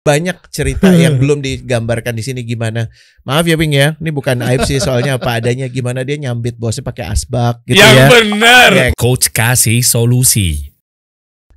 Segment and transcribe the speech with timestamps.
[0.00, 2.88] banyak cerita yang belum digambarkan di sini gimana.
[3.20, 6.80] Maaf ya Wing ya, ini bukan aib sih soalnya apa adanya gimana dia nyambit bosnya
[6.80, 8.06] pakai asbak gitu Yang ya.
[8.08, 8.70] benar.
[8.72, 8.86] Ya.
[8.96, 10.69] Coach kasih solusi.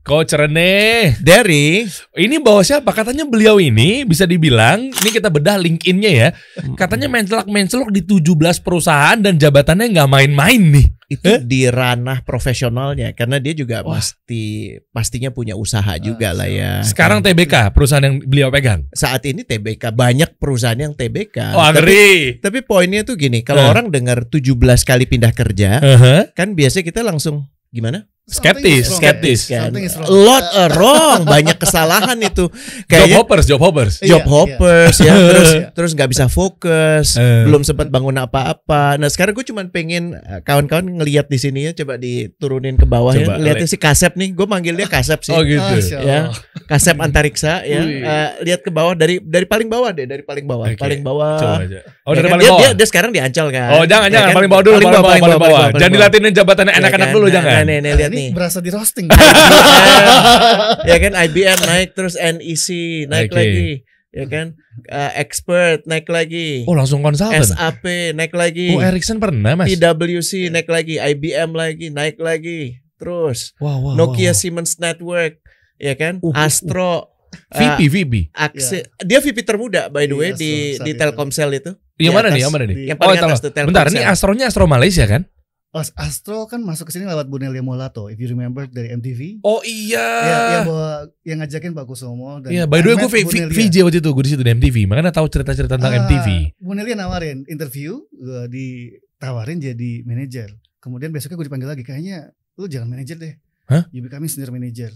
[0.04, 1.88] Coach Rene, Dari
[2.20, 2.92] ini bawa siapa?
[2.92, 6.30] Katanya beliau ini bisa dibilang, ini kita bedah LinkedIn-nya ya.
[6.76, 8.20] Katanya mencelak-mencelok di 17
[8.60, 10.88] perusahaan dan jabatannya nggak main-main nih.
[11.04, 14.02] itu di ranah profesionalnya karena dia juga Wah.
[14.02, 16.82] pasti pastinya punya usaha juga lah ya.
[16.82, 18.90] Sekarang TBK, perusahaan yang beliau pegang.
[18.92, 21.54] saat ini TBK banyak perusahaan yang TBK.
[21.54, 22.12] Oh, tapi, ngeri.
[22.42, 23.70] tapi poinnya tuh gini, kalau Eh.
[23.70, 26.34] orang dengar 17 kali pindah kerja, Uh-huh.
[26.34, 28.10] kan biasanya kita langsung gimana?
[28.24, 29.76] Skeptis, Skeptis kan.
[30.08, 32.48] Lot uh, wrong, banyak kesalahan itu.
[32.48, 33.94] Job Kayaknya hoppers, job hoppers.
[34.00, 35.68] Iya, job hoppers ya, terus Iya.
[35.76, 37.44] terus nggak bisa fokus, Eh.
[37.44, 38.96] belum sempat bangun apa-apa.
[38.96, 43.12] Nah sekarang gue cuman pengen uh, kawan-kawan ngelihat di sini ya, coba diturunin ke bawah
[43.12, 45.32] Coba, ya, lihatin si Kasep nih, gue manggil dia Kasep sih.
[45.32, 46.00] Oh gitu.
[46.00, 46.32] Ya.
[46.64, 47.84] Kasep Antariksa ya.
[47.84, 50.80] Eh, lihat ke bawah dari dari paling bawah deh, dari paling bawah, Oke.
[50.80, 51.36] paling bawah.
[51.38, 51.80] Coba aja.
[52.08, 52.32] Oh Ya dari kan?
[52.32, 52.62] paling dia, bawah.
[52.64, 53.70] Dia, dia sekarang di Ancol kan.
[53.74, 54.36] Oh jangan Ya jangan kan?
[54.40, 55.36] paling bawah dulu paling bawah paling bawah.
[55.36, 55.92] paling Jangan bawah.
[56.00, 57.14] dilatinin jabatannya Ya anak-anak kan?
[57.14, 57.52] dulu Nah, jangan.
[57.54, 58.30] Nah, nih, nih, lihat Ini nih.
[58.32, 59.08] berasa di roasting.
[60.90, 62.68] ya kan IBM naik terus NEC
[63.06, 63.36] naik Oke.
[63.36, 63.70] lagi
[64.10, 64.48] ya kan
[64.84, 67.38] Eh, expert naik lagi Oh langsung konsultan.
[67.40, 69.70] SAP naik lagi Oh Ericsson pernah mas.
[69.70, 74.36] PwC naik lagi IBM lagi naik lagi terus Wow, wow, Nokia wow.
[74.36, 75.38] Siemens Network
[75.78, 77.14] ya kan Uh, uh, Astro
[77.50, 78.14] VP VP.
[78.32, 80.92] Aksi- dia VP termuda by the Iya, way di saat di.
[80.94, 82.42] Telkomsel itu Yang Di mana nih?
[82.42, 82.76] Yang mana nih?
[82.84, 85.30] yang paling Oh, atas Bentar, ini Astronya Astro Malaysia kan?
[85.74, 89.42] Astro kan masuk ke sini lewat Bu Nelia Molato, if you remember dari MTV.
[89.42, 90.06] Oh iya.
[90.22, 93.50] Ya, yang bawa yang ngajakin Pak Kusumo dan Iya, by the way gue.
[93.50, 94.86] VJ waktu itu gue di situ di MTV.
[94.86, 96.28] Makanya tahu cerita-cerita tentang Ah, MTV.
[96.62, 100.54] Bu Nelia nawarin interview, gue ditawarin jadi manajer.
[100.78, 103.34] Kemudian besoknya gue dipanggil lagi, kayaknya lu jangan manajer deh.
[103.66, 103.90] Hah?
[103.90, 104.94] You becoming senior manager.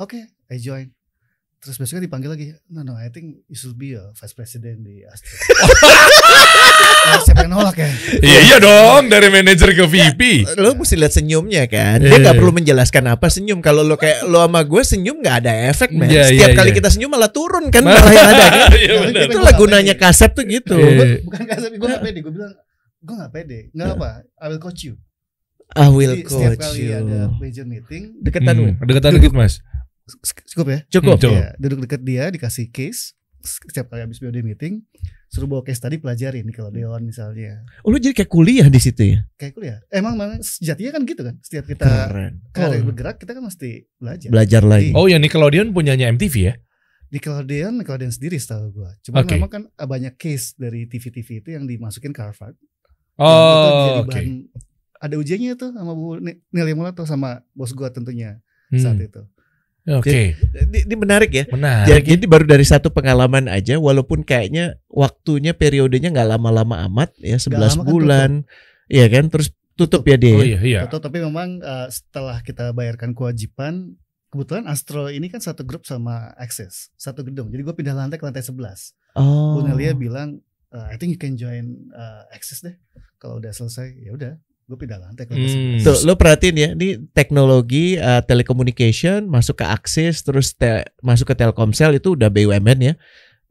[0.00, 0.93] Oke, I join.
[1.64, 5.00] Terus besoknya dipanggil lagi, no no, I think you should be a vice president di
[5.02, 5.32] Astro.
[7.04, 7.88] Ya, siapa yang nolak ya?
[8.18, 10.20] Iya iya dong dari manajer ke VP.
[10.56, 12.40] lo mesti lihat senyumnya kan Iya, dia nggak iya.
[12.40, 16.08] perlu menjelaskan apa senyum kalau lo kayak lo sama gue senyum nggak ada efek men
[16.08, 16.76] Iya, setiap iya, kali iya.
[16.76, 19.12] kita senyum malah turun kan malah yang ada kan Iya benar.
[19.20, 20.88] kita- itulah gunanya kasep tuh gitu Iya.
[20.90, 22.18] Gua- bukan kasar, gue gak pede.
[22.20, 22.52] Gue bilang,
[22.98, 23.58] gue gak pede.
[23.70, 24.94] Gak apa, I will coach you.
[25.70, 28.72] I will Jadi setiap coach kali you ada major meeting, deketan Hmm.
[28.80, 29.60] Deketan dikit mas.
[30.46, 30.80] Cukup ya?
[30.90, 31.32] cukup Hmm.
[31.32, 33.16] Ya, duduk dekat dia, dikasih case.
[33.40, 34.80] Setiap kali habis BOD meeting,
[35.28, 37.60] suruh bawa case tadi pelajarin nih kalau Deon misalnya.
[37.78, 39.78] oh, lo jadi kayak kuliah di situ ya Kayak kuliah.
[39.90, 41.36] Emang memang sejatinya kan gitu kan.
[41.38, 42.86] Setiap kita keren karir Oh.
[42.86, 44.28] bergerak, kita kan mesti belajar.
[44.30, 46.54] belajar lagi Oh ya Nickelodeon punyanya MTV ya?
[47.10, 48.90] Nickelodeon, Nickelodeon sendiri setahu gue.
[49.02, 49.36] Cuma Oke.
[49.36, 52.56] memang kan banyak case dari TV-TV itu yang dimasukin ke Harvard.
[53.16, 54.10] Oh oke.
[54.10, 54.48] bahan-
[54.96, 59.20] Ada ujiannya tuh sama Bu Ni- Nelia Mulato sama bos gua tentunya Hmm, saat itu.
[59.84, 60.32] Oke.
[60.64, 61.88] ini, ini menarik ya Menarik.
[61.92, 67.36] jadi ini baru dari satu pengalaman aja walaupun kayaknya waktunya periodenya nggak lama-lama amat ya
[67.36, 68.30] 11 lama kan bulan
[68.88, 70.56] Iya kan terus tutup ya dia Oh ya?
[70.56, 70.80] iya iya.
[70.86, 73.96] Betul, tapi memang uh, setelah kita bayarkan kewajiban,
[74.30, 77.50] kebetulan Astro ini kan satu grup sama Access, satu gedung.
[77.50, 78.54] Jadi gue pindah lantai ke lantai 11.
[79.18, 82.76] oh Bu Nelia bilang, uh, I think you can join uh, Access deh.
[83.18, 85.76] Kalau udah selesai, ya udah, gue pindah lantai ke Hmm.
[85.76, 85.84] 11.
[85.84, 91.34] Tuh, lo perhatiin ya, ini teknologi uh, telecommunication masuk ke akses terus te- masuk ke
[91.34, 92.94] Telkomsel itu udah BUMN ya.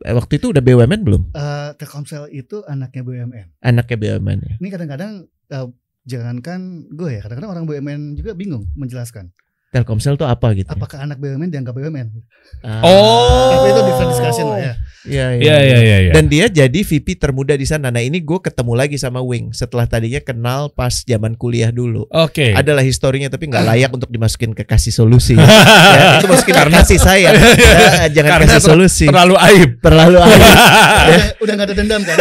[0.01, 1.23] Eh, Waktu itu udah BUMN belum?
[1.31, 3.47] Uh, Telkomsel itu anaknya BUMN.
[3.61, 4.53] Anaknya BUMN ya.
[4.57, 5.11] Ini kadang-kadang
[5.51, 5.67] uh,
[6.03, 6.59] jangankan
[6.89, 9.29] gue ya, kadang-kadang orang BUMN juga bingung menjelaskan
[9.73, 10.69] Telkomsel tuh apa gitu?
[10.69, 12.13] apakah anak BUMN dianggap BUMN.
[12.61, 12.85] Ah.
[12.85, 13.57] Oh.
[13.57, 14.73] Tapi itu different discussion lah ya.
[15.03, 15.97] Iya, Iya iya iya.
[16.07, 16.11] iya.
[16.15, 17.91] Dan dia jadi VP termuda di sana.
[17.91, 22.07] Nah ini gue ketemu lagi sama Wing setelah tadinya kenal pas zaman kuliah dulu.
[22.07, 22.55] Oke.
[22.55, 25.35] Adalah historinya tapi nggak layak untuk dimasukin ke kasih solusi.
[25.97, 27.29] ya, itu masukin ke kasih saya.
[28.03, 29.05] Ya, jangan Karena kasih solusi.
[29.09, 29.71] Terlalu aib.
[29.81, 30.41] Terlalu aib.
[30.43, 32.17] udah, udah gak ada dendam kan?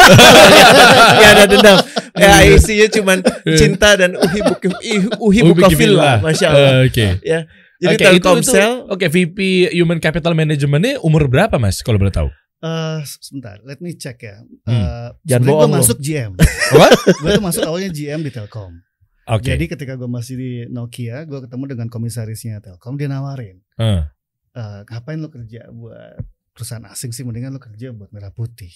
[1.20, 1.76] Gak ada dendam.
[2.12, 3.18] Ya isinya cuman
[3.56, 4.68] cinta dan uhi buka
[5.16, 6.20] uhi buka Ubiquillah.
[6.20, 6.72] masya Allah.
[6.84, 7.18] Oke.
[7.24, 7.41] Ya.
[7.82, 9.38] Jadi itu- Telkomsel Oke, VP
[9.74, 11.80] Human Capital Managementnya umur berapa mas?
[11.80, 12.30] Kalau boleh tahu?
[12.62, 14.38] Eh, sebentar, let me check ya.
[14.62, 14.70] Hmm.
[14.70, 15.76] Eh, Jangan bohong gue lo.
[15.76, 16.32] masuk GM.
[16.72, 16.90] What?
[17.20, 18.78] gue tuh masuk awalnya GM di Telkom.
[19.24, 19.46] Oke.
[19.48, 24.06] Jadi ketika gue masih di Nokia, gue ketemu dengan komisarisnya Telkom, dia nawarin, Eh.
[24.52, 26.22] "Eh, ngapain lo kerja buat
[26.52, 28.70] perusahaan asing sih, mendingan lo kerja buat merah putih.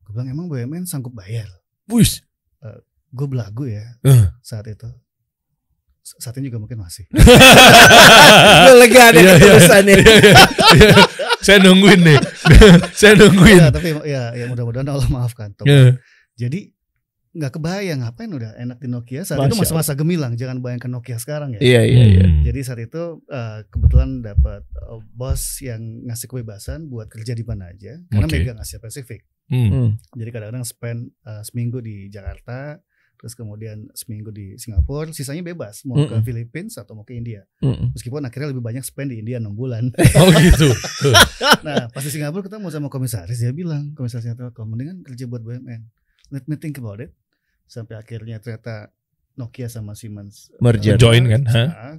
[0.00, 1.50] Gue bilang emang BUMN sanggup bayar.
[1.86, 2.22] Wis.
[3.08, 4.30] Gue belagu ya Eh.
[4.40, 4.86] saat itu.
[6.16, 7.04] Saat ini juga mungkin masih.
[8.64, 9.34] Gue lega deh Iya, iya.
[9.36, 9.96] keterusannya.
[9.98, 10.94] Iya.
[11.38, 12.18] Saya nungguin nih.
[12.98, 13.58] Saya nungguin.
[13.58, 15.52] ya, tapi ya, ya mudah-mudahan Allah maafkan.
[15.52, 15.68] Tom.
[15.68, 15.96] Eh.
[16.34, 16.72] Jadi
[17.28, 21.20] nggak kebayang ngapain udah enak di Nokia saat itu Masya masa-masa gemilang jangan bayangkan Nokia
[21.20, 22.24] sekarang ya Iya iya iya.
[22.24, 22.40] Hmm.
[22.42, 25.78] jadi saat itu eh, kebetulan dapat eh, bos yang
[26.08, 28.42] ngasih kebebasan buat kerja di mana aja karena Oke.
[28.42, 29.70] megang Asia Pasifik Hmm.
[29.70, 29.90] Hmm.
[30.12, 32.80] jadi kadang-kadang spend eh, seminggu di Jakarta
[33.18, 36.22] terus kemudian seminggu di Singapura sisanya bebas mau ke Mm-mm.
[36.22, 37.90] Philippines atau mau ke India Mm-mm.
[37.92, 40.68] meskipun akhirnya lebih banyak spend di India enam bulan Oh gitu.
[41.62, 45.82] Nah, pas di Singapura ketemu sama komisaris, dia bilang, komisarisnya Telkom, mendingan kerja buat BUMN.
[46.34, 47.14] Let me think about it.
[47.68, 48.92] Sampai akhirnya ternyata
[49.38, 50.98] Nokia sama Siemens uh, Merger.
[50.98, 51.96] Join kan, hah?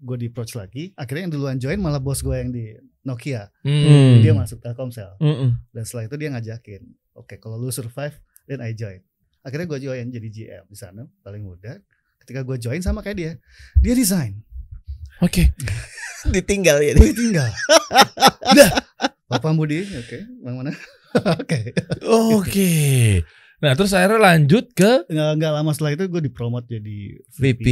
[0.00, 0.96] gue di approach lagi.
[0.96, 2.74] Akhirnya yang duluan join malah bos gue yang di
[3.04, 3.52] Nokia.
[3.60, 4.24] Hmm.
[4.24, 5.20] Dia masuk Telkomsel.
[5.20, 5.60] Mm-mm.
[5.70, 6.82] Dan setelah itu dia ngajakin,
[7.12, 8.16] oke kalau lu survive,
[8.48, 9.04] then I join.
[9.44, 11.76] Akhirnya gue join jadi GM di sana, paling muda.
[12.16, 13.32] Ketika gue join sama kayak dia,
[13.78, 14.40] dia resign.
[15.20, 15.52] Oke.
[16.26, 16.92] Ditinggal ya.
[16.94, 17.52] Gue tinggal.
[19.24, 20.72] Pak Pambudi, oke, yang mana?
[21.36, 21.70] Oke.
[22.02, 22.72] Oke.
[23.60, 26.98] Nah, terus akhirnya lanjut ke nggak nggak lama setelah itu gue dipromot jadi
[27.30, 27.66] VP.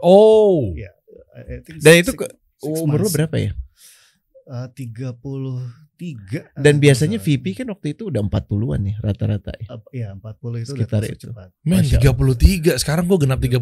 [0.00, 0.72] Oh.
[0.72, 0.88] Iya.
[1.30, 3.14] I think Dan itu six- ke- six Umur lu months.
[3.14, 3.50] berapa ya?
[4.46, 5.60] Eh, Tiga puluh
[6.00, 6.48] tiga.
[6.54, 9.66] Dan biasanya VP kan waktu itu udah 40-an ya rata-rata ya.
[9.92, 11.28] Iya empat puluh itu Sekitar itu.
[11.28, 11.52] cepat.
[11.60, 13.60] Men Masya 33 Sekarang gue genap 33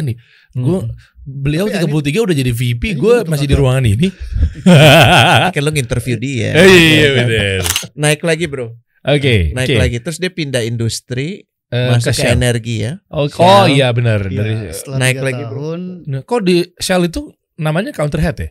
[0.00, 0.16] nih
[0.54, 0.94] Gua- Mm.
[1.22, 4.10] Beliau Tapi 33 udah jadi VP Gue masih di ruangan ini
[5.54, 6.50] Kan lo nginterview dia.
[6.52, 7.60] Eh, Iya bener
[7.94, 8.78] Naik lagi bro.
[9.02, 9.78] Oke Naik oke.
[9.78, 9.96] lagi.
[9.98, 11.46] Terus dia pindah industri.
[11.66, 12.36] Eh, masuk ke Shell.
[12.36, 13.00] energi ya.
[13.08, 13.40] Oh, Shell.
[13.40, 14.54] oh iya benar Iya, dari
[14.92, 15.56] naik tiga lagi, bro.
[15.72, 15.80] tahun.
[16.04, 18.48] Nah, Kok di Shell itu namanya counterhead ya?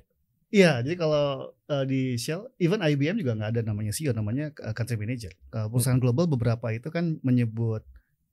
[0.50, 4.74] Iya, jadi kalau eh, di Shell, even IBM juga nggak ada namanya CEO, namanya eh,
[4.76, 5.32] country manager.
[5.48, 6.04] Kalau perusahaan Hmm.
[6.04, 7.88] global beberapa itu kan menyebut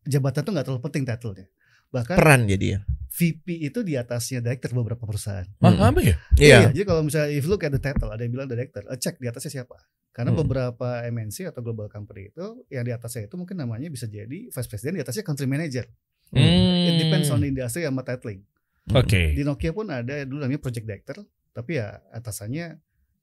[0.05, 1.46] jabatan itu nggak terlalu penting title-nya.
[1.88, 2.79] Bahkan Peran jadi ya.
[3.08, 5.46] VP itu di atasnya director beberapa perusahaan.
[5.58, 5.88] Hah, Hmm.
[5.88, 6.17] apa ya?
[6.37, 6.58] Iya.
[6.70, 9.26] jadi kalau misalnya if look at the title, ada yang bilang director, eh, cek di
[9.26, 9.79] atasnya siapa.
[10.11, 10.43] Karena Hmm.
[10.43, 14.69] beberapa MNC atau global company itu yang di atasnya itu mungkin namanya bisa jadi vice
[14.69, 15.87] president, di atasnya country manager.
[16.29, 18.44] It depends on the industry sama titling.
[18.93, 19.32] Oke.
[19.32, 21.17] Di Nokia pun ada dulu namanya project director,
[21.52, 22.76] tapi ya atasannya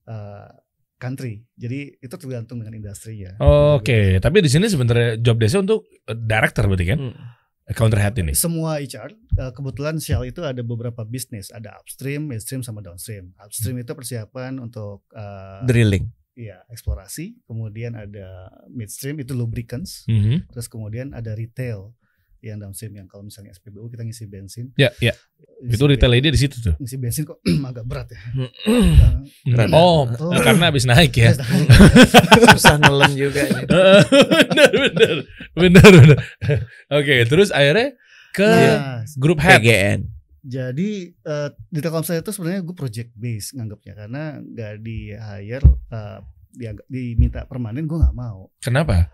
[0.05, 0.49] uh,
[0.95, 1.43] country.
[1.53, 3.35] Jadi itu tergantung dengan industrinya.
[3.75, 6.99] Oke, tapi di sini sebenarnya job desk untuk eh, director berarti kan?
[7.01, 7.17] Hmm.
[7.65, 8.37] Counterhead ini.
[8.37, 9.09] Semua HR,
[9.41, 13.33] uh, kebetulan Shell itu ada beberapa bisnis, ada upstream, midstream, sama downstream.
[13.41, 16.05] Upstream itu persiapan untuk uh, Drilling.
[16.37, 20.45] ya eksplorasi, kemudian ada midstream itu lubricants, Mhm.
[20.53, 21.97] terus kemudian ada retail
[22.47, 24.65] yang downstream yang kalau misalnya SPBU kita ngisi bensin.
[24.75, 25.13] Ya, ya.
[25.57, 26.75] Ngisi Itu retail ide di situ tuh.
[26.77, 27.39] ngisi bensin kok
[27.69, 28.19] agak berat ya.
[29.47, 29.71] Rada.
[29.71, 30.31] Oh, Oh.
[30.37, 31.33] karena habis naik ya.
[32.53, 33.63] Susah nelen juga ini.
[33.65, 35.17] bener bener
[35.55, 36.17] bener bener.
[36.89, 37.95] Oke, terus akhirnya
[38.31, 39.59] ke Nah, grup head.
[39.59, 39.99] PGN.
[40.45, 46.21] Jadi eh, di Telkomsel itu sebenarnya gue project base nganggapnya karena nggak di hire uh,
[46.85, 48.53] diminta permanen gue nggak mau.
[48.59, 49.09] Kenapa?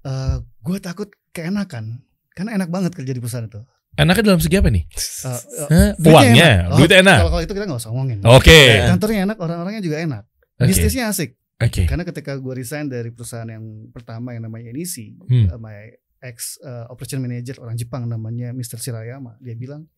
[0.00, 2.02] Eh gue takut keenakan
[2.38, 3.58] karena enak banget kerja di perusahaan itu.
[3.98, 4.84] Enaknya dalam segi apa nih?
[4.86, 5.90] Eh, eh, Hah?
[5.98, 6.70] duitnya Uangnya, enak.
[6.70, 7.18] Oh, duitnya enak.
[7.18, 8.18] Kalau kalau itu kita nggak usah ngomongin.
[8.22, 8.60] Oke.
[8.86, 10.22] Kantornya enak, orang-orangnya juga enak.
[10.54, 10.70] Oke.
[10.70, 11.34] Bisnisnya asik.
[11.58, 11.82] Oke.
[11.90, 15.50] Karena ketika gue resign dari perusahaan yang pertama yang namanya NEC, Hmm.
[15.50, 15.76] eh, my
[16.22, 18.78] ex eh, operation manager orang Jepang namanya Mr.
[18.78, 19.90] Shirayama, dia bilang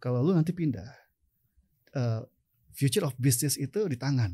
[0.00, 0.88] kalau lu nanti pindah,
[1.92, 2.24] eh,
[2.72, 4.32] future of business itu di tangan.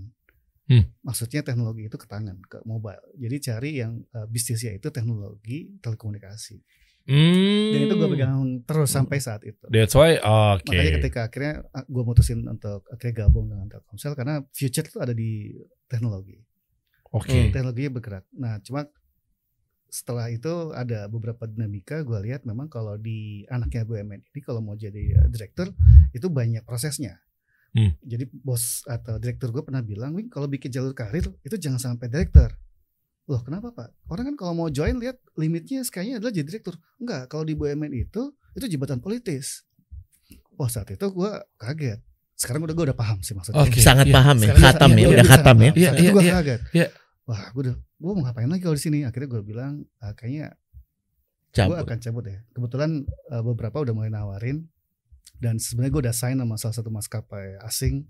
[0.70, 0.86] Hmm.
[1.02, 3.02] Maksudnya teknologi itu ke tangan, ke mobile.
[3.18, 6.62] Jadi cari yang eh, bisnisnya itu teknologi telekomunikasi.
[7.08, 7.72] Hmm.
[7.72, 9.64] Dan itu gue pegang terus sampai saat itu.
[9.72, 10.68] That's why oke.
[10.68, 11.54] Makanya ketika akhirnya
[11.88, 15.56] gue mutusin untuk akhirnya gabung dengan Telkomsel karena future itu ada di
[15.88, 16.38] teknologi.
[17.10, 17.30] Oke.
[17.30, 17.50] Hmm.
[17.50, 18.24] teknologinya bergerak.
[18.38, 18.86] Nah, cuma
[19.90, 24.78] setelah itu ada beberapa dinamika gue lihat memang kalau di anaknya BUMN ini kalau mau
[24.78, 25.74] jadi uh, direktur
[26.14, 27.18] itu banyak prosesnya.
[27.74, 27.94] Hmm.
[28.02, 32.06] Jadi bos atau direktur gue pernah bilang, Wing kalau bikin jalur karir itu jangan sampai
[32.10, 32.54] direktur.
[33.30, 33.94] Loh kenapa pak?
[34.10, 36.74] Orang kan kalau mau join lihat limitnya kayaknya adalah jadi direktur.
[36.98, 39.62] Enggak, kalau di BUMN itu itu jabatan politis.
[40.58, 42.02] Wah saat itu gue kaget.
[42.34, 43.62] Sekarang udah gue udah paham sih maksudnya.
[43.62, 43.78] Oke.
[43.78, 44.14] Sangat Iya.
[44.18, 44.50] paham ya.
[44.50, 45.06] Sekarang Khatam ya.
[45.06, 45.70] Udah khatam ya.
[45.70, 45.78] paham.
[45.78, 46.34] Iya, Saat iya, itu gue iya.
[46.34, 46.60] kaget.
[46.74, 46.86] Iya.
[47.30, 48.98] Wah, gue udah, gue mau ngapain lagi kalau di sini?
[49.06, 49.72] Akhirnya gue bilang,
[50.02, 50.58] ah, kayaknya
[51.54, 52.38] gue akan cabut ya.
[52.50, 54.66] Kebetulan eh, beberapa udah mulai nawarin,
[55.38, 58.02] dan sebenarnya gue udah sign sama salah satu maskapai asing.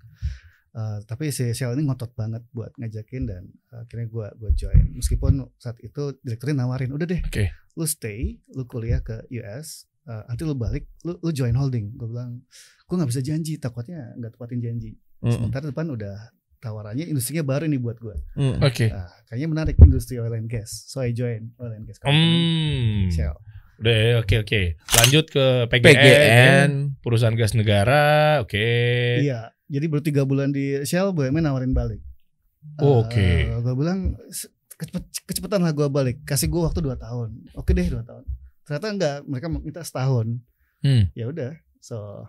[0.70, 3.42] Eh, tapi si Shell ini ngotot banget buat ngajakin dan
[3.74, 4.84] akhirnya gue gue join.
[4.94, 7.50] Meskipun saat itu direkturnya nawarin, udah deh, Oke.
[7.74, 11.90] lu stay, lu kuliah ke US, eh, nanti lu balik, lu, lu join holding.
[11.98, 12.46] Gue bilang,
[12.86, 14.94] gue nggak bisa janji, takutnya nggak tepatin janji.
[15.26, 16.16] Mm, Sementara depan udah
[16.62, 18.16] tawarannya industrinya baru nih buat gue.
[18.38, 18.62] mm.
[18.62, 18.94] Oke.
[18.94, 20.86] Nah, kayaknya menarik industri oil and gas.
[20.86, 22.30] So I join oil and gas company.
[22.30, 23.10] Hmm.
[23.10, 23.36] Shell.
[23.80, 24.62] Udah ya, oke oke.
[24.76, 26.70] Lanjut ke PGN, PGN.
[27.00, 28.38] perusahaan gas negara.
[28.44, 28.60] Oke.
[29.24, 29.50] Iya.
[29.70, 32.02] Jadi baru tiga bulan di Shell, BUMN nawarin balik.
[32.76, 33.28] Oh, oke.
[33.56, 37.84] gue bilang "S- kecepet- kecepetan lah gue balik kasih gue waktu 2 tahun oke deh
[37.86, 38.24] 2 tahun
[38.62, 40.40] ternyata enggak mereka minta setahun
[40.78, 41.08] Hmm.
[41.10, 42.24] ya udah so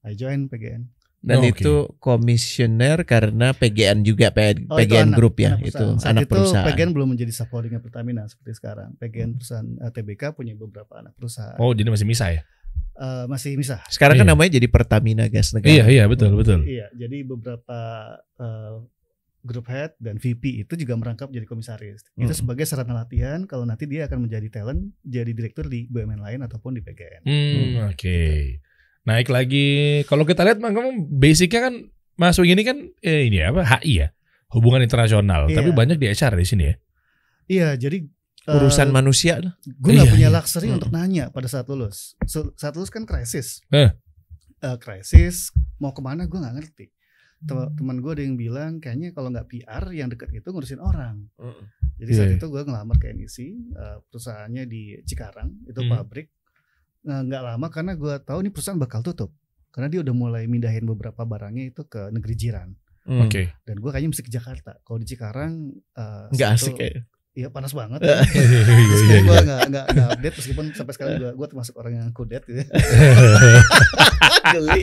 [0.00, 1.58] I join PGN Dan Oke.
[1.58, 5.98] itu komisioner karena PGN juga P- Oh, itu PGN anak- Group ya anak itu perusahaan.
[5.98, 6.66] Saat anak itu perusahaan.
[6.68, 11.58] PGN belum menjadi subholdingnya Pertamina seperti sekarang PGN perusahaan eh, TBK punya beberapa anak perusahaan
[11.58, 12.42] Oh, jadi masih misah ya?
[12.94, 14.32] Eh, masih misah Sekarang kan Iya.
[14.34, 15.70] namanya jadi Pertamina Gas Negara.
[15.70, 16.66] Iya, iya, betul, betul.
[16.66, 17.78] Iya, jadi beberapa
[18.34, 18.74] eh,
[19.40, 22.02] group head dan VP itu juga merangkap jadi komisaris.
[22.12, 22.34] Itu Hmm.
[22.34, 26.74] sebagai sarana latihan kalau nanti dia akan menjadi talent, jadi direktur di BUMN lain ataupun
[26.74, 27.22] di PGN.
[27.22, 28.18] Hmm, oke.
[29.04, 29.68] Naik lagi.
[30.04, 31.74] Kalau kita lihat Bang, kamu basicnya kan
[32.14, 33.78] masuk ini kan eh, ini apa?
[33.78, 34.08] HI ya.
[34.50, 35.46] Hubungan internasional.
[35.46, 35.62] Iya.
[35.62, 36.74] Tapi banyak di HR di sini ya.
[37.46, 38.04] Iya, jadi
[38.50, 39.52] Urusan manusia lah.
[39.60, 40.34] gue nggak Iya, punya iya.
[40.34, 40.76] luxury Hmm.
[40.76, 42.16] untuk nanya pada saat lulus.
[42.24, 43.60] So, saat lulus kan krisis.
[43.68, 43.92] Eh.
[44.58, 46.86] Eh, krisis mau ke mana gue nggak ngerti.
[47.40, 51.30] Tem- Teman gue ada yang bilang kayaknya kalau nggak PR yang deket itu ngurusin orang.
[51.96, 52.36] Jadi saat Iya.
[52.36, 53.36] itu gue ngelamar ke NEC,
[53.70, 55.90] eh, perusahaannya di Cikarang, itu Hmm.
[55.92, 56.30] pabrik.
[57.00, 59.30] Nah, nggak lama karena gue tahu ini perusahaan bakal tutup.
[59.68, 62.74] Karena dia udah mulai mindahin beberapa barangnya itu ke negeri jiran.
[63.04, 63.22] Hmm.
[63.22, 63.54] Oke.
[63.62, 64.76] Dan gue kayaknya mesti ke Jakarta.
[64.80, 65.52] Kalau di Cikarang,
[65.94, 67.06] eh, Nggak asik ya.
[67.38, 68.02] Iya panas banget.
[68.02, 71.92] Iya, Terus iya, gue nggak nggak nggak update meskipun sampai sekarang gue gue termasuk orang
[71.94, 72.58] yang kudet gitu.
[72.58, 72.66] ya.
[74.58, 74.82] Geli.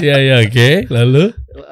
[0.00, 0.68] Iya, iya, oke.
[0.88, 1.24] Lalu?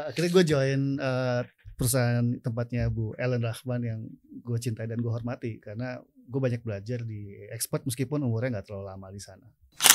[0.05, 1.41] Akhirnya gue join eh,
[1.81, 4.01] perusahaan tempatnya Bu Ellen Rahman yang
[4.45, 8.85] gue cintai dan gue hormati karena gue banyak belajar di expert meskipun umurnya nggak terlalu
[8.85, 9.49] lama di sana.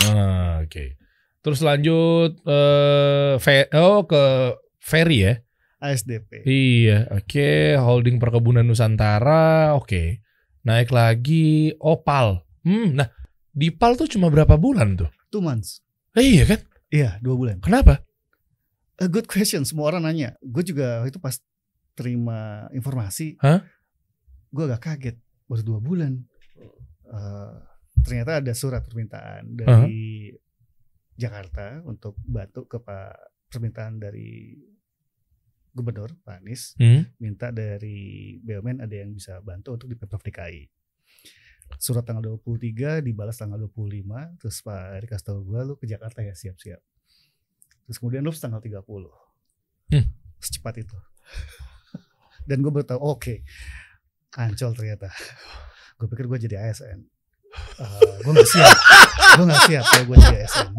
[0.09, 0.97] Ah, oke.
[1.43, 4.23] Terus lanjut eh fe- oh ke
[4.81, 5.33] ferry ya.
[5.77, 6.47] ASDP.
[6.47, 7.75] Iya, oke.
[7.75, 10.22] Holding Perkebunan Nusantara, oke.
[10.63, 12.39] Naik lagi Opal.
[12.63, 13.11] Hmm, nah
[13.51, 15.11] di PAL tuh cuma berapa bulan tuh?
[15.27, 15.83] Two months.
[16.15, 16.59] Eh, iya kan?
[16.87, 17.57] Iya, dua bulan.
[17.59, 17.99] Kenapa?
[18.97, 19.67] A good question.
[19.67, 20.39] Semua orang nanya.
[20.39, 21.35] Gue juga itu pas
[21.93, 23.35] terima informasi.
[23.43, 23.61] Hah?
[24.49, 25.17] Gue agak kaget.
[25.51, 26.23] Baru dua bulan.
[27.11, 27.55] Eh,
[28.01, 30.31] ternyata ada surat permintaan dari
[31.13, 33.13] Jakarta untuk bantu ke Pak
[33.53, 34.57] permintaan dari
[35.73, 37.09] Gubernur Pak Anies Hmm?
[37.17, 40.69] minta dari BUMN ada yang bisa bantu untuk di Pemprov DKI.
[41.81, 46.21] Surat tanggal 23 dibalas tanggal 25 terus Pak Erik kasih tahu gue lu ke Jakarta
[46.21, 46.81] ya siap-siap.
[47.89, 48.85] Terus kemudian lu tanggal 30.
[49.89, 50.05] Hmm.
[50.37, 50.97] Secepat itu.
[52.47, 53.41] Dan gue baru tahu oke.
[54.37, 55.09] Ancol ternyata.
[55.97, 56.99] Gue pikir gue jadi ASN.
[57.53, 58.77] Eh, gue gak siap.
[59.37, 60.69] gue gak siap kalau gue jadi ASN.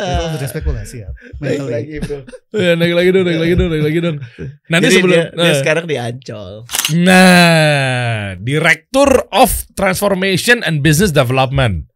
[0.00, 1.12] Itu with respect gue gak siap.
[1.38, 2.18] Naik lagi bro.
[2.50, 4.16] Ya, naik lagi dong, naik lagi dong, naik lagi dong.
[4.72, 6.52] Nanti Jadi sebelum dia, dia nah, sekarang di Ancol.
[7.00, 11.86] nah, Direktur of Transformation and Business Development.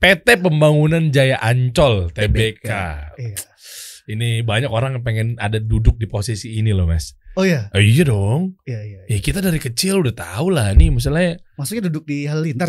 [0.00, 2.68] PT Pembangunan Jaya Ancol TBK.
[3.20, 3.36] Iya.
[4.08, 7.14] Ini banyak orang yang pengen ada duduk di posisi ini loh, Mas.
[7.38, 8.58] Oh iya, Oh, iya dong.
[8.66, 9.00] iya iya.
[9.06, 12.66] Ya kita dari kecil udah tahu lah nih misalnya Maksudnya duduk di halilintar.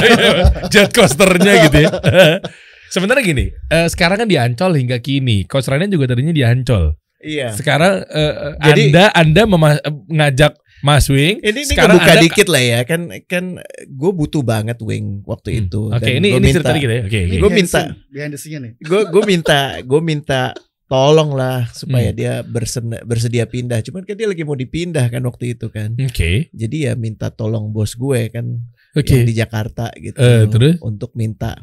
[0.74, 1.90] jet coasternya gitu ya.
[2.94, 5.42] Sebenarnya gini, eh, sekarang kan di Ancol hingga kini.
[5.44, 6.94] Coach Ryan juga tadinya di Ancol.
[7.18, 7.50] Iya.
[7.50, 8.32] Sekarang eh,
[8.62, 11.40] Jadi- Anda Anda mema- ngajak Mas Wing.
[11.40, 13.56] Ini ini sekarang Anda- dikit lah ya kan kan
[13.88, 15.80] gue butuh banget wing waktu Hmm, itu.
[15.88, 17.00] Oke, Dan ini gua ini minta, cerita dikit ya.
[17.02, 17.80] Oke, Ini behind the minta.
[18.06, 18.72] behind the scene nih.
[18.78, 20.40] Gue gue minta gue minta
[20.84, 22.18] tolong lah supaya Hmm.
[22.20, 23.80] dia bersen- bersedia pindah.
[23.80, 25.96] Cuman kan dia lagi mau dipindah kan waktu itu kan.
[25.98, 26.52] Oke.
[26.52, 28.44] Jadi ya minta tolong bos gue kan
[28.92, 29.08] Oke.
[29.10, 30.76] yang di Jakarta gitu Eh, terus?
[30.78, 31.56] untuk minta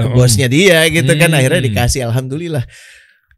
[0.00, 0.14] Ke om.
[0.14, 1.38] bosnya dia gitu kan Hmm.
[1.38, 2.64] akhirnya dikasih alhamdulillah.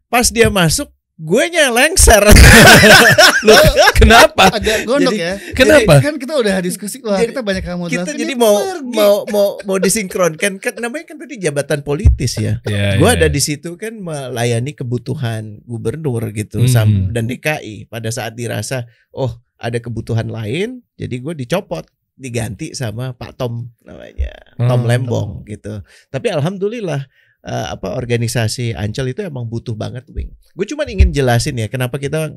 [0.07, 2.19] Pas dia masuk gue nya lengser.
[3.47, 3.59] Loh,
[3.93, 4.49] kenapa?
[4.49, 5.33] Agak gondok Jadi- ya.
[5.53, 5.99] Kenapa?
[5.99, 9.77] Kan kita udah diskusi, wah Jadi- kita banyak kamu Kita jadi mau mau mau mau
[9.77, 12.59] disinkronkan kan namanya kan tadi jabatan politis ya.
[12.63, 13.15] Ya, Gue ya.
[13.15, 16.71] ada di situ kan melayani kebutuhan gubernur gitu Hmm.
[16.71, 17.85] sam- dan DKI.
[17.85, 24.31] Pada saat dirasa oh ada kebutuhan lain, jadi gue dicopot diganti sama Pak Tom namanya
[24.55, 24.89] Tom Hmm.
[24.89, 25.81] Lembong gitu.
[26.07, 27.01] Tapi alhamdulillah
[27.43, 30.31] eh, apa organisasi Ancol itu emang butuh banget wing.
[30.53, 32.29] Gue cuma ingin jelasin ya kenapa kita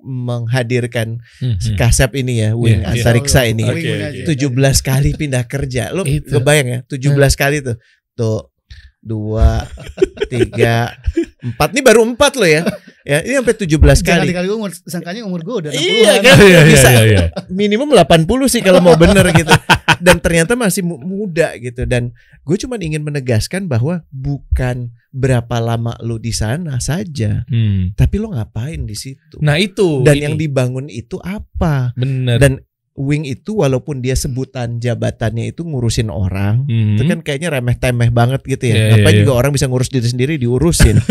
[0.00, 1.76] menghadirkan Hmm, hmm.
[1.76, 3.02] kasep ini ya wing Iya, iya.
[3.02, 3.64] antariksa ini.
[3.64, 4.24] Oke, Wing-wing oke.
[4.24, 4.72] aja.
[4.80, 5.82] 17 kali pindah kerja.
[5.90, 7.76] Lo kebayang ya 17 kali tuh.
[8.14, 8.53] Tuh
[9.04, 9.62] dua,
[10.32, 10.96] tiga,
[11.40, 11.68] empat.
[11.70, 12.62] Ini baru empat loh ya.
[13.04, 13.68] Ya ini sampai 17
[14.00, 14.28] Jangan kali.
[14.32, 16.34] dikali umur, sangkanya umur gue udah 60 Iya kan?
[16.34, 17.24] Iya, iya, Bisa iya, iya.
[17.46, 19.52] minimum 80 sih kalau mau bener gitu.
[20.00, 21.84] Dan ternyata masih mu- muda gitu.
[21.84, 27.92] Dan gue cuma ingin menegaskan bahwa bukan berapa lama lo di sana saja, Hmm.
[27.92, 29.36] tapi lo ngapain di situ.
[29.38, 30.24] Nah itu Dan ini.
[30.24, 31.92] yang dibangun itu apa?
[31.94, 32.40] bener.
[32.40, 36.94] Dan wing itu walaupun dia sebutan jabatannya itu ngurusin orang, Hmm.
[36.94, 38.70] itu kan kayaknya remeh temeh banget gitu ya.
[38.70, 39.20] Iya, iya, Ngapain iya.
[39.20, 41.02] juga orang bisa ngurus diri sendiri diurusin.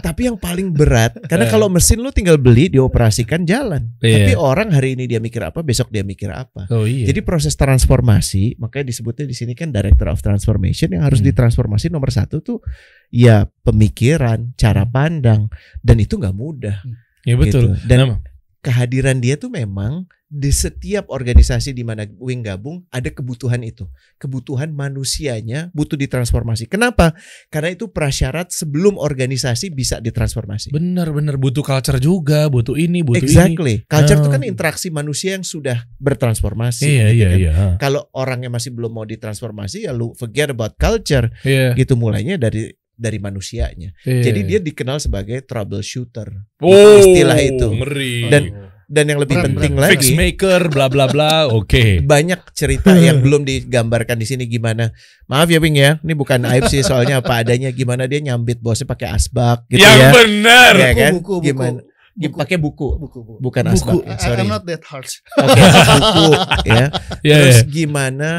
[0.00, 1.52] Tapi yang paling berat karena Eh.
[1.52, 3.92] kalau mesin lu tinggal beli dioperasikan jalan.
[4.00, 4.24] Iya.
[4.24, 6.64] Tapi orang hari ini dia mikir apa, besok dia mikir apa.
[6.72, 7.04] Oh iya.
[7.04, 11.28] Jadi proses transformasi, makanya disebutnya di sini kan director of transformation yang harus Hmm.
[11.28, 12.64] ditransformasi nomor satu tuh
[13.08, 16.80] ya pemikiran, cara pandang, dan itu nggak mudah.
[17.20, 17.76] ya betul.
[17.76, 17.84] gitu.
[17.84, 18.16] Dan Nah,
[18.60, 24.70] kehadiran dia tuh memang di setiap organisasi di mana Wing gabung ada kebutuhan itu, kebutuhan
[24.70, 26.70] manusianya butuh ditransformasi.
[26.70, 27.18] Kenapa?
[27.50, 30.70] Karena itu prasyarat sebelum organisasi bisa ditransformasi.
[30.70, 33.26] bener-bener butuh culture juga, butuh ini, butuh ini.
[33.26, 33.74] Exactly.
[33.90, 34.34] Culture itu Oh.
[34.38, 36.86] kan interaksi manusia yang sudah bertransformasi.
[36.86, 37.38] Iya gitu iya kan.
[37.42, 37.52] iya.
[37.82, 41.74] Kalau orangnya masih belum mau ditransformasi ya lu forget about culture Iya.
[41.74, 43.96] gitu mulainya dari dari manusianya.
[44.00, 44.20] iya.
[44.22, 46.28] Jadi dia dikenal sebagai troubleshooter.
[46.60, 47.66] oh, istilah itu.
[47.72, 48.28] ngeri.
[48.28, 48.52] Dan-
[48.90, 49.94] Dan yang lebih penting berat.
[49.94, 51.46] fix lagi maker bla bla bla.
[51.54, 52.02] Oke.
[52.02, 54.90] banyak cerita yang belum digambarkan di sini gimana.
[55.24, 58.84] Maaf ya Wing ya, ini bukan aib sih soalnya apa adanya gimana dia nyambit bosnya
[58.84, 60.10] pakai asbak gitu Yang ya.
[60.10, 60.72] benar.
[60.74, 61.12] Ya kan?
[61.16, 61.78] buku, buku, Gimana?
[62.18, 62.34] buku.
[62.34, 63.38] Pakai buku, buku, buku.
[63.38, 63.74] bukan Buku.
[63.78, 63.94] asbak.
[64.02, 64.40] ya, I- sorry.
[64.42, 65.14] I'm not that harsh.
[65.38, 66.26] Oke, buku
[66.66, 66.84] ya.
[67.22, 67.66] Ya, Terus ya.
[67.70, 68.30] gimana?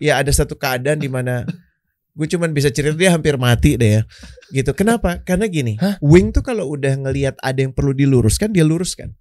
[0.00, 1.44] Ya ada satu keadaan di mana
[2.12, 4.02] gue cuman bisa cerita dia hampir mati deh ya.
[4.52, 4.76] Gitu.
[4.76, 5.24] Kenapa?
[5.24, 5.96] Karena gini, Hah?
[6.04, 9.16] Wing tuh kalau udah ngelihat ada yang perlu diluruskan, dia luruskan.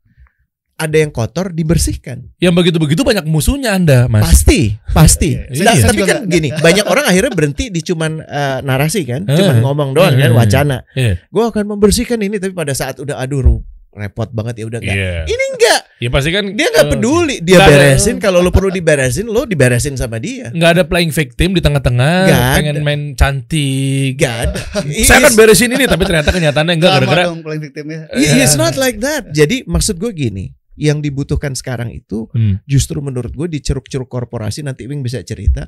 [0.81, 2.33] Ada yang kotor dibersihkan.
[2.41, 4.25] Yang begitu-begitu banyak musuhnya Anda, Mas.
[4.25, 5.37] Pasti, pasti.
[5.37, 5.61] Iya.
[5.61, 5.83] Nah, Iya.
[5.87, 9.93] tapi kan nggak- gini, banyak orang akhirnya berhenti di cuman eh, narasi kan, cuman ngomong
[9.93, 10.81] doang kan, wacana.
[10.97, 11.21] Iya.
[11.29, 14.95] Gue akan membersihkan ini, tapi pada saat udah aduh repot banget ya udah enggak.
[14.95, 15.15] Iya.
[15.27, 18.17] Ini enggak, Ya pasti kan dia nggak eh, peduli, dia ada- beresin.
[18.17, 20.49] Kalau lo perlu diberesin, lo diberesin sama dia.
[20.49, 22.81] nggak ada playing victim di tengah-tengah, pengen ada.
[22.81, 24.15] main cantik.
[24.15, 24.59] Gak ada.
[25.05, 28.09] Saya kan beresin ini tapi ternyata kenyataannya enggak gara-gara dong paling victimnya.
[28.11, 29.29] Yeah, It's not like that.
[29.29, 32.63] Jadi maksud gue gini, yang dibutuhkan sekarang itu Hmm.
[32.63, 35.67] justru menurut gue di ceruk-ceruk korporasi nanti Wing bisa cerita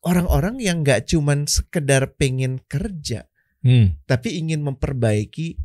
[0.00, 3.28] orang-orang yang nggak cuman sekedar pengen kerja,
[3.60, 4.00] Hmm.
[4.06, 5.60] tapi ingin memperbaiki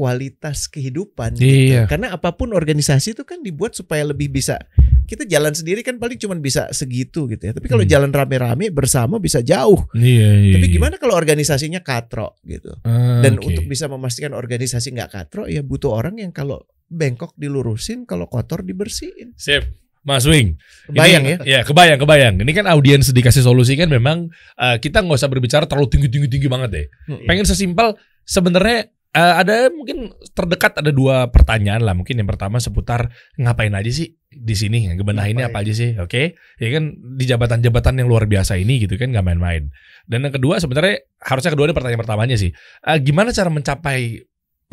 [0.00, 1.36] kualitas kehidupan.
[1.36, 1.84] Iya.
[1.84, 4.56] Karena apa pun organisasi itu kan dibuat supaya lebih bisa
[5.04, 7.52] kita jalan sendiri kan paling cuman bisa segitu gitu ya.
[7.52, 7.92] Tapi kalau Hmm.
[7.92, 9.84] jalan rame-rame bersama bisa jauh.
[9.92, 10.54] Iya, iya.
[10.56, 10.74] Tapi iya.
[10.80, 12.72] gimana kalau organisasinya katro gitu?
[12.80, 13.52] Ah, Dan oke.
[13.52, 18.64] untuk bisa memastikan organisasi nggak katro ya butuh orang yang kalau bengkok dilurusin, kalau kotor
[18.64, 19.36] dibersihin.
[19.36, 19.68] Sip.
[20.00, 20.56] Mas Wing.
[20.88, 21.44] Kebayang Ini- ya?
[21.44, 22.34] Ya, kebayang, kebayang.
[22.40, 26.70] Ini kan audiens dikasih solusi kan memang eh, kita nggak usah berbicara terlalu tinggi-tinggi-tinggi banget
[26.72, 26.86] deh.
[27.04, 27.28] Hmm.
[27.28, 31.94] Pengen sesimpel sebenarnya eh, ada mungkin terdekat ada dua pertanyaan lah.
[31.96, 35.66] Mungkin yang pertama seputar ngapain aja sih di sini, ngebenahinnya apa Ngapain?
[35.66, 35.90] aja sih?
[35.98, 39.74] Oke, ya kan di jabatan-jabatan yang luar biasa ini gitu kan nggak main-main.
[40.06, 42.50] Dan yang kedua sebenarnya harusnya kedua ini pertanyaan pertamanya sih.
[42.86, 44.22] Eh, gimana cara mencapai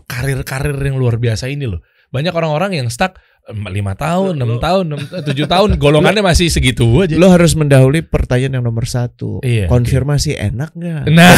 [0.06, 1.82] karir-karir yang luar biasa ini loh?
[2.14, 4.86] Banyak orang-orang yang stuck lima tahun, enam tahun,
[5.24, 7.16] tujuh tahun, golongannya masih segitu aja.
[7.16, 9.40] Lo harus mendahului pertanyaan yang nomor satu.
[9.40, 11.04] Iya, Konfirmasi enak nggak?
[11.08, 11.32] Nah,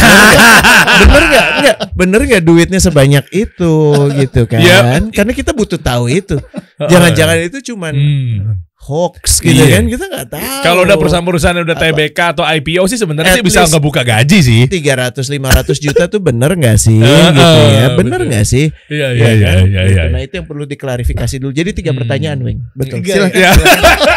[1.06, 1.48] bener nggak?
[1.62, 3.74] Nggak, bener nggak duitnya sebanyak itu
[4.18, 4.58] gitu kan?
[4.58, 5.14] Yep.
[5.14, 6.38] Karena kita butuh tahu itu.
[6.92, 8.69] Jangan-jangan itu cuman Hmm.
[8.90, 9.78] Hoax gitu Iya.
[9.78, 9.84] kan?
[9.86, 10.62] Kita nggak tahu.
[10.62, 11.86] Kalau udah perusahaan-perusahaan yang udah Apa?
[11.88, 14.62] TBK atau IPO sih sebenarnya sih bisa least- ngebuka gaji sih.
[14.66, 17.80] 300 500 juta tuh bener nggak sih Eh, gitu ya?
[17.80, 18.66] eh, Bener nggak sih?
[18.88, 19.64] Iya Ya iya iya kan?
[19.64, 19.94] iya Gitu.
[19.96, 20.04] iya.
[20.10, 21.52] Nah itu yang perlu diklarifikasi dulu.
[21.52, 22.00] Jadi tiga Hmm.
[22.00, 22.60] pertanyaan, Wing.
[22.74, 23.00] Betul.
[23.00, 23.38] Tiga, Silakan.
[23.38, 23.52] Ya.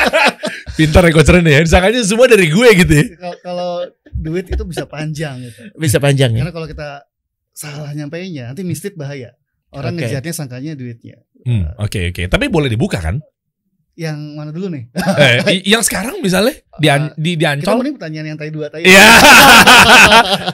[0.72, 1.61] Pintar ya coachernya ya.
[1.61, 3.04] Disangkanya semua dari gue gitu ya.
[3.14, 3.70] Kalau- Kalau
[4.11, 5.61] duit itu bisa panjang gitu.
[5.74, 6.40] Bisa panjang ya.
[6.40, 6.88] Karena kalau kita
[7.52, 9.37] salah nyampeinnya nanti mistit bahaya.
[9.68, 10.04] Orang Oke.
[10.04, 11.20] ngejarnya sangkanya duitnya.
[11.42, 12.24] Hmm, Oke oke.
[12.26, 13.20] Tapi boleh dibuka kan?
[13.92, 14.88] Yang mana dulu nih?
[15.44, 17.76] Eh, yang sekarang misalnya di an- di, di Kita Ancol.
[17.76, 18.88] mending pertanyaan yang tadi dua tadi.
[18.88, 19.05] Iya.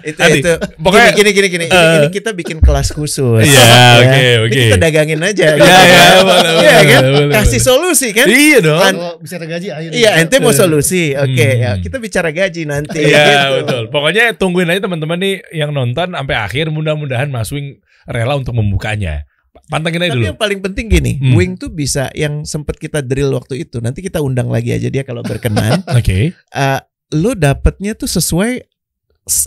[0.05, 0.41] Itu Nanti.
[0.41, 0.53] itu.
[0.77, 1.65] Pokoknya gini gini gini.
[1.65, 1.95] Ini, Eh.
[1.99, 3.45] ini kita bikin kelas khusus.
[3.45, 3.87] Iya, Ya.
[4.01, 4.59] oke, oke.
[4.65, 5.45] kita dagangin aja.
[5.45, 6.25] Iya, gitu iya, kan.
[6.25, 7.03] boleh, Iya kan?
[7.05, 7.61] boleh, Kasih boleh.
[7.63, 8.27] solusi kan?
[8.27, 8.81] Iya dong.
[8.83, 9.87] Kalau bisa gaji ayo.
[9.89, 9.97] deh.
[9.97, 11.15] Iya, ente mau solusi.
[11.15, 11.63] Oke, Hmm.
[11.63, 13.01] ya kita bicara gaji nanti.
[13.01, 13.55] Iya gitu.
[13.57, 13.83] betul.
[13.89, 16.71] Pokoknya tungguin aja teman-teman nih yang nonton sampai akhir.
[16.71, 19.23] Mudah-mudahan Mas Wing rela untuk membukanya.
[19.69, 20.29] Pantengin aja Tapi dulu.
[20.29, 21.35] yang paling penting gini, Hmm.
[21.35, 23.79] Wing tuh bisa yang sempet kita drill waktu itu.
[23.79, 25.85] Nanti kita undang lagi aja dia kalau berkenan.
[25.99, 26.33] Oke.
[26.33, 26.81] Eh,
[27.13, 28.65] lo dapetnya tuh sesuai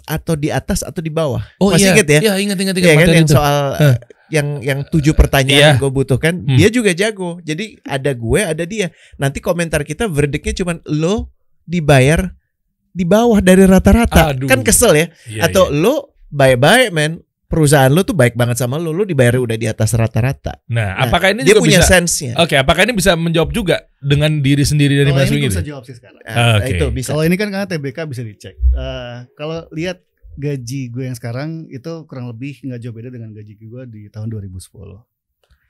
[0.04, 1.42] atau di atas atau di bawah.
[1.58, 1.94] Oh Masih iya.
[1.96, 2.20] inget ya?
[2.22, 3.34] Iya ingat ingat ingat Iya kan yang itu.
[3.34, 3.82] soal Hah.
[3.84, 3.96] eh,
[4.30, 5.68] yang yang tujuh pertanyaan Iya.
[5.72, 6.54] yang gue butuhkan, Hmm.
[6.56, 7.42] dia juga jago.
[7.42, 8.94] Jadi ada gue, ada dia.
[9.18, 11.34] Nanti komentar kita verdictnya cuman lo
[11.64, 12.30] dibayar
[12.92, 14.38] di bawah dari rata-rata.
[14.38, 15.06] Kan kesel ya?
[15.26, 15.80] Iya, atau iya.
[15.80, 15.96] lo
[16.30, 20.64] baik-baik men, perusahaan lo tuh baik banget sama lo, lo dibayar udah di atas rata-rata.
[20.72, 22.34] Nah, Nah, apakah ini dia juga punya bisa sense-nya.
[22.40, 25.56] Oke, apakah ini bisa menjawab juga dengan diri sendiri dari Mas ini Wing gue ini?
[25.60, 26.24] bisa jawab sih sekarang.
[26.24, 26.72] Nah, Oke.
[26.72, 27.12] Itu bisa.
[27.12, 28.56] Kalau ini kan karena TBK bisa dicek.
[28.56, 30.00] Eh, kalau lihat
[30.32, 34.32] gaji gue yang sekarang itu kurang lebih nggak jauh beda dengan gaji gue di tahun
[34.32, 35.11] 2010.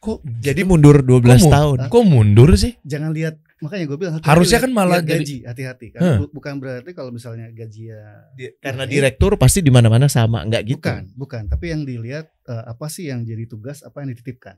[0.02, 1.78] Kok Jadi mundur 12 Kok mu- tahun.
[1.88, 2.74] Kok mundur sih?
[2.82, 6.18] Jangan lihat makanya gue bilang Harusnya hati-hati kan malah gaji hati-hati Hah.
[6.18, 8.02] bu- bukan berarti kalau misalnya gaji ya
[8.34, 10.82] Di- karena naik, direktur pasti di mana-mana sama, nggak gitu.
[10.82, 14.58] bukan bukan tapi yang dilihat eh, apa sih yang jadi tugas apa yang dititipkan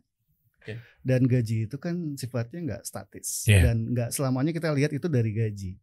[0.56, 0.80] Oke.
[1.04, 3.60] dan gaji itu kan sifatnya nggak statis Iya.
[3.68, 5.76] dan nggak selamanya kita lihat itu dari gaji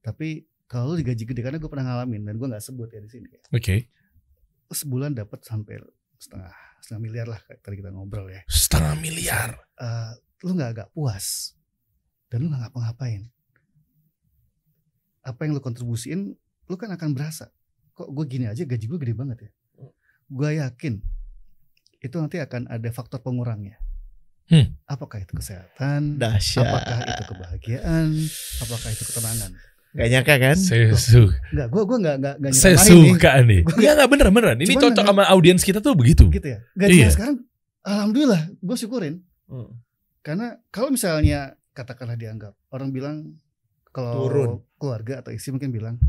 [0.00, 0.28] tapi
[0.64, 3.28] kalau lu digaji gede karena gue pernah ngalamin dan gue nggak sebut ya di sini
[3.52, 3.92] Oke.
[4.66, 5.76] sebulan dapat sampai
[6.16, 8.42] setengah setengah miliar lah tadi kita ngobrol ya.
[8.50, 9.54] Setengah miliar.
[9.78, 11.54] Eh, lu nggak agak puas.
[12.26, 13.30] Dan lu nggak ngapa-ngapain.
[15.22, 16.34] Apa yang lu kontribusiin
[16.66, 17.54] lu kan akan berasa.
[17.94, 19.50] Kok gue gini aja gaji gue gede banget ya?
[20.26, 20.98] Gue yakin
[22.02, 23.78] itu nanti akan ada faktor pengurangnya.
[24.50, 24.74] Hmm.
[24.90, 26.18] apakah itu kesehatan?
[26.66, 28.10] Apakah itu kebahagiaan?
[28.60, 29.54] Apakah itu ketenangan
[29.92, 30.56] Gak nyangka kan?
[30.56, 31.36] Saya suka.
[31.50, 33.60] nggak gue gue nggak nggak nggak Saya suka nih.
[33.62, 34.56] Enggak enggak bener beneran.
[34.56, 36.24] Ini Cuman cocok sama audiens kita tuh begitu.
[36.28, 37.10] gitu ya gajinya Iya.
[37.10, 37.36] sekarang
[37.82, 39.68] alhamdulillah gue syukurin Hmm.
[40.18, 43.16] Karena kalau misalnya katakanlah dianggap orang bilang
[43.86, 44.50] kalau Turun.
[44.74, 46.00] keluarga atau istri mungkin bilang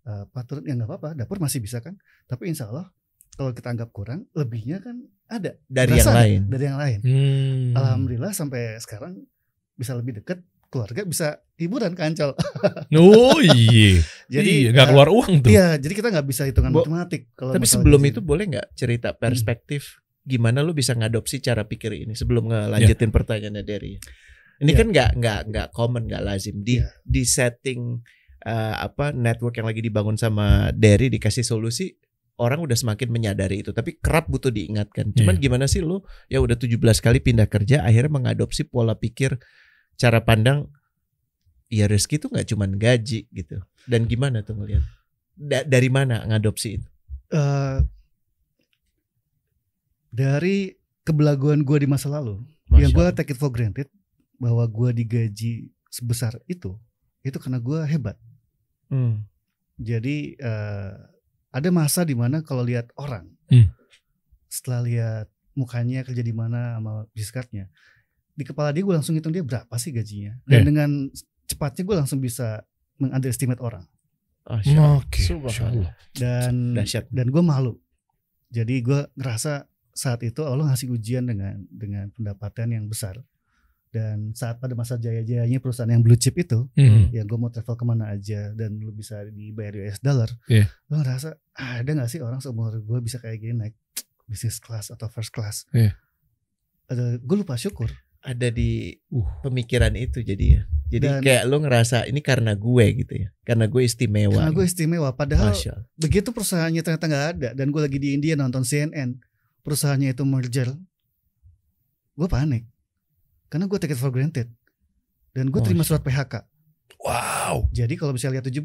[0.00, 1.98] e, Pak turun ya nggak apa-apa dapur masih bisa kan.
[2.24, 2.94] Tapi insya Allah
[3.32, 6.40] kalau kita anggap kurang lebihnya kan ada Dari Berasa yang lain.
[6.46, 6.98] dari yang lain.
[7.00, 7.70] Hmm.
[7.74, 9.18] Alhamdulillah sampai sekarang
[9.74, 10.38] bisa lebih dekat
[10.72, 12.32] keluarga bisa hiburan kancol.
[12.96, 14.00] Oh iya.
[14.26, 15.50] Jadi iya, nggak eh, keluar uang tuh.
[15.52, 19.12] Iya, jadi kita nggak bisa hitungan Bo- matematik kalau Tapi sebelum itu boleh nggak cerita
[19.12, 23.98] perspektif gimana lu bisa ngadopsi cara pikir ini sebelum ngelanjutin pertanyaannya dari
[24.58, 24.78] ini Iya.
[24.78, 26.86] kan nggak nggak nggak common nggak lazim di Iya.
[27.02, 27.98] di setting
[28.40, 31.90] eh, apa network yang lagi dibangun sama Derry dikasih solusi
[32.38, 35.42] orang udah semakin menyadari itu tapi kerap butuh diingatkan cuman Iya.
[35.42, 39.42] gimana sih lu ya udah 17 kali pindah kerja akhirnya mengadopsi pola pikir
[39.96, 40.68] cara pandang
[41.68, 43.58] ya rezeki itu nggak cuman gaji gitu.
[43.84, 44.84] Dan gimana tuh ngelihat?
[45.32, 46.88] Da- dari mana ngadopsi itu?
[47.32, 47.78] Eh,
[50.12, 53.88] dari kebelaguan gue di masa lalu Masya yang gue take it for granted
[54.36, 55.52] bahwa gue digaji
[55.88, 56.76] sebesar itu
[57.22, 58.18] itu karena gue hebat.
[58.92, 59.24] Hmm.
[59.80, 60.92] jadi eh,
[61.48, 63.68] ada masa di mana kalau lihat orang Hmm.
[64.48, 67.68] setelah lihat mukanya kerja di mana sama bisnisnya
[68.32, 70.66] di kepala dia gue langsung hitung dia berapa sih gajinya dan Iya.
[70.66, 70.90] dengan
[71.44, 72.64] cepatnya gue langsung bisa
[72.96, 73.84] mengunderestimate orang
[74.42, 74.98] Allah.
[74.98, 75.22] Oke.
[75.22, 75.86] Subhanallah.
[75.86, 75.92] Allah.
[76.12, 77.06] dan Dahsyat.
[77.08, 77.76] dan gue malu
[78.48, 83.20] jadi gue ngerasa saat itu Allah ngasih ujian dengan dengan pendapatan yang besar
[83.88, 87.12] dan saat pada masa jaya-jayanya perusahaan yang blue chip itu Hmm.
[87.12, 90.64] yang gue mau travel ke mana aja dan lu bisa dibayar US dollar Iya.
[90.88, 93.76] lo ngerasa ah, ada gak sih orang seumur gue bisa kayak gini naik
[94.24, 95.92] business class atau first class Iya.
[96.88, 99.26] ada gue lupa syukur ada di Uh.
[99.42, 100.62] pemikiran itu jadi ya.
[100.92, 103.28] Jadi Dan- kayak lu ngerasa ini karena gue gitu ya.
[103.42, 104.38] Karena gue istimewa.
[104.44, 104.72] karena gue gitu.
[104.76, 109.16] istimewa padahal Masya begitu perusahaannya ternyata nggak ada dan gue lagi di India nonton CNN
[109.62, 110.68] perusahaannya itu merger
[112.12, 112.68] gue panik
[113.48, 114.52] karena gue take it for granted
[115.32, 116.44] dan gue terima surat PHK
[117.00, 117.72] Wow.
[117.72, 118.62] jadi kalau misalnya lihat 17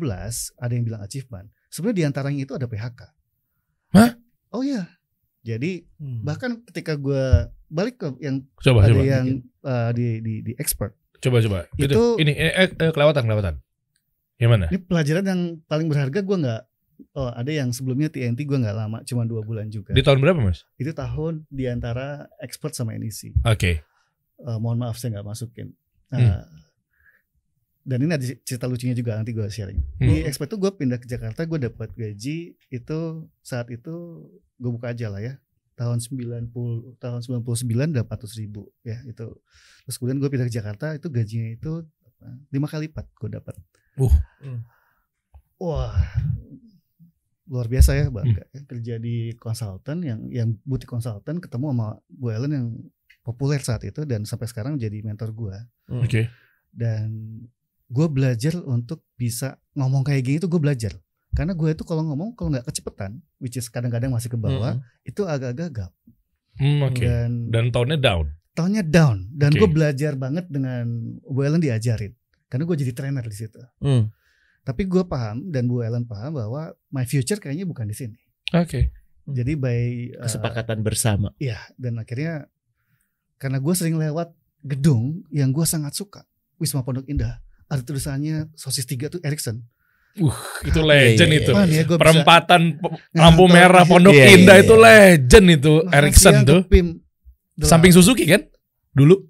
[0.59, 2.99] ada yang bilang achievement sebenarnya di antaranya itu ada PHK
[3.95, 4.11] Hah?
[4.51, 4.96] oh iya
[5.47, 6.21] jadi Hmm.
[6.21, 7.23] bahkan ketika gue
[7.67, 9.03] balik ke yang Coba ada coba.
[9.03, 9.25] yang
[9.61, 11.65] uh, di di di expert Coba coba.
[11.75, 13.55] Itu, Itu- ini eh, eh, eh, kelewatan kelewatan.
[14.37, 14.65] Yang mana?
[14.67, 16.61] ini pelajaran yang paling berharga gue nggak
[17.13, 20.37] oh ada yang sebelumnya TNT gue nggak lama cuma dua bulan juga Di tahun berapa
[20.37, 20.61] mas?
[20.75, 23.81] itu tahun di antara expert sama NEC Oke.
[24.37, 25.73] Eh, mohon maaf saya nggak masukin
[26.07, 26.45] Nah, Hmm.
[27.87, 30.05] Dan ini ada cerita lucunya juga nanti gue sharing Hmm.
[30.05, 32.99] di expert tuh gue pindah ke Jakarta gue dapat gaji itu
[33.39, 33.93] saat itu
[34.53, 35.39] gue buka aja lah ya
[35.73, 36.51] tahun 90
[36.97, 38.03] tahun 99 800
[38.37, 39.25] ribu ya itu
[39.81, 41.71] terus kemudian gue pindah ke Jakarta itu gajinya itu
[42.49, 43.55] lima kali lipat gue dapat
[43.95, 44.13] Uh.
[44.39, 44.61] Hmm.
[45.57, 45.95] wah
[47.47, 52.51] luar biasa ya bangga kerja di konsultan yang yang butik konsultan ketemu sama Bu Ellen
[52.51, 52.67] yang
[53.23, 55.55] populer saat itu dan sampai sekarang jadi mentor gue
[55.87, 56.03] Hmm.
[56.03, 56.27] Oke.
[56.69, 57.07] dan
[57.87, 60.93] gue belajar untuk bisa ngomong kayak gini tuh gue belajar
[61.29, 64.83] karena gue itu kalau ngomong kalau nggak kecepetan which is kadang-kadang masih ke bawah Hmm.
[65.03, 65.91] itu agak gagap
[66.57, 66.99] Hmm, Oke.
[66.99, 68.25] dan Dan tahunnya down.
[68.51, 69.59] tahunnya down dan Oke.
[69.59, 70.83] gue belajar banget dengan
[71.21, 72.11] Bu Ellen diajarin
[72.47, 74.09] karena gue jadi trainer di situ Hmm.
[74.61, 78.17] tapi gue paham dan Bu Ellen paham bahwa my future kayaknya bukan di sini
[78.51, 78.91] Oke.
[79.23, 79.79] jadi by
[80.13, 81.31] uh, Kesepakatan bersama.
[81.37, 82.47] Iya, dan akhirnya
[83.37, 86.23] karena gue sering lewat gedung yang gue sangat suka,
[86.57, 89.59] Wisma Pondok Indah, ada tulisannya sosis tiga tuh Erikson.
[90.65, 91.51] Itu Iya, legend iya, itu.
[91.51, 91.53] iya.
[91.53, 96.61] Apaan ya, bisa Perempatan ngantor lampu merah Pondok Iya, Indah itu legend itu Erikson tuh.
[96.65, 96.87] PIM.
[97.61, 98.41] Samping Suzuki kan?
[98.93, 99.26] Dulu.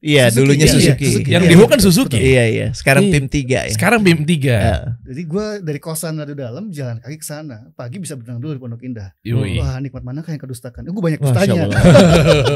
[0.00, 1.04] Iya, Suzuki, dulunya iya, iya, Suzuki.
[1.12, 1.28] Suzuki.
[1.28, 1.50] Yang Iya.
[1.52, 2.16] di kan Suzuki.
[2.16, 2.66] Iya, iya.
[2.72, 3.12] Sekarang Iya.
[3.12, 3.72] PIM 3 ya.
[3.76, 4.48] Sekarang BIM 3.
[4.56, 4.76] Ya.
[5.04, 7.68] Jadi gue dari kosan dari dalam jalan kaki ke sana.
[7.76, 9.12] Pagi bisa berenang dulu di Pondok Indah.
[9.20, 9.60] Yoi.
[9.60, 10.88] Wah nikmat mana kayak kedustakan.
[10.88, 11.68] Gue banyak dustanya.
[11.68, 11.80] Allah.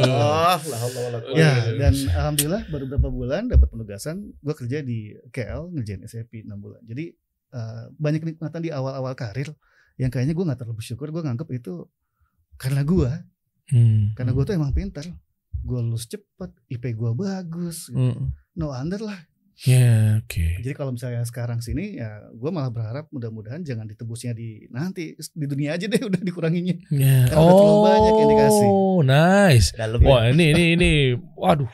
[0.08, 1.36] Oh, la haula wala quwwata.
[1.36, 4.16] Ya dan alhamdulillah baru beberapa bulan dapat penugasan.
[4.40, 6.80] Gue kerja di KL ngerjain SAP 6 bulan.
[6.88, 7.12] Jadi
[7.54, 9.52] eh, banyak kenikmatan di awal-awal karir
[10.00, 11.12] yang kayaknya gue nggak terlalu bersyukur.
[11.12, 11.84] Gue nganggep itu
[12.56, 13.10] karena gue,
[13.64, 14.12] Hmm.
[14.12, 15.04] karena gue tuh emang pintar.
[15.64, 17.88] Gue lulus cepet, IP gue bagus.
[17.88, 17.96] gitu.
[18.14, 18.36] Mm.
[18.54, 19.16] No under lah.
[19.56, 20.60] Ya, oke.
[20.60, 25.46] Jadi kalau misalnya sekarang sini ya gue malah berharap mudah-mudahan jangan ditebusnya di nanti di
[25.46, 26.74] dunia aja deh udah dikuranginya.
[26.90, 27.30] Ya.
[27.30, 28.66] Karena udah terlalu banyak indikasi.
[28.66, 29.68] Oh, nice.
[29.72, 30.06] Dalam ya.
[30.06, 30.90] Wah, ini ini ini
[31.34, 31.70] waduh.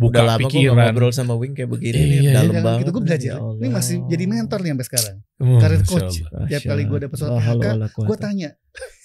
[0.00, 0.86] Buka Udah lama gue gak pikiran.
[0.88, 2.80] ngobrol sama Wing kayak begini nih, Iya, dalam Jangan banget.
[2.80, 3.28] gitu gue belajar.
[3.28, 3.60] Ya Allah.
[3.60, 5.16] Ini masih jadi mentor nih sampai sekarang.
[5.36, 6.16] Oh, Karir coach.
[6.24, 7.96] Tiap kali gue dapet haula PHK.
[8.00, 8.48] Gue tanya,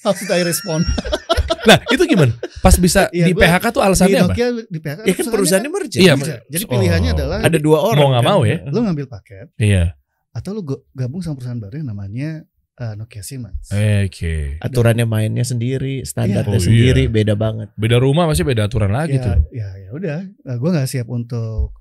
[0.01, 0.87] how should I respond?
[1.61, 2.31] Nah, itu gimana?
[2.59, 4.31] Pas bisa Iya, di PHK tuh di alasannya apa?
[4.31, 5.99] Nokia di PHK Ya kan perusahaannya merger.
[5.99, 6.35] Iya, kerja.
[6.45, 7.17] Jadi pilihannya Oh.
[7.17, 7.99] adalah Ada dua orang.
[7.99, 8.31] Mau nggak kan?
[8.31, 8.57] mau ya?
[8.65, 9.83] lu ngambil paket Iya.
[10.29, 12.29] atau lu go- gabung sama perusahaan baru yang namanya
[12.75, 13.67] uh, Nokia Siemens.
[13.69, 14.55] Oke.
[14.57, 16.55] Aturannya mainnya sendiri, standarnya Iya.
[16.55, 17.11] Oh, sendiri, iya.
[17.11, 17.67] beda banget.
[17.75, 19.35] Beda rumah masih beda aturan lagi ya, tuh.
[19.51, 20.19] ya ya udah,
[20.53, 21.75] gue nggak siap untuk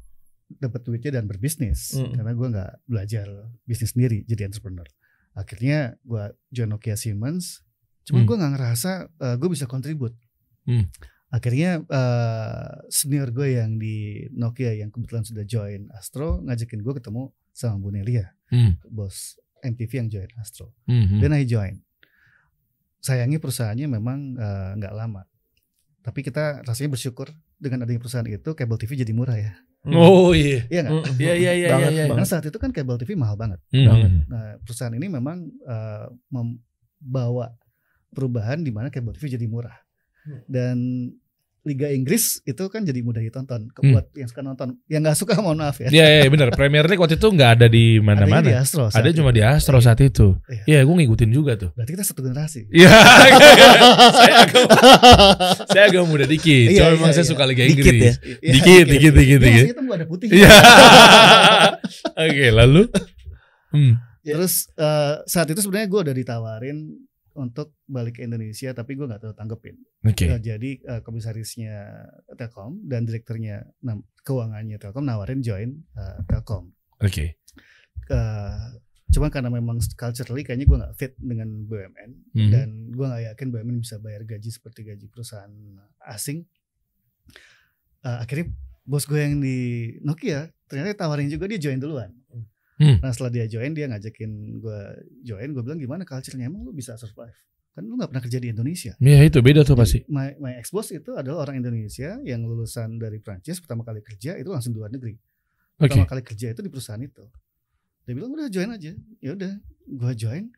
[0.51, 2.17] dapat duitnya dan berbisnis Mm.
[2.17, 3.27] karena gue nggak belajar
[3.62, 4.88] bisnis sendiri jadi entrepreneur.
[5.33, 7.62] Akhirnya gue join Nokia Siemens,
[8.09, 8.29] cuman Hmm.
[8.29, 8.90] gue nggak ngerasa
[9.37, 10.16] gue bisa kontribut.
[10.64, 10.88] Hmm.
[11.29, 17.29] Akhirnya eh, senior gue yang di Nokia yang kebetulan sudah join Astro ngajakin gue ketemu
[17.53, 18.81] sama Bu Nelia, Hmm.
[18.88, 20.73] bos MTV yang join Astro.
[20.88, 21.21] Hmm.
[21.21, 21.85] Dan I join.
[22.99, 25.23] Sayangnya perusahaannya memang eh, nggak lama.
[26.01, 27.29] Tapi kita rasanya bersyukur
[27.61, 29.53] dengan adanya perusahaan itu kabel TV jadi murah ya.
[29.88, 30.64] Oh iya.
[30.66, 30.94] Iya nggak?
[30.97, 31.16] Mm.
[31.21, 32.03] Iya iya iya Banget, iya.
[32.03, 32.11] iya.
[32.11, 33.61] Karena saat itu kan kabel TV mahal banget.
[33.71, 33.85] Hmm.
[33.87, 34.11] Banget.
[34.27, 37.53] Nah perusahaan ini memang eh, membawa
[38.12, 39.77] perubahan di mana kabel TV jadi murah.
[40.25, 40.40] Hmm.
[40.49, 40.77] Dan
[41.68, 43.68] Liga Inggris itu kan jadi mudah ditonton.
[43.68, 43.92] Hmm.
[43.92, 45.92] Buat yang suka nonton, yang nggak suka mohon maaf ya.
[45.92, 46.49] Iya iya benar.
[46.57, 48.64] Premier League waktu itu nggak ada di di mana-mana.
[48.64, 48.88] Astro.
[48.88, 49.37] saat Ada cuma itu.
[49.37, 50.38] di Astro saat itu.
[50.49, 50.62] Iya.
[50.64, 51.71] Iya, gue ngikutin juga tuh.
[51.77, 52.73] Berarti kita satu generasi.
[52.73, 52.88] Iya.
[54.23, 54.64] saya agak
[55.68, 56.68] saya agak muda dikit.
[56.73, 57.33] Iya, Cuma iya, memang saya iya.
[57.37, 58.01] suka Liga Dikit Inggris.
[58.01, 58.12] ya?
[58.16, 59.64] Iya, Dikit, dikit, dikit, Iya, dikit.
[59.68, 60.29] maksudnya itu ada putih.
[60.33, 60.51] Iya.
[62.25, 62.83] Oke, lalu
[63.77, 63.94] hmm.
[64.29, 66.79] Terus eh, saat itu sebenarnya gue udah ditawarin
[67.38, 69.79] untuk balik ke Indonesia, tapi gue nggak tahu tanggepin.
[70.03, 70.27] Oke.
[70.27, 72.03] Eh, jadi eh, komisarisnya
[72.35, 73.62] Telkom dan direkturnya
[74.20, 76.74] keuangannya Telkom nawarin join eh, Telkom.
[76.98, 77.38] Oke.
[78.11, 78.66] Eh,
[79.09, 82.51] cuman karena memang culturally kayaknya gue nggak fit dengan BUMN Mhm.
[82.51, 85.55] dan gue nggak yakin BUMN bisa bayar gaji seperti gaji perusahaan
[86.05, 86.42] asing.
[88.03, 88.51] Eh, akhirnya
[88.83, 89.57] bos gue yang di
[90.01, 92.11] Nokia ternyata tawarin juga dia join duluan.
[92.79, 93.03] Hmm.
[93.03, 94.31] Nah setelah dia join dia ngajakin
[94.62, 94.81] gue
[95.27, 97.35] join, gue bilang gimana culture-nya emang lu bisa survive?
[97.75, 98.95] Kan lu nggak pernah kerja di Indonesia.
[99.03, 100.07] Iya itu beda tuh pasti.
[100.07, 104.38] My, my ex boss itu adalah orang Indonesia yang lulusan dari Prancis pertama kali kerja
[104.38, 105.19] itu langsung di luar negeri.
[105.79, 107.23] Pertama kali kerja itu di perusahaan itu.
[108.03, 108.93] Dia bilang udah join aja.
[109.23, 109.53] Ya udah,
[109.87, 110.51] gue join.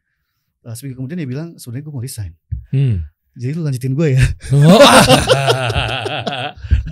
[0.60, 2.32] Uh, seminggu kemudian dia bilang sebenarnya gue mau resign.
[2.72, 3.04] Hmm.
[3.36, 4.24] Jadi lu lanjutin gue ya.
[4.56, 4.80] Oh.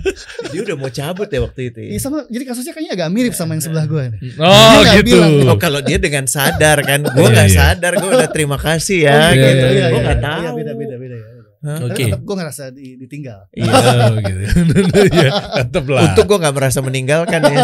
[0.51, 1.89] Dia udah mau cabut ya waktu itu ya.
[1.93, 2.17] Iya sama.
[2.25, 4.03] Jadi kasusnya kayaknya agak mirip sama yang sebelah gue.
[4.09, 4.19] nih.
[4.43, 5.15] oh Dia gitu.
[5.15, 7.57] bilang, Oh kalau dia dengan sadar kan, gue Iya, nggak iya.
[7.57, 9.65] sadar, gue udah terima kasih ya, Oh, iya, gitu.
[9.65, 10.55] iya, gue iya, nggak Iya tahu.
[10.57, 11.27] beda beda beda ya.
[11.59, 11.75] Hah?
[11.83, 11.91] Oke.
[11.91, 13.39] Tapi tetap gue ngerasa di- ditinggal.
[13.51, 13.71] Iya.
[14.07, 14.39] Oh, gitu.
[15.11, 16.01] Iya, tetep lah.
[16.07, 17.57] Untuk gue nggak merasa meninggalkan ya.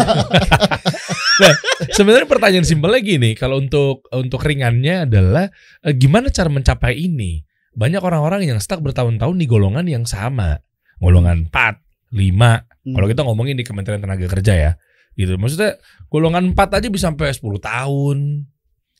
[1.92, 5.48] Sebenarnya pertanyaan simpelnya gini, kalau untuk untuk ringannya adalah
[5.80, 7.44] eh, gimana cara mencapai ini?
[7.76, 10.56] Banyak orang-orang yang stuck bertahun-tahun di golongan yang sama.
[10.96, 11.76] Golongan 4,
[12.12, 12.16] 5.
[12.16, 12.94] Hmm.
[12.94, 14.72] Kalau kita ngomongin di Kementerian Tenaga Kerja ya.
[15.16, 15.34] Gitu.
[15.40, 15.80] Maksudnya
[16.12, 18.46] golongan 4 aja bisa sampai 10 tahun.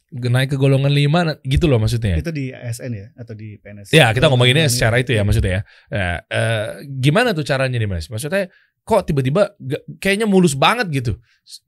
[0.07, 2.15] Naik ke golongan 5 nah, gitu loh maksudnya.
[2.17, 3.91] Itu di ASN ya atau di PNS?
[3.91, 5.63] Ya, kita ngomonginnya Golongan secara itu ya maksudnya ya.
[5.91, 8.07] Ya, eh, gimana tuh caranya nih Mas?
[8.07, 8.47] Maksudnya
[8.87, 9.59] kok tiba-tiba
[9.99, 11.13] kayaknya mulus banget gitu.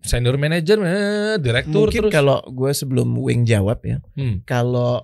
[0.07, 2.14] Senior manager, eh, direktur Mungkin terus.
[2.14, 4.46] kalau gue sebelum Wing jawab ya, Hmm.
[4.46, 5.03] kalau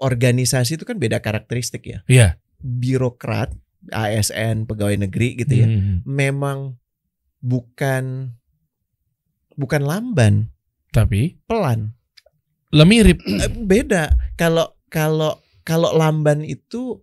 [0.00, 2.00] organisasi itu kan beda karakteristik ya.
[2.08, 2.28] Iya.
[2.58, 3.52] Birokrat,
[3.88, 6.02] ASN, pegawai negeri gitu ya, Hmm.
[6.02, 6.76] memang
[7.38, 8.34] bukan
[9.54, 10.50] bukan lamban,
[10.90, 11.94] Tapi pelan.
[12.68, 13.18] lah mirip.
[13.22, 14.12] Eh, beda.
[14.34, 17.00] Kalau kalau kalau lamban itu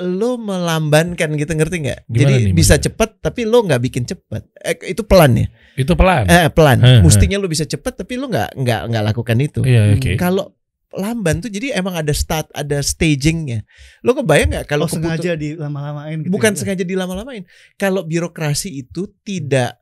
[0.00, 2.00] lo melambankan gitu ngerti nggak?
[2.08, 4.42] Jadi nih bisa cepet tapi lo nggak bikin cepet.
[4.58, 5.46] Eh, itu pelan ya?
[5.76, 6.26] Itu pelan.
[6.26, 6.80] Eh pelan.
[6.80, 7.00] Heh.
[7.04, 9.60] Mustinya lo bisa cepet tapi lo nggak nggak nggak lakukan itu.
[9.62, 10.16] Iya, oke.
[10.16, 10.56] Kalau
[10.92, 13.64] lamban tuh jadi emang ada start, ada stagingnya.
[14.00, 16.28] Lo kebayang nggak kalau keputu- sengaja di lama-lamain gitu.
[16.28, 16.58] bukan ya?
[16.58, 17.42] sengaja dilama-lamain.
[17.74, 19.80] Kalau birokrasi itu tidak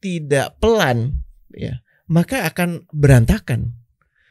[0.00, 1.20] tidak pelan,
[1.52, 3.76] ya maka akan berantakan.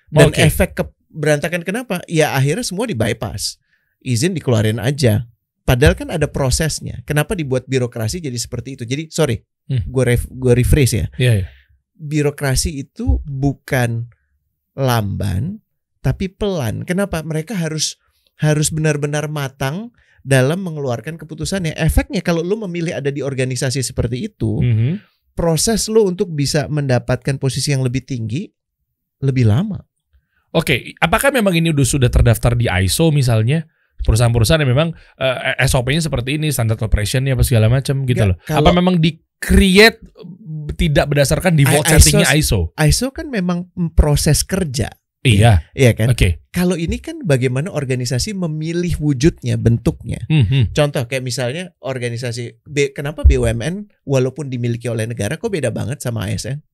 [0.09, 0.41] Dan Oke.
[0.41, 2.01] efek ke berantakan kenapa?
[2.05, 3.55] Ya akhirnya semua di bypass.
[4.01, 5.29] Izin dikeluarin aja.
[5.63, 7.05] Padahal kan ada prosesnya.
[7.05, 8.83] Kenapa dibuat birokrasi jadi seperti itu?
[8.83, 9.37] Jadi sorry,
[9.69, 9.85] Hmm.
[9.85, 11.07] gue ref, gue rephrase ya.
[11.15, 11.47] Iya, iya.
[11.93, 14.09] Birokrasi itu bukan
[14.73, 15.61] lamban,
[15.99, 16.83] tapi pelan.
[16.83, 17.21] Kenapa?
[17.21, 17.99] Mereka harus
[18.39, 19.91] harus benar-benar matang
[20.23, 21.75] dalam mengeluarkan keputusannya.
[21.75, 24.91] Efeknya kalau lu memilih ada di organisasi seperti itu, Mhm.
[25.33, 28.47] proses lu untuk bisa mendapatkan posisi yang lebih tinggi
[29.19, 29.79] lebih lama.
[30.51, 33.67] Oke, apakah memang ini udah sudah terdaftar di ISO misalnya?
[33.99, 38.37] Perusahaan-perusahaan yang memang eh, SOP-nya seperti ini, standard operation-nya apa segala macam gitu Nggak, loh.
[38.47, 39.99] kalau- Apa memang di create
[40.73, 42.71] tidak berdasarkan default I- settingnya ISO?
[42.79, 44.87] ISO kan memang proses kerja,
[45.37, 46.09] Iya, iya kan?
[46.09, 46.41] oke.
[46.49, 50.25] Kalau ini kan bagaimana organisasi memilih wujudnya, bentuknya.
[50.25, 50.73] Mhm.
[50.73, 56.25] Contoh kayak misalnya organisasi B, kenapa BUMN walaupun dimiliki oleh negara kok beda banget sama
[56.25, 56.65] ASN?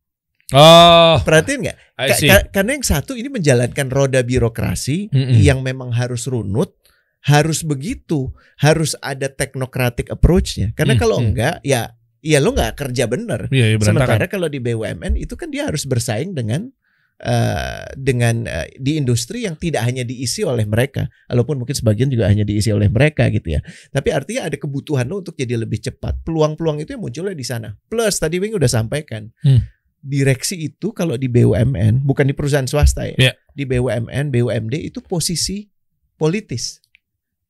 [0.53, 1.77] Oh, Perhatiin nggak?
[1.97, 5.41] Ka- karena yang satu ini menjalankan roda birokrasi Mm-mm.
[5.41, 6.77] yang memang harus runut,
[7.25, 8.29] harus begitu,
[8.61, 10.69] harus ada technocratic approach-nya.
[10.77, 11.25] Karena Hmm, kalau hmm.
[11.33, 13.49] enggak, ya ya lo nggak kerja bener.
[13.49, 14.05] Iya, iya berantakan.
[14.05, 16.69] Sementara kalau di BUMN itu kan dia harus bersaing dengan
[17.21, 22.27] eh, dengan eh, di industri yang tidak hanya diisi oleh mereka, walaupun mungkin sebagian juga
[22.27, 23.61] hanya diisi oleh mereka gitu ya.
[23.93, 26.23] Tapi artinya ada kebutuhan lo untuk jadi lebih cepat.
[26.27, 27.75] Peluang-peluang itu yang munculnya di sana.
[27.87, 29.31] Plus tadi Wing udah sampaikan.
[29.45, 29.63] Hmm.
[30.05, 33.17] Direksi itu kalau di BUMN bukan di perusahaan swasta ya.
[33.17, 33.33] Iya.
[33.57, 35.65] Di BUMN, BUMD itu posisi
[36.19, 36.83] politis.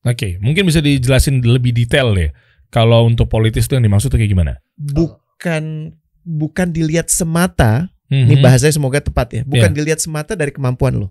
[0.06, 2.30] Oke, mungkin bisa dijelasin lebih detail deh.
[2.70, 4.54] Kalau untuk politis itu yang dimaksud tuh kayak gimana?
[4.78, 8.24] Bukan bukan dilihat semata Mhm.
[8.24, 9.42] Ini bahasanya semoga tepat ya.
[9.44, 9.76] Bukan Iya.
[9.76, 11.10] dilihat semata dari kemampuan lo.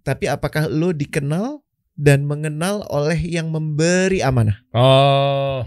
[0.00, 1.60] Tapi apakah lo dikenal
[1.92, 4.60] dan mengenal oleh yang memberi amanah?
[4.70, 5.66] Oh,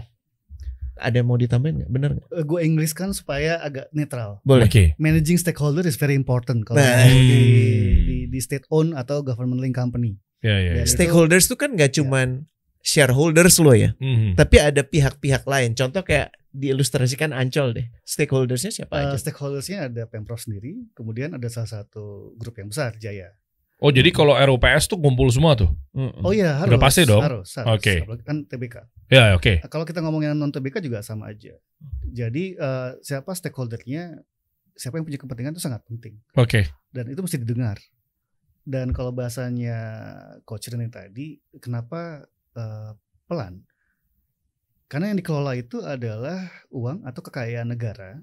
[0.96, 1.90] Ada yang mau ditambahin nggak?
[1.90, 2.28] Bener nggak?
[2.30, 4.36] Eh, gue English kan supaya agak netral.
[4.42, 4.68] Boleh.
[4.68, 4.84] oke.
[4.96, 7.08] Managing stakeholder is very important kalau Nah.
[7.08, 7.40] di,
[8.02, 10.20] di, di state owned atau government link company.
[10.40, 10.84] Ya, ya, ya.
[10.84, 12.44] Dari- Stakeholders itu kan nggak cuman
[12.80, 14.36] shareholders lo ya, Mhm.
[14.36, 15.72] tapi ada pihak-pihak lain.
[15.72, 17.86] Contoh kayak diilustrasikan Ancol deh.
[18.02, 19.16] Stakeholdersnya siapa Uh, aja?
[19.18, 23.32] stakeholdersnya ada pemprov sendiri, kemudian ada salah satu grup yang besar Jaya.
[23.80, 25.72] Oh, jadi kalau RUPS tuh kumpul semua tuh.
[26.20, 26.68] Oh iya harus.
[26.68, 27.24] Udah pasti dong.
[27.24, 27.56] Harus.
[27.56, 27.80] harus.
[27.80, 28.04] Oke.
[28.04, 28.76] Apalagi Kan TBK.
[29.08, 29.64] Ya, oke.
[29.64, 31.56] Nah, Kalau kita ngomongin non TBK juga sama aja.
[32.04, 34.20] Jadi uh, siapa stakeholdernya,
[34.76, 36.68] siapa yang punya kepentingan itu sangat penting Oke.
[36.92, 37.80] dan itu mesti didengar.
[38.60, 39.80] Dan kalau bahasanya
[40.44, 42.28] coach Rene tadi, kenapa
[42.60, 42.92] uh,
[43.24, 43.64] pelan?
[44.90, 48.18] Karena yang dikelola itu adalah uang atau kekayaan negara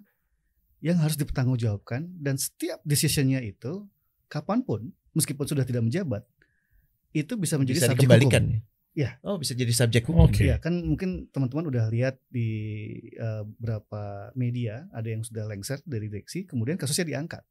[0.84, 3.88] yang harus dipertanggungjawabkan dan setiap decisionnya itu
[4.28, 6.28] kapan pun meskipun sudah tidak menjabat
[7.16, 8.30] itu bisa menjadi bisa subjek hukum.
[8.30, 8.60] ya?
[8.98, 9.12] Iya.
[9.24, 10.28] Oh bisa jadi subjek hukum.
[10.28, 10.44] Oke.
[10.44, 12.50] Iya kan mungkin teman-teman udah lihat di
[13.16, 17.42] uh, beberapa media ada yang sudah lengser dari direksi kemudian kasusnya diangkat.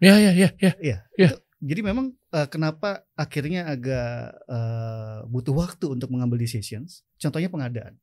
[0.00, 0.72] Ya, ya, ya, ya.
[0.80, 0.98] Iya.
[1.14, 1.28] Iya.
[1.36, 7.02] itu- Jadi memang uh, kenapa akhirnya agak uh, butuh waktu untuk mengambil decisions.
[7.18, 7.98] Contohnya pengadaan.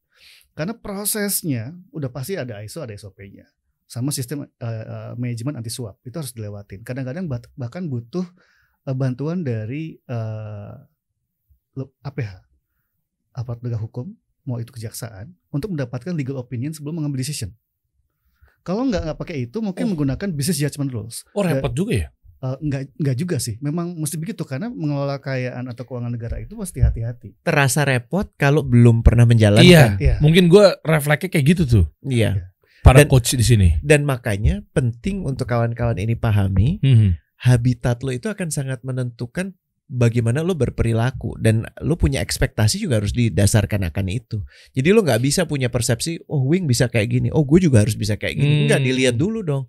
[0.56, 3.45] Karena prosesnya udah pasti ada ISO, ada SOP-nya.
[3.86, 6.82] Sama sistem uh, uh, manajemen anti suap itu harus dilewatin.
[6.82, 8.25] Kadang-kadang bahkan butuh
[8.88, 10.80] uh, bantuan dari uh,
[12.01, 12.32] APH,
[13.36, 14.15] aparat penegak hukum,
[14.47, 17.51] mau itu kejaksaan, untuk mendapatkan legal opinion sebelum mengambil decision.
[18.65, 19.89] Kalau nggak nggak pakai itu, mungkin Oh.
[19.93, 21.21] menggunakan business judgment rules.
[21.38, 22.08] Oh, repot juga ya.
[22.36, 23.56] Eh, enggak enggak juga sih.
[23.63, 27.39] Memang mesti begitu karena mengelola kekayaan atau keuangan negara itu mesti hati-hati.
[27.41, 29.65] Terasa repot kalau belum pernah menjalankan.
[29.65, 29.95] Iya.
[29.98, 30.15] Iya.
[30.19, 31.86] Mungkin gue refleksnya kayak gitu tuh.
[32.04, 32.52] Iya.
[32.84, 33.80] Para Dan- coach di sini.
[33.82, 37.10] Dan makanya penting untuk kawan-kawan ini pahami Mhm.
[37.41, 43.13] habitat lo itu akan sangat menentukan bagaimana lo berperilaku dan lo punya ekspektasi juga harus
[43.13, 44.41] didasarkan akan itu.
[44.74, 47.93] Jadi lo nggak bisa punya persepsi, oh Wing bisa kayak gini, oh gue juga harus
[47.93, 48.50] bisa kayak gini.
[48.50, 48.62] Hmm.
[48.65, 49.65] Enggak dilihat dulu dong.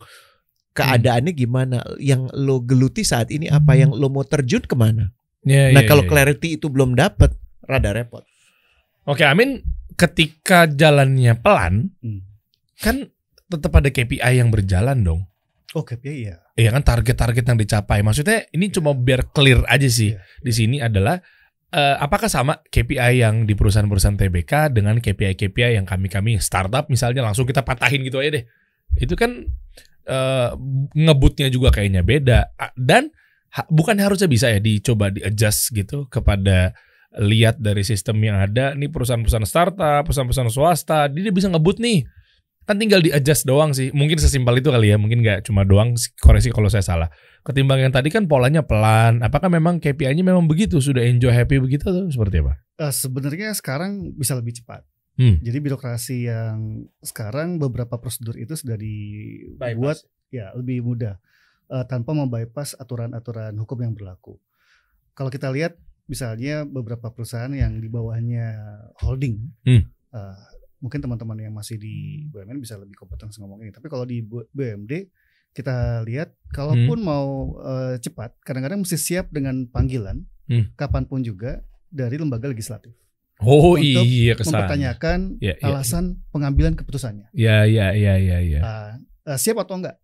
[0.77, 5.11] Keadaannya gimana, yang lo geluti saat ini apa, yang lo mau terjun ke mana.
[5.47, 6.11] Ya, nah ya, kalau ya.
[6.11, 7.33] clarity itu belum dapet,
[7.65, 8.27] rada repot.
[9.07, 9.63] Oke, Amin
[9.97, 12.21] ketika jalannya pelan Hmm.
[12.85, 13.09] kan
[13.49, 15.25] tetap ada KPI yang berjalan dong.
[15.73, 16.37] Oh, KPI ya.
[16.57, 18.01] Iya kan target-target yang dicapai.
[18.05, 20.17] Maksudnya ini cuma biar clear aja sih.
[20.17, 20.21] Iya.
[20.41, 21.21] Di sini adalah
[21.73, 27.45] eh, apakah sama KPI yang di perusahaan-perusahaan TBK dengan KPI-KPI yang kami-kami startup misalnya langsung
[27.45, 28.45] kita patahin gitu aja deh.
[28.97, 29.51] Itu kan
[30.07, 30.51] eh,
[30.95, 33.11] ngebutnya juga kayaknya beda dan
[33.53, 36.73] ha- bukan harusnya bisa ya dicoba di adjust gitu kepada
[37.17, 42.05] lihat dari sistem yang ada nih perusahaan-perusahaan startup, perusahaan-perusahaan swasta, dia bisa ngebut nih.
[42.67, 43.95] Kan tinggal di adjust doang sih.
[43.95, 47.09] Mungkin sesimpel itu kali ya, mungkin nggak cuma doang koreksi kalau saya salah.
[47.47, 49.23] Ketimbang yang tadi kan polanya pelan.
[49.23, 50.83] Apakah memang KPI-nya memang begitu?
[50.83, 52.59] Sudah enjoy happy begitu atau seperti apa?
[52.83, 54.83] Eh, sebenarnya sekarang bisa lebih cepat.
[55.17, 55.41] Hmm.
[55.41, 56.57] Jadi birokrasi yang
[57.01, 59.97] sekarang beberapa prosedur itu sudah dibuat
[60.29, 61.17] ya lebih mudah
[61.67, 64.37] eh, tanpa membypass aturan-aturan hukum yang berlaku.
[65.13, 65.75] Kalau kita lihat
[66.07, 68.47] misalnya beberapa perusahaan yang di bawahnya
[69.01, 69.89] holding, Hmm.
[70.13, 70.39] eh,
[70.79, 73.73] mungkin teman-teman yang masih di BUMN bisa lebih kompeten ngomong ini.
[73.73, 75.09] Tapi kalau di Bu- BUMD
[75.51, 80.71] kita lihat, kalaupun mau eh, cepat, kadang-kadang mesti siap dengan panggilan, Hmm.
[80.77, 82.93] kapan pun juga dari lembaga legislatif,
[83.37, 84.49] Oh Untuk iya kesan.
[84.57, 87.29] mempertanyakan Ya, ya, alasan pengambilan keputusannya.
[87.37, 88.61] ya, ya, ya, ya, ya.
[88.65, 88.91] Ah,
[89.29, 90.01] eh, siap atau enggak?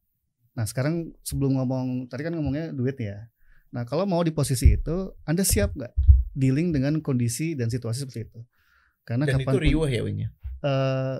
[0.52, 3.32] Nah sekarang sebelum ngomong tadi kan ngomongnya duit ya.
[3.72, 5.92] Nah kalau mau di posisi itu, anda siap nggak
[6.36, 8.40] dealing dengan kondisi dan situasi seperti itu?
[9.08, 10.30] Karena Dan itu kapan pun riuh ya Wing ya?
[10.62, 11.16] eh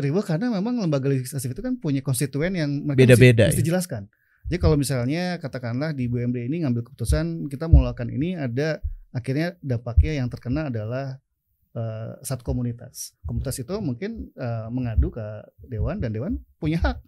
[0.00, 3.68] riuh karena memang lembaga legislatif itu kan punya konstituen yang mereka Beda-beda mesti, mesti ya?
[3.74, 4.02] jelaskan.
[4.46, 8.78] Jadi kalau misalnya katakanlah di BUMD ini ngambil keputusan kita mau melakukan ini ada
[9.10, 11.18] akhirnya dampaknya yang terkena adalah
[11.76, 13.12] eh, satu komunitas.
[13.22, 15.24] Komunitas itu mungkin eh, mengadu ke
[15.62, 16.98] dewan dan dewan punya hak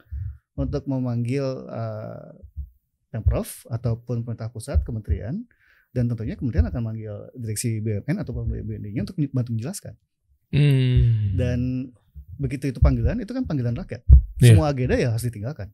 [0.54, 2.28] untuk memanggil eh,
[3.08, 5.40] pemprov ataupun pemerintah pusat, kementerian
[5.88, 9.96] dan tentunya kementerian akan manggil direksi BUMN ataupun BUMD-nya untuk bantu menjelaskan
[10.48, 11.36] Hmm.
[11.36, 11.92] dan
[12.40, 14.00] begitu itu panggilan itu kan panggilan rakyat
[14.40, 14.56] Iya.
[14.56, 15.68] semua agenda ya harus ditinggalkan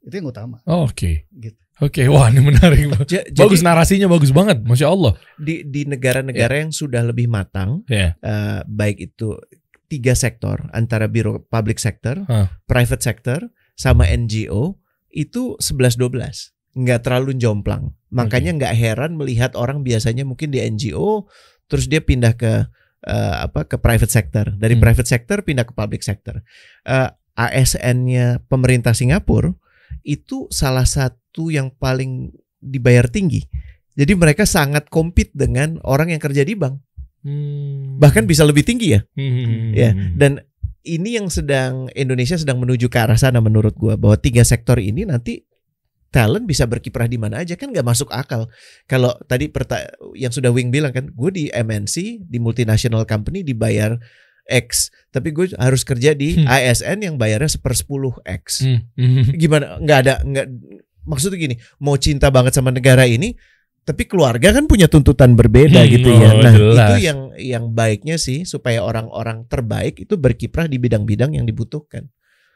[0.00, 2.90] itu yang utama Oh, Oke, gitu oke, wah ini menarik.
[2.90, 3.06] banget.
[3.08, 5.14] Ja- Bagus Jadi narasinya bagus banget, masya Allah.
[5.36, 8.14] di di negara-negara yang sudah lebih matang, Ya.
[8.16, 9.38] eh, baik itu
[9.86, 12.50] tiga sektor antara biro public sector, Hah.
[12.64, 13.40] private sector,
[13.74, 14.76] sama NGO
[15.08, 17.94] itu 11-12 nggak terlalu jomplang.
[18.08, 21.26] Makanya nggak heran melihat orang biasanya mungkin di NGO
[21.66, 22.66] terus dia pindah ke
[23.00, 24.82] eh, apa ke private sector, dari Hmm.
[24.82, 26.42] private sector pindah ke public sector.
[26.82, 29.54] Eh, ASN-nya pemerintah Singapura
[30.02, 33.46] itu salah satu yang paling dibayar tinggi.
[33.98, 36.78] Jadi mereka sangat compete dengan orang yang kerja di bank.
[37.26, 37.98] Hmm.
[37.98, 39.00] Bahkan bisa lebih tinggi ya.
[39.18, 39.74] Hmm.
[39.74, 40.46] Ya, dan
[40.86, 45.02] ini yang sedang Indonesia sedang menuju ke arah sana menurut gua bahwa tiga sektor ini
[45.02, 45.42] nanti
[46.08, 48.48] talent bisa berkiprah di mana aja kan nggak masuk akal.
[48.88, 49.52] Kalau tadi
[50.16, 53.98] yang sudah Wing bilang kan, gue di MNC di multinational company dibayar
[54.48, 56.48] X, tapi gue harus kerja di Hmm.
[56.48, 58.64] ASN yang bayarnya seper 10 X.
[58.64, 58.88] Hmm.
[58.96, 59.28] Hmm.
[59.32, 59.76] Gimana?
[59.78, 60.46] Nggak ada nggak
[61.04, 63.36] maksudnya gini, mau cinta banget sama negara ini,
[63.80, 66.28] tapi keluarga kan punya tuntutan berbeda Hmm, gitu ya.
[66.28, 66.88] oh, Nah jelas.
[66.90, 72.08] itu yang yang baiknya sih supaya orang-orang terbaik itu berkiprah di bidang-bidang yang dibutuhkan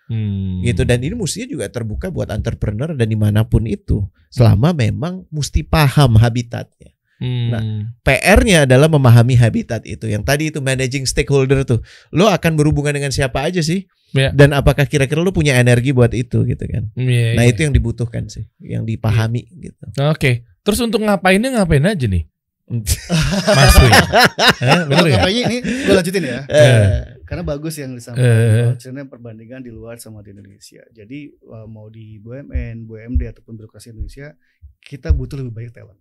[0.03, 0.61] Hmm.
[0.61, 5.25] gitu dan ini mestinya juga terbuka buat entrepreneur dan di mana pun itu selama memang
[5.29, 6.93] mesti paham habitatnya.
[7.23, 7.49] Hmm.
[7.55, 7.63] Nah,
[8.03, 10.11] PR-nya adalah memahami habitat itu.
[10.11, 11.79] Yang tadi itu managing stakeholder tuh.
[12.11, 13.87] Lo akan berhubungan dengan siapa aja sih?
[14.11, 14.35] Ya.
[14.35, 16.91] Dan apakah kira-kira lo punya energi buat itu gitu kan?
[16.99, 19.79] Iya, Nah, itu yang dibutuhkan sih, yang dipahami gitu.
[20.11, 20.43] Oke.
[20.61, 22.27] Terus untuk ngapainnya ngapain aja nih?
[22.73, 23.75] Mas.
[23.77, 25.15] Hah, bener Kalau ya?
[25.19, 26.89] kampanye ini gue lanjutin ya Eh,
[27.23, 27.99] karena bagus yang Eh.
[28.01, 33.93] disampaikan uh, perbandingan di luar sama di Indonesia jadi mau di BUMN, BUMD ataupun birokrasi
[33.93, 34.33] Indonesia
[34.81, 36.01] kita butuh lebih banyak talent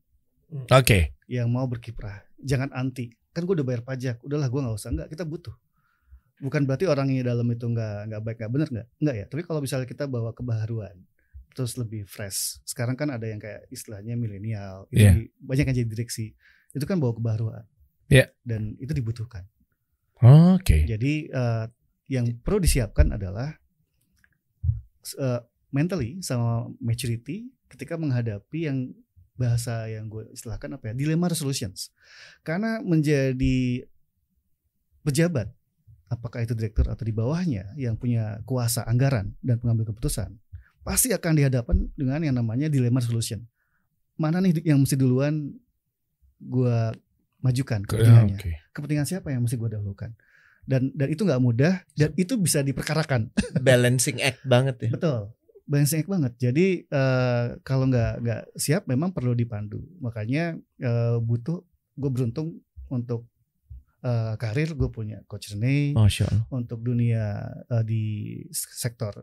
[0.52, 1.16] Oke.
[1.26, 2.28] yang mau berkiprah.
[2.44, 3.08] Jangan anti.
[3.32, 4.20] Kan gue udah bayar pajak.
[4.20, 4.92] Udahlah gue nggak usah.
[4.92, 5.56] Nggak kita butuh.
[6.42, 8.88] Bukan berarti orang yang di dalam itu nggak nggak baik nggak benar nggak.
[9.00, 9.26] Nggak ya.
[9.32, 10.96] Tapi kalau misalnya kita bawa kebaharuan
[11.52, 12.60] terus lebih fresh.
[12.64, 14.88] Sekarang kan ada yang kayak istilahnya milenial.
[14.88, 16.32] Di- banyak yang jadi direksi.
[16.72, 17.64] Itu kan bawa kebaharuan
[18.08, 18.32] Iya.
[18.44, 19.44] dan itu dibutuhkan.
[20.22, 20.86] Oke.
[20.86, 21.66] jadi eh,
[22.08, 23.58] yang perlu disiapkan adalah
[25.18, 25.40] eh,
[25.70, 28.92] mentally sama maturity ketika menghadapi yang
[29.42, 31.90] bahasa yang gue istilahkan apa ya dilemma resolutions.
[32.46, 33.90] Karena menjadi
[35.02, 35.50] pejabat
[36.14, 40.38] apakah itu direktur atau di bawahnya yang punya kuasa anggaran dan pengambil keputusan
[40.86, 43.42] pasti akan dihadapkan dengan yang namanya dilemma resolution.
[44.22, 45.58] Mana nih yang mesti duluan
[46.38, 46.78] gue
[47.42, 47.98] majukan Oke.
[47.98, 48.38] kepentingannya
[48.72, 50.14] kepentingan siapa yang mesti gue dahulukan
[50.66, 53.34] dan dan itu nggak mudah dan itu bisa diperkarakan
[53.66, 54.90] balancing act banget ya.
[54.94, 55.34] betul
[55.74, 56.34] act banget.
[56.38, 59.80] Jadi eh, kalau nggak nggak siap memang perlu dipandu.
[59.98, 61.64] Makanya eh, butuh
[61.94, 63.28] gue beruntung untuk
[64.02, 65.94] eh, karir gue punya coach Rene.
[65.94, 66.46] Masya Allah.
[66.52, 67.24] untuk dunia
[67.66, 68.04] eh, di
[68.52, 69.16] sektor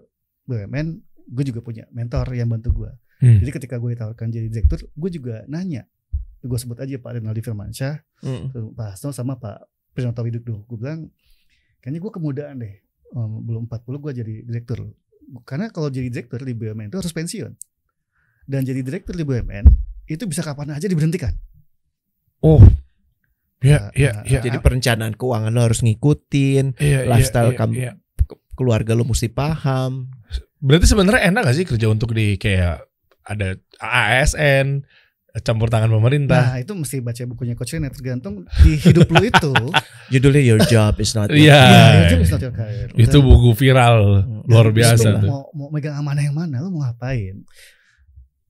[0.45, 0.89] BUMN
[1.29, 3.43] gue juga punya mentor yang bantu gue Hmm.
[3.43, 5.91] jadi ketika gue ditawarkan jadi direktur gue juga nanya.
[6.39, 8.51] Gue sebut aja Pak Rinaldi Firmansyah Mm.
[8.51, 9.59] Tuh, Pak Hasto sama Pak
[9.91, 11.11] Prinoto Widodo gue bilang
[11.79, 12.79] kayaknya gue kemudaan deh.
[13.11, 14.87] Em, belum 40 gue jadi direktur
[15.45, 17.53] karena kalau jadi direktur di BUMN itu harus pensiun
[18.45, 19.65] dan jadi direktur di BUMN
[20.07, 21.37] itu bisa kapan aja diberhentikan
[22.39, 22.63] Oh.
[23.59, 24.39] Ya, Nah, ya, nah, ya.
[24.39, 27.93] Jadi perencanaan keuangan lo harus ngikutin, Iya, iya, lifestyle iya, kamu iya.
[28.55, 30.07] keluarga lo mesti paham.
[30.63, 32.87] Berarti sebenarnya enak gak sih kerja untuk di kayak
[33.27, 34.87] ada ASN,
[35.39, 36.55] campur tangan pemerintah.
[36.55, 39.55] nah itu mesti baca bukunya Coach Rene tergantung di hidup lu itu
[40.15, 41.55] Judulnya Your Job is Not Your Iya.
[41.55, 42.07] ya, Career.
[42.07, 42.87] itu is not your career.
[42.95, 43.99] itu buku viral
[44.49, 45.29] luar biasa tuh.
[45.29, 47.45] mau mau megang amanah yang mana lu mau ngapain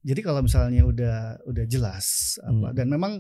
[0.07, 2.75] jadi kalau misalnya udah udah jelas apa Hmm.
[2.75, 3.13] dan memang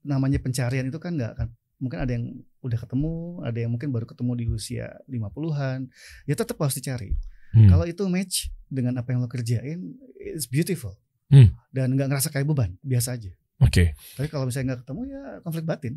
[0.00, 1.48] namanya pencarian itu kan nggak akan
[1.80, 2.24] mungkin ada yang
[2.60, 5.88] udah ketemu, ada yang mungkin baru ketemu di usia 50-an.
[6.28, 7.16] Ya tetap harus dicari.
[7.56, 7.72] Hmm.
[7.72, 10.92] Kalau itu match dengan apa yang lo kerjain, it's beautiful.
[11.32, 11.56] Hmm.
[11.72, 13.32] Dan nggak ngerasa kayak beban, biasa aja.
[13.64, 13.96] Oke.
[13.96, 15.94] Tapi kalau misalnya nggak ketemu ya konflik batin.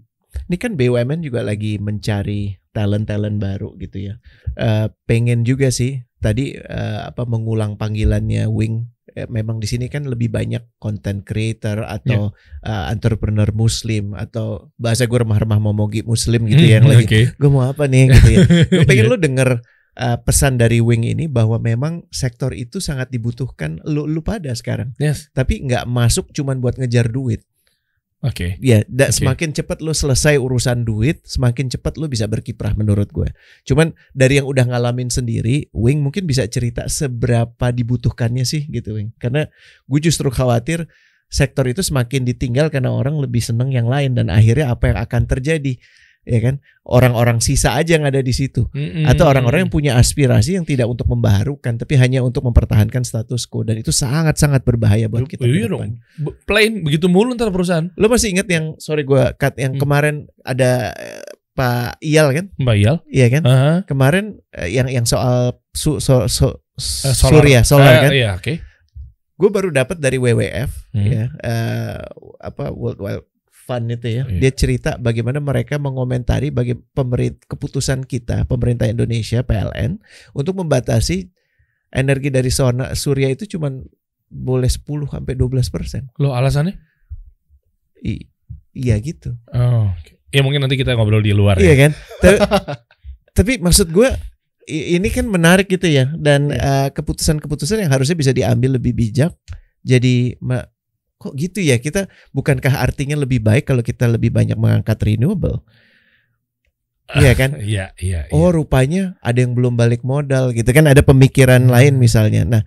[0.48, 4.14] Ini kan BUMN juga lagi mencari talent-talent baru gitu ya.
[4.54, 8.90] Eh, pengen juga sih tadi eh, apa mengulang panggilannya Wing.
[9.14, 12.34] Eh, memang di sini kan lebih banyak content creator atau
[12.66, 17.22] eh, entrepreneur Muslim atau bahasa gue remah-remah momogi Muslim gitu ya, yang Hmm, lagi Oke.
[17.38, 18.42] gue mau apa nih gitu ya.
[18.74, 19.12] Gue pengen Iya.
[19.14, 19.50] lu denger
[19.94, 24.98] uh, pesan dari Wing ini bahwa memang sektor itu sangat dibutuhkan lu lu pada sekarang.
[24.98, 25.30] Yes.
[25.30, 27.46] Tapi nggak masuk cuman buat ngejar duit.
[28.24, 28.56] Oke.
[28.64, 29.20] Ya, da- Oke.
[29.20, 33.28] semakin cepat lu selesai urusan duit, semakin cepat lu bisa berkiprah menurut gue.
[33.68, 39.12] Cuman dari yang udah ngalamin sendiri, Wing mungkin bisa cerita seberapa dibutuhkannya sih gitu Wing.
[39.20, 39.44] Karena
[39.86, 40.88] gue justru khawatir
[41.28, 45.22] sektor itu semakin ditinggal karena orang lebih seneng yang lain dan akhirnya apa yang akan
[45.28, 45.76] terjadi?
[46.24, 46.64] Ya kan?
[46.84, 49.04] Orang-orang sisa aja yang ada di situ Mm-mm.
[49.08, 53.64] atau orang-orang yang punya aspirasi yang tidak untuk membaharukan tapi hanya untuk mempertahankan status quo
[53.64, 55.44] dan itu sangat-sangat berbahaya buat kita.
[55.44, 56.00] Iya dong.
[56.44, 57.92] Plain begitu mulu ntar perusahaan.
[57.96, 59.82] Lo masih inget yang sorry gua cut yang Hmm.
[59.84, 62.46] kemarin ada eh, Pak Iyal kan?
[62.56, 62.96] Mbak Yal.
[63.06, 63.44] Iya kan?
[63.44, 63.74] Aha.
[63.84, 68.12] Kemarin eh, yang yang soal su, so- so- Eh, surya solar Eh, kan?
[68.12, 68.54] Iya, oke.
[69.34, 71.06] Gue baru dapat dari WWF Hmm.
[71.06, 72.00] ya eh,
[72.40, 73.26] apa World Wide
[73.64, 74.24] Fund itu ya.
[74.28, 74.39] Iya.
[74.39, 81.32] Dia cerita bagaimana mereka mengomentari bagi pemerintah keputusan kita pemerintah Indonesia PLN untuk membatasi
[81.89, 83.80] energi dari zona surya itu cuman
[84.28, 86.11] boleh 10 sampai 12 persen.
[86.18, 86.76] Lo alasannya?
[88.03, 88.28] I-
[88.74, 89.38] Iya gitu.
[89.53, 89.86] Oh.
[89.88, 90.18] oke.
[90.34, 91.76] Ya mungkin nanti kita ngobrol di luar Iya ya.
[91.78, 91.91] kan?
[92.20, 92.38] tapi,
[93.38, 94.09] tapi maksud gue
[94.66, 96.57] i- ini kan menarik gitu ya dan Iya.
[96.57, 99.30] eh, keputusan-keputusan yang harusnya bisa diambil lebih bijak
[99.86, 100.66] jadi ma-
[101.24, 105.64] kok gitu ya kita bukankah artinya lebih baik kalau kita lebih banyak mengangkat renewable?
[107.14, 107.60] Iya kan?
[107.60, 108.28] Iya, iya.
[108.28, 108.32] iya.
[108.36, 111.72] Oh rupanya ada yang belum balik modal gitu kan ada pemikiran Hmm.
[111.72, 112.44] lain misalnya.
[112.44, 112.62] Nah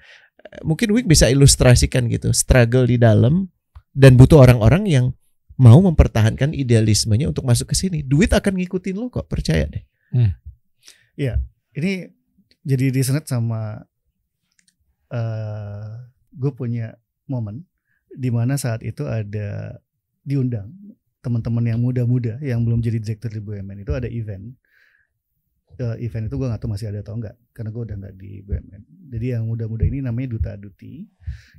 [0.65, 3.49] mungkin Wik bisa ilustrasikan gitu struggle di dalam
[3.97, 5.07] dan butuh orang-orang yang
[5.57, 8.05] mau mempertahankan idealismenya untuk masuk ke sini.
[8.05, 9.85] Duit akan ngikutin lo kok percaya deh.
[11.77, 11.93] Ini
[12.65, 13.81] jadi disenet sama
[15.07, 15.87] eh
[16.37, 16.93] gue punya
[17.31, 17.65] momen
[18.17, 19.77] di mana saat itu ada
[20.25, 20.73] diundang
[21.21, 24.57] teman-teman yang muda-muda yang belum jadi direktur di BUMN itu ada event.
[25.77, 28.31] Eh, event itu gue nggak tahu masih ada atau enggak karena gue udah nggak di
[28.41, 28.83] BUMN.
[29.13, 31.05] Jadi yang muda-muda ini namanya duta duti.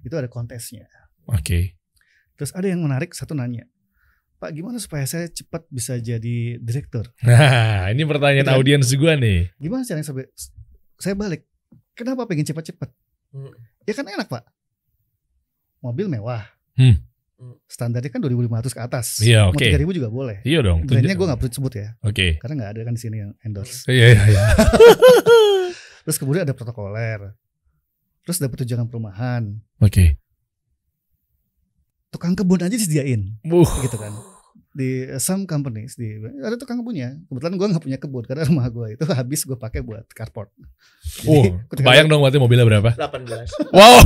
[0.02, 0.90] Itu ada kontesnya.
[1.30, 1.78] Oke.
[2.34, 3.68] Terus ada yang menarik satu nanya,
[4.38, 7.10] Pak gimana supaya saya cepat bisa jadi direktur?
[7.26, 8.56] Nah, ini pertanyaan kan?
[8.62, 9.50] audiens gua nih.
[9.58, 10.30] Gimana caranya sampai
[11.02, 11.50] saya balik?
[11.98, 12.94] Kenapa pengen cepat-cepat?
[13.34, 13.50] Hmm.
[13.90, 14.46] Ya kan enak pak.
[15.88, 16.44] Mobil mewah.
[16.76, 17.00] Hmm.
[17.70, 19.08] Standarnya kan 2.500 ke atas.
[19.22, 19.64] Iya, Mau oke.
[19.64, 20.38] 3.000 juga boleh.
[20.44, 20.84] Iya dong.
[20.84, 22.42] Brandnya gue gak perlu sebut ya, Oke.
[22.42, 23.86] karena nggak ada kan di sini yang endorse.
[23.86, 24.44] Iya, iya, iya.
[26.04, 27.38] Terus kemudian ada protokoler.
[28.26, 29.54] Terus dapat tunjangan perumahan.
[29.80, 30.18] Oke.
[32.10, 33.68] Tukang kebun aja disediain, Buh.
[33.86, 34.12] gitu kan.
[34.78, 37.18] Di some companies di ada tukang kebunnya.
[37.26, 40.54] Kebetulan gue nggak punya kebun karena rumah gue itu habis gue pakai buat carport.
[41.26, 42.94] Oh, ketika bayang dong berarti mobilnya berapa?
[42.94, 43.74] 18.
[43.74, 44.06] Wow.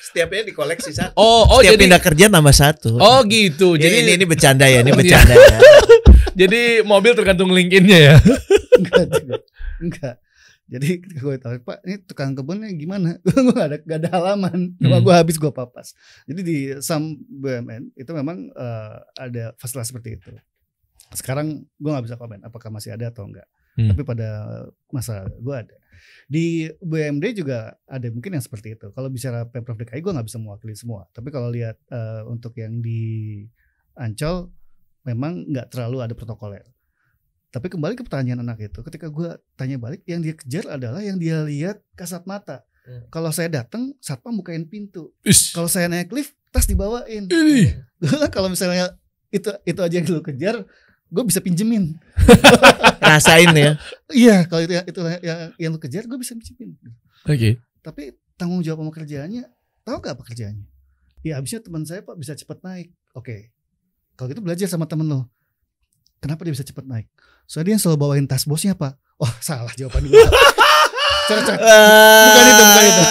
[0.00, 1.12] Setiapnya dikoleksi satu.
[1.20, 2.96] Oh, oh Setiap jadi pindah kerja tambah satu.
[2.96, 3.76] Oh gitu.
[3.76, 5.58] jadi Jadi ini ini bercanda ya, ini bercanda ya.
[6.40, 8.14] jadi mobil tergantung LinkedIn-nya ya.
[8.80, 9.36] enggak juga.
[9.84, 10.16] enggak
[10.64, 13.20] jadi gue tahu pak ini tukang kebunnya gimana?
[13.24, 14.72] Gue gak ada gak ada halaman.
[14.80, 15.06] Rumah Hmm.
[15.06, 15.92] gue habis gue papas.
[16.24, 20.32] Jadi di some BUMN itu memang eh, ada fasilitas seperti itu.
[21.12, 23.44] Sekarang gue nggak bisa komen apakah masih ada atau enggak
[23.74, 23.90] Hmm.
[23.90, 24.28] tapi pada
[24.88, 25.74] masa gue ada.
[26.30, 28.86] Di BUMD juga ada mungkin yang seperti itu.
[28.94, 31.10] Kalau bicara pemprov DKI gue nggak bisa mewakili semua.
[31.10, 33.42] Tapi kalau lihat eh, untuk yang di
[33.94, 34.50] Ancol
[35.02, 36.64] memang nggak terlalu ada protokoler
[37.54, 41.22] tapi kembali ke pertanyaan anak itu, ketika gue tanya balik, yang dia kejar adalah yang
[41.22, 42.66] dia lihat kasat mata.
[42.82, 43.06] Hmm.
[43.14, 45.14] Kalau saya datang, satpam bukain pintu.
[45.54, 47.30] Kalau saya naik lift, tas dibawain.
[48.34, 48.98] Kalau misalnya
[49.30, 50.66] itu itu aja yang lu kejar,
[51.14, 51.94] gue bisa pinjemin.
[53.14, 53.78] Rasain ya.
[54.10, 56.74] Iya, kalau itu itu yang yang lu kejar, gue bisa pinjemin.
[57.30, 57.62] Oke.
[57.86, 59.46] Tapi tanggung jawab sama kerjaannya,
[59.86, 60.66] tahu gak apa kerjaannya?
[61.22, 62.90] Ya habisnya teman saya pak bisa cepat naik.
[63.14, 63.54] Oke,
[64.18, 65.30] kalau gitu belajar sama temen lo.
[66.18, 67.06] Kenapa dia bisa cepat naik?
[67.44, 68.96] Soalnya dia yang selalu bawain tas bosnya pak.
[69.20, 70.16] Oh salah jawaban gue.
[71.30, 71.56] Cocok.
[71.56, 73.04] Bukan itu, bukan itu.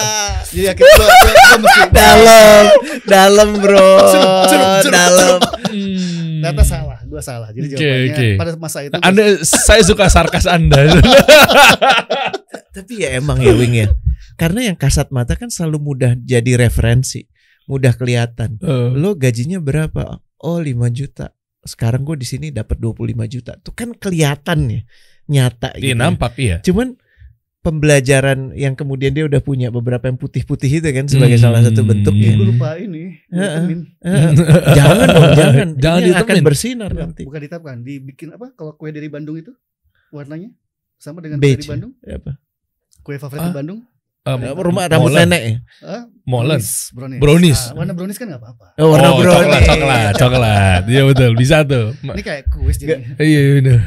[0.54, 2.62] Jadi akhirnya gue, gue, gue mesti dalam,
[3.10, 3.90] dalam bro,
[4.86, 5.38] dalam.
[5.66, 6.38] Hmm.
[6.44, 7.48] Ternyata salah, gue salah.
[7.50, 8.28] Jadi jawabannya oke.
[8.38, 8.94] pada masa itu.
[9.02, 10.94] Anda saya suka sarkas Anda.
[12.76, 13.88] Tapi ya emang ya Wing ya.
[14.38, 17.26] Karena yang kasat mata kan selalu mudah jadi referensi,
[17.66, 18.58] mudah kelihatan.
[18.62, 20.22] Eh, Lo gajinya berapa?
[20.42, 21.34] Oh 5 juta.
[21.64, 22.94] Sekarang gue di sini dapat 25
[23.26, 23.52] juta.
[23.58, 24.80] Tuh kan kelihatan ya,
[25.26, 25.88] nyata Iya gitu.
[25.90, 25.96] ya.
[25.96, 26.56] nampak iya.
[26.60, 26.96] Cuman
[27.60, 31.44] pembelajaran yang kemudian dia udah punya beberapa yang putih-putih itu kan sebagai Hmm.
[31.48, 32.32] salah satu bentuk Eh, ya.
[32.34, 33.24] gue lupa ini.
[34.70, 35.68] Jangan dong, jangan.
[35.76, 37.22] Jangan Ini akan bersinar Bukan, nanti.
[37.24, 38.52] bukan ditapkan, dibikin apa?
[38.52, 39.52] Kalau kue dari Bandung itu
[40.10, 40.52] warnanya
[40.96, 41.92] sama dengan kue dari Bandung.
[42.00, 42.36] Apa?
[43.00, 43.48] Kue favorit Ah.
[43.48, 43.80] di Bandung.
[44.24, 45.28] Um, Rumah rambut Molen.
[45.28, 45.54] nenek ya.
[45.84, 46.56] Ah, Molen.
[46.56, 47.20] brownies.
[47.20, 47.60] Brownies.
[47.60, 48.66] Ah, warna brownies kan nggak apa-apa.
[48.80, 49.36] Oh, warna oh, brownies.
[49.36, 50.82] coklat, coklat, coklat.
[50.88, 51.92] Iya betul, bisa tuh.
[52.00, 53.20] Ini kayak kuis jadinya.
[53.20, 53.78] Iya benar.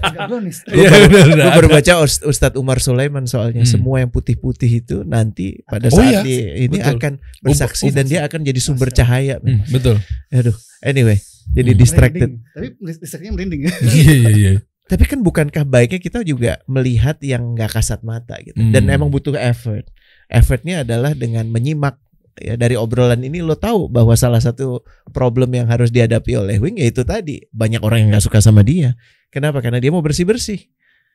[0.00, 0.58] Agak brownies.
[0.66, 1.24] Iya benar.
[1.28, 3.72] Gue baru baca Ust- Ustadz Umar Sulaiman soalnya Hmm.
[3.76, 6.96] semua yang putih-putih itu nanti pada Oh saat iya, di, ini betul.
[6.96, 7.12] akan
[7.44, 9.36] bersaksi dan dia akan jadi sumber Masya cahaya.
[9.38, 10.00] Hmm, betul.
[10.32, 11.20] Aduh, anyway,
[11.52, 11.78] jadi Hmm.
[11.78, 12.30] distracted.
[12.32, 12.80] Merinding.
[12.80, 13.60] Tapi distractnya merinding.
[13.92, 14.52] Iya iya iya.
[14.86, 18.54] Tapi kan bukankah baiknya kita juga melihat yang nggak kasat mata gitu.
[18.70, 18.94] Dan Hmm.
[18.94, 19.86] emang butuh effort.
[20.26, 21.98] Effortnya adalah dengan menyimak
[22.36, 26.76] ya dari obrolan ini lo tahu bahwa salah satu problem yang harus dihadapi oleh Wing
[26.76, 28.94] yaitu tadi banyak orang yang nggak suka sama dia.
[29.28, 29.58] Kenapa?
[29.58, 30.62] Karena dia mau bersih bersih.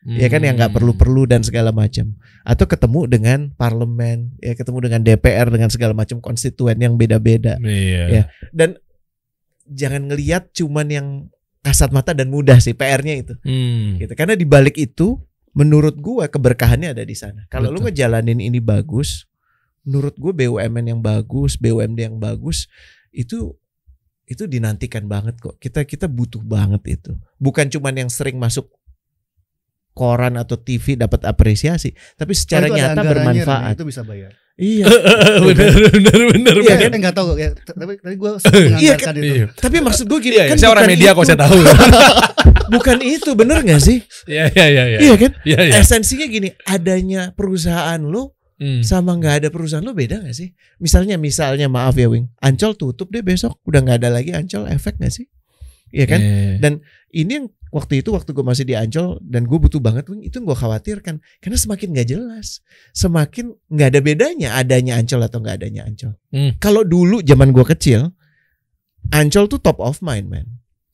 [0.02, 0.66] ya kan yang Hmm.
[0.66, 5.94] nggak perlu-perlu dan segala macam atau ketemu dengan parlemen ya ketemu dengan DPR dengan segala
[5.94, 8.04] macam konstituen yang beda-beda Iya.
[8.10, 8.24] Ya.
[8.50, 8.82] dan
[9.70, 11.08] jangan ngelihat cuman yang
[11.62, 13.34] kasat mata dan mudah sih PR-nya itu.
[13.46, 14.02] Hmm.
[14.02, 14.14] gitu.
[14.18, 15.18] Karena di balik itu
[15.54, 17.46] menurut gua keberkahannya ada di sana.
[17.50, 19.30] Kalau lu ngejalanin ini bagus
[19.82, 22.70] menurut gue BUMN yang bagus BUMD yang bagus
[23.10, 23.58] itu
[24.30, 25.60] itu dinantikan banget kok.
[25.60, 27.12] Kita kita butuh banget itu.
[27.42, 28.72] Bukan cuman yang sering masuk
[29.92, 33.74] koran atau TV dapat apresiasi tapi secara Oh, ada nyata bermanfaat.
[33.76, 34.32] Itu bisa bayar.
[34.62, 34.86] Iya
[35.50, 36.54] benar benar benar.
[36.56, 36.92] Iya, benar.
[36.94, 39.26] Eh, enggak tahu ya, tapi tadi gue Iya, menganggarkan itu.
[39.26, 39.46] Iya.
[39.52, 41.18] tapi maksud gue gini Iya, kan saya orang media itu.
[41.18, 41.58] kok saya tahu.
[42.74, 45.00] bukan itu bener gak sih Iya iya iya iya.
[45.02, 45.74] iya kan Iya iya.
[45.78, 48.86] esensinya gini adanya perusahaan lo Hmm.
[48.86, 50.54] sama nggak ada perusahaan lo beda gak sih?
[50.78, 55.02] Misalnya misalnya maaf ya Wing, Ancol tutup deh besok udah nggak ada lagi Ancol efek
[55.02, 55.26] gak sih?
[55.90, 56.22] Iya kan?
[56.22, 56.62] Iya.
[56.62, 56.74] Dan
[57.10, 60.38] ini yang waktu itu waktu gue masih di Ancol dan gue butuh banget Wing itu
[60.38, 62.60] gue khawatirkan karena semakin nggak jelas,
[62.92, 66.14] semakin nggak ada bedanya adanya Ancol atau nggak adanya Ancol.
[66.30, 66.52] Hmm.
[66.60, 68.12] Kalau dulu zaman gue kecil,
[69.10, 70.48] Ancol tuh top of mind man,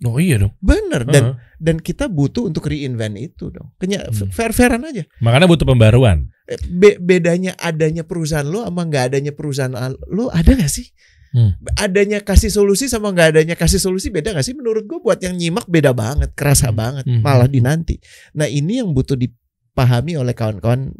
[0.05, 0.53] Oh iya dong.
[0.61, 1.35] bener dan Heeh.
[1.57, 4.29] dan kita butuh untuk reinvent itu dong, kenya Hmm.
[4.29, 5.03] fair fairan aja.
[5.19, 6.29] Makanya butuh pembaruan.
[6.45, 9.73] Eh, be- bedanya adanya perusahaan lo sama nggak adanya perusahaan
[10.07, 10.87] lo ada gak sih?
[11.35, 11.55] Hmm.
[11.75, 14.55] Adanya kasih solusi sama nggak adanya kasih solusi beda gak sih?
[14.55, 16.77] Menurut gue buat yang nyimak beda banget, kerasa Hmm.
[16.77, 17.21] banget, Hmm.
[17.23, 17.99] malah dinanti.
[18.35, 20.91] Nah ini yang butuh dipahami oleh kawan-kawan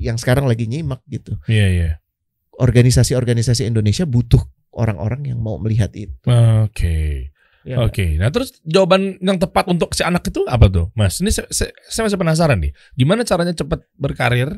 [0.00, 1.36] yang sekarang lagi nyimak gitu.
[1.48, 1.90] Iya iya.
[2.60, 4.40] Organisasi-organisasi Indonesia butuh
[4.76, 6.14] orang-orang yang mau melihat itu.
[6.64, 7.30] Oke.
[7.60, 7.76] Ya.
[7.84, 8.16] Oke.
[8.16, 11.20] Nah terus jawaban yang tepat untuk si anak itu apa tuh, Mas?
[11.20, 12.72] Ini saya, saya, saya masih penasaran nih.
[12.96, 14.48] Gimana caranya cepat berkarir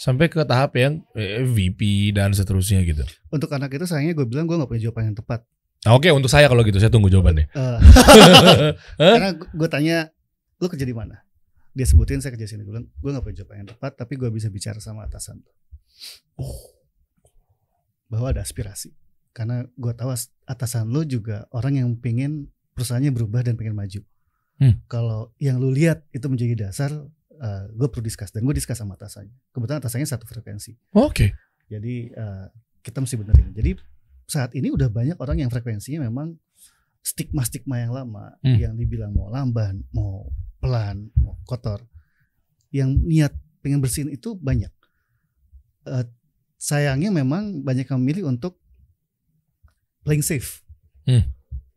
[0.00, 3.04] sampai ke tahap yang eh, VP dan seterusnya gitu.
[3.28, 5.44] Untuk anak itu sayangnya gue bilang gue gak punya jawaban yang tepat.
[5.84, 7.52] Nah, Oke untuk saya kalau gitu saya tunggu jawabannya.
[7.52, 7.76] Hah?
[9.12, 10.08] karena gue tanya,
[10.56, 11.20] lu kerja di mana?
[11.76, 12.64] Dia sebutin saya kerja sini.
[12.64, 15.44] Gue bilang, gue gak punya jawaban yang tepat, tapi gue bisa bicara sama atasan.
[18.08, 18.96] Bahwa ada aspirasi.
[19.36, 24.00] Karena gue tahu as- atasan lu juga orang yang pengen perusahaannya berubah dan pengen maju.
[24.60, 24.80] Hmm.
[24.88, 26.92] Kalau yang lu lihat itu menjadi dasar,
[27.72, 28.30] gue perlu diskus.
[28.30, 29.32] Dan gue diskus sama atasannya.
[29.50, 30.76] Kebetulan atasannya satu frekuensi.
[30.92, 31.32] Oke.
[31.66, 32.46] Jadi eh,
[32.80, 33.48] kita mesti benerin.
[33.52, 33.70] Jadi
[34.28, 36.36] saat ini udah banyak orang yang frekuensinya memang
[37.00, 38.60] stigma-stigma yang lama, Hmm.
[38.60, 40.28] yang dibilang mau lamban, mau
[40.60, 41.80] pelan, mau kotor.
[42.68, 44.70] Yang niat pengen bersihin itu banyak.
[45.88, 46.04] Eh,
[46.60, 48.60] sayangnya memang banyak yang memilih untuk
[50.04, 50.60] playing safe.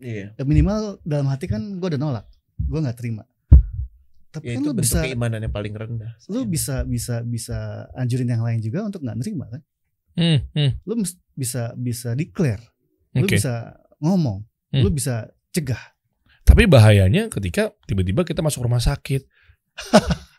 [0.03, 0.35] Iya.
[0.35, 2.27] Eh, minimal dalam hati kan gue udah nolak,
[2.59, 3.23] gue nggak terima.
[4.33, 6.17] Tapi Ya kan itu lu bisa, keimanan yang paling rendah.
[6.25, 7.57] lu bisa bisa bisa
[7.93, 9.61] anjurin yang lain juga untuk nggak nerima kan?
[10.13, 10.71] Hmm, hmm.
[10.83, 10.93] Lu
[11.33, 12.61] bisa bisa declare
[13.13, 13.37] lu Oke.
[13.37, 14.41] bisa ngomong,
[14.73, 14.81] Hmm.
[14.81, 15.93] lu bisa cegah.
[16.41, 19.21] Tapi bahayanya ketika tiba-tiba kita masuk rumah sakit.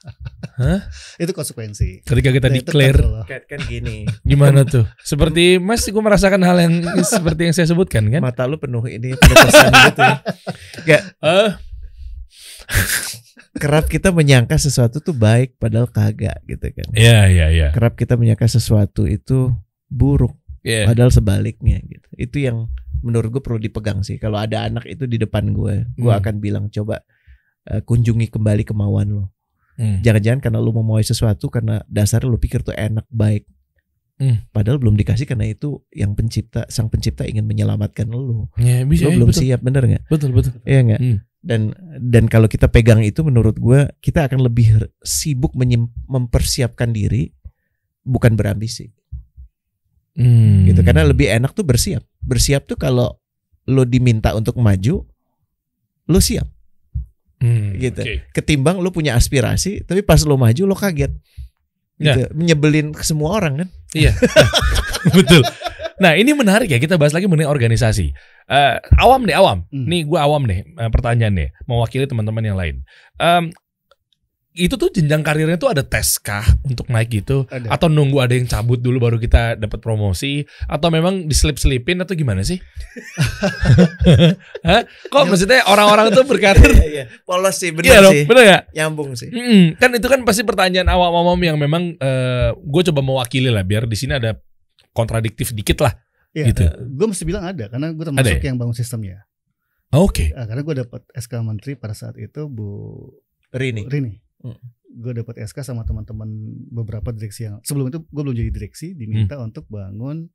[1.17, 2.03] Itu konsekuensi.
[2.03, 3.43] Ketika kita itu declare kan.
[3.49, 4.85] Kan, gini, gimana tuh?
[5.01, 6.75] Seperti Mas gue merasakan hal yang
[7.09, 8.21] seperti yang saya sebutkan kan?
[8.21, 10.03] mata lu penuh ini penuh kesan gitu
[10.87, 10.99] ya.
[11.01, 11.51] Eh,
[13.55, 16.89] kerap kita menyangka sesuatu tuh baik padahal kagak gitu kan.
[16.93, 17.69] Iya iya iya.
[17.71, 19.55] Kerap kita menyangka sesuatu itu
[19.87, 20.35] buruk
[20.65, 20.89] Iya.
[20.89, 22.09] padahal sebaliknya gitu.
[22.17, 22.73] Itu yang
[23.05, 24.17] menurut gue perlu dipegang sih.
[24.17, 26.21] Kalau ada anak itu di depan gue, gue Hmm.
[26.25, 27.05] akan bilang coba
[27.65, 29.25] eh, kunjungi kembali kemauan lo.
[29.81, 30.01] Hmm.
[30.05, 33.49] Jangan-jangan karena lu mau sesuatu karena dasar lu pikir tuh enak baik.
[34.15, 34.47] Hmm.
[34.51, 38.47] Padahal belum dikasih karena itu yang pencipta sang pencipta ingin menyelamatkan lu.
[38.55, 39.41] Ya, bisa, Lu ya, belum betul.
[39.43, 40.05] siap bener nggak?
[40.07, 40.55] Betul betul.
[40.63, 41.01] Iya nggak?
[41.03, 41.19] Hmm.
[41.45, 45.53] dan dan kalau kita pegang itu menurut gue kita akan lebih sibuk
[46.09, 47.37] mempersiapkan diri
[48.01, 48.89] bukan berambisi
[50.17, 50.65] Hmm.
[50.65, 53.19] gitu karena lebih enak tuh bersiap bersiap tuh kalau
[53.67, 55.05] lo diminta untuk maju
[56.07, 56.49] lo siap
[57.43, 58.01] Hmm, Gitu.
[58.01, 58.15] oke.
[58.33, 61.13] ketimbang lo punya aspirasi tapi pas lo maju lo kaget
[61.95, 62.19] Ya.
[62.19, 62.35] gitu.
[62.35, 64.11] menyebelin ke semua orang kan Iya.
[65.17, 65.47] Betul.
[66.03, 68.11] Nah, ini menarik ya kita bahas lagi mengenai organisasi.
[68.51, 69.63] Eh, awam nih, awam.
[69.71, 69.87] Hmm.
[69.87, 72.83] Nih gue awam nih eh, pertanyaan nih, mewakili teman-teman yang lain.
[73.23, 73.55] Em,
[74.55, 77.43] itu tuh jenjang karirnya tuh ada tes kah untuk naik gitu?
[77.51, 77.67] Ada.
[77.69, 80.47] Atau nunggu ada yang cabut dulu baru kita dapat promosi?
[80.65, 82.57] Atau memang diselip-selipin atau gimana sih?
[84.67, 84.83] Hah?
[85.11, 86.71] Kok maksudnya orang-orang tuh berkarir?
[86.79, 88.63] iya iya polos sih Iya benar dong, sih bener gak?
[88.73, 89.63] nyambung sih Mm-mm.
[89.77, 91.95] Kan itu kan pasti pertanyaan awam-awam yang memang
[92.55, 94.39] gue coba mewakili lah biar di sini ada
[94.95, 95.93] kontradiktif dikit lah.
[96.31, 96.63] Iya, Gitu.
[96.67, 98.47] gue mesti bilang ada karena gue Ada termasuk ya?
[98.47, 99.17] yang bangun sistemnya.
[99.91, 100.31] Oke.
[100.35, 103.11] Ah, karena gue dapat SK Menteri pada saat itu Bu
[103.51, 104.13] Rini Rini.
[104.45, 104.61] Hmm.
[104.95, 106.29] Gue dapat SK sama teman-teman
[106.71, 110.29] beberapa direksi yang sebelum itu gue belum jadi direksi diminta untuk bangun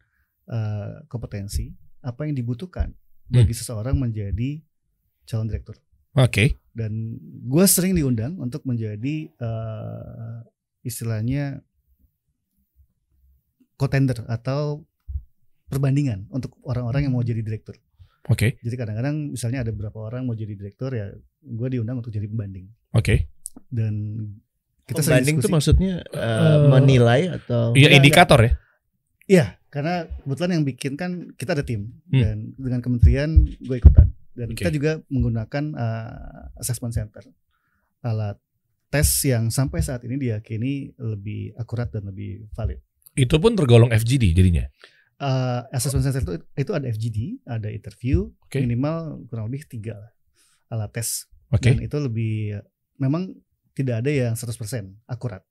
[0.49, 1.69] eh, kompetensi
[2.01, 2.91] apa yang dibutuhkan
[3.29, 4.59] bagi seseorang menjadi
[5.29, 5.77] calon direktur.
[6.17, 6.57] Oke.
[6.73, 10.37] Dan gue sering diundang untuk menjadi eh,
[10.81, 11.61] istilahnya
[13.77, 14.83] contender atau
[15.69, 17.77] perbandingan untuk orang-orang yang mau jadi direktur.
[18.27, 18.57] Oke.
[18.59, 22.67] Jadi kadang-kadang misalnya ada beberapa orang mau jadi direktur ya gue diundang untuk jadi pembanding
[22.97, 23.29] Oke.
[23.69, 23.93] Dan
[24.85, 25.55] kita sering Pembanding tuh diskusi.
[25.55, 28.51] maksudnya uh, menilai atau Enggak, indikator ya.
[29.29, 32.17] Iya, karena kebetulan yang bikin kan kita ada tim Hmm.
[32.17, 34.57] dan dengan kementerian gue ikutan dan Oke.
[34.57, 37.21] kita juga menggunakan uh, assessment center
[38.01, 38.41] alat
[38.89, 42.81] tes yang sampai saat ini diyakini lebih akurat dan lebih valid.
[43.13, 44.65] Itu pun tergolong FGD jadinya.
[45.19, 48.63] Uh, assessment center itu, itu ada FGD, ada interview, Oke.
[48.63, 50.11] minimal kurang lebih tiga lah
[50.69, 51.69] alat tes Oke.
[51.69, 52.57] dan itu lebih
[52.99, 53.33] memang
[53.73, 55.41] tidak ada yang 100% akurat.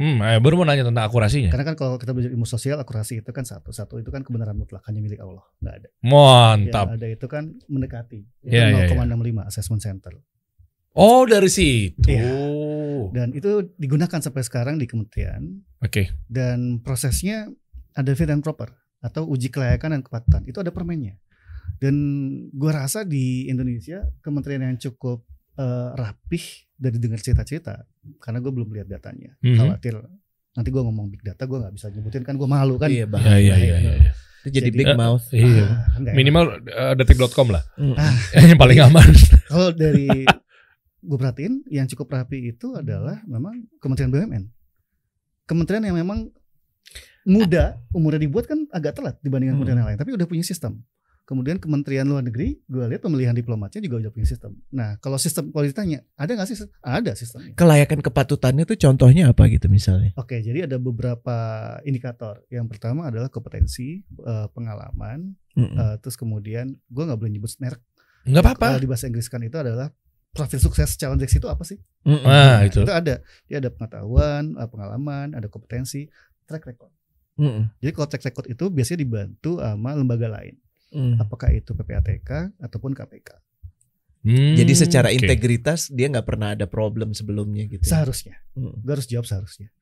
[0.00, 1.52] Hmm, eh, baru mau nanya tentang akurasinya.
[1.52, 4.56] Karena kan kalau kita belajar ilmu sosial akurasi itu kan satu, satu itu kan kebenaran
[4.56, 5.88] mutlak hanya milik Allah, nggak ada.
[6.00, 6.86] Mantap.
[6.88, 8.20] Yang ada itu kan mendekati.
[8.42, 8.96] Ya, ya, ya.
[8.96, 10.14] 0,65 assessment center.
[10.96, 12.08] Oh, dari situ.
[12.08, 12.32] Iya.
[13.12, 16.12] Dan itu digunakan sampai sekarang di kementerian Oke.
[16.28, 17.48] dan prosesnya
[17.92, 18.72] ada fit and proper
[19.04, 20.42] atau uji kelayakan dan kepatutan.
[20.48, 21.20] Itu ada permennya.
[21.80, 21.96] Dan
[22.54, 25.24] gua rasa di Indonesia kementerian yang cukup
[25.54, 26.44] eh, rapih
[26.74, 27.84] dari dengar cerita-cerita
[28.18, 29.36] karena gue belum lihat datanya.
[29.38, 29.56] Mhm.
[29.56, 29.94] Khawatir
[30.52, 32.88] nanti gua ngomong big data gue nggak bisa nyebutin kan gue malu kan.
[32.88, 34.12] iya bang Iya, iya, iya, iya.
[34.42, 35.64] itu jadi, Jadi- big Eh, mouth Iya.
[35.64, 36.12] Ah.
[36.12, 37.62] Minimal eh, detik.com lah.
[37.74, 37.94] Mm.
[37.94, 38.14] Ah.
[38.50, 39.08] yang paling aman.
[39.48, 40.08] Kalau dari
[41.00, 44.44] gue perhatiin yang cukup rapi itu adalah memang Kementerian BUMN.
[45.42, 46.28] Kementerian yang memang
[47.22, 49.62] muda, umurnya dibuat kan agak telat dibandingkan Hmm.
[49.62, 50.82] kementerian yang lain, tapi udah punya sistem.
[51.32, 54.52] Kemudian Kementerian Luar Negeri, gue lihat pemilihan diplomatnya juga udah punya sistem.
[54.68, 56.68] Nah, kalau sistem kalau ditanya, ada nggak sih?
[56.84, 57.56] Ada sistemnya.
[57.56, 61.32] kelayakan kepatutannya tuh contohnya apa gitu misalnya Oke, jadi ada beberapa
[61.88, 62.44] indikator.
[62.52, 65.72] Yang pertama adalah kompetensi, eh, pengalaman, Mm-mm.
[65.72, 67.80] eh, terus kemudian gue nggak boleh nyebut merek.
[68.28, 68.76] Enggak apa-apa.
[68.76, 69.88] Kalau di bahasa Inggris kan itu adalah
[70.36, 71.80] profil sukses calon direksi itu apa sih?
[72.04, 72.28] Mm-mm.
[72.28, 72.84] Ah, itu.
[72.84, 73.24] Itu ada.
[73.48, 76.12] Dia ada pengetahuan, ada pengalaman, ada kompetensi,
[76.44, 76.92] track record.
[77.40, 77.72] Mm-mm.
[77.80, 80.60] Jadi kalau track record itu biasanya dibantu sama lembaga lain.
[80.92, 81.16] Mm.
[81.18, 83.32] Apakah itu PPATK ataupun KPK.
[84.22, 85.18] Hmm, Jadi secara oke.
[85.18, 87.82] integritas dia nggak pernah ada problem sebelumnya gitu.
[87.82, 87.90] ya.
[87.98, 88.38] Seharusnya.
[88.54, 88.78] Mm.
[88.78, 89.72] Gue harus jawab seharusnya.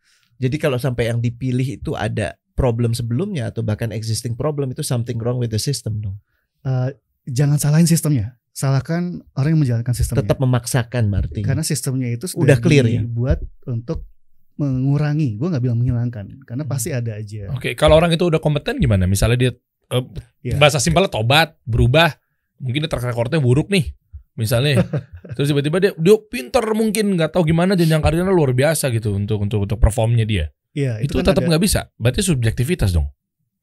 [0.41, 5.21] Jadi kalau sampai yang dipilih itu ada problem sebelumnya atau bahkan existing problem itu something
[5.21, 6.17] wrong with the system dong.
[6.65, 6.97] Eh,
[7.29, 8.41] jangan salahin sistemnya.
[8.51, 10.25] Salahkan orang yang menjalankan sistemnya.
[10.25, 11.41] Tetap memaksakan berarti.
[11.45, 13.05] Karena sistemnya itu Udah clear ya?
[13.05, 14.09] dibuat untuk
[14.57, 15.37] mengurangi.
[15.37, 16.45] Gue nggak bilang menghilangkan.
[16.45, 16.73] Karena Hmm.
[16.73, 17.49] pasti ada aja.
[17.53, 19.05] Oke, kalau orang itu udah kompeten gimana?
[19.05, 19.53] Misalnya dia
[19.91, 20.05] eh,
[20.41, 20.57] Iya.
[20.57, 22.17] bahasa simpelnya tobat, berubah,
[22.61, 23.93] mungkin dia track recordnya buruk nih,
[24.41, 24.81] misalnya.
[25.37, 29.45] Terus tiba-tiba dia dia pinter mungkin nggak tahu gimana jenjang karirnya luar biasa gitu untuk
[29.45, 30.49] untuk untuk performnya dia.
[30.71, 31.91] Iya, Itu, kan tetap nggak bisa.
[31.99, 33.11] Berarti subjektivitas dong.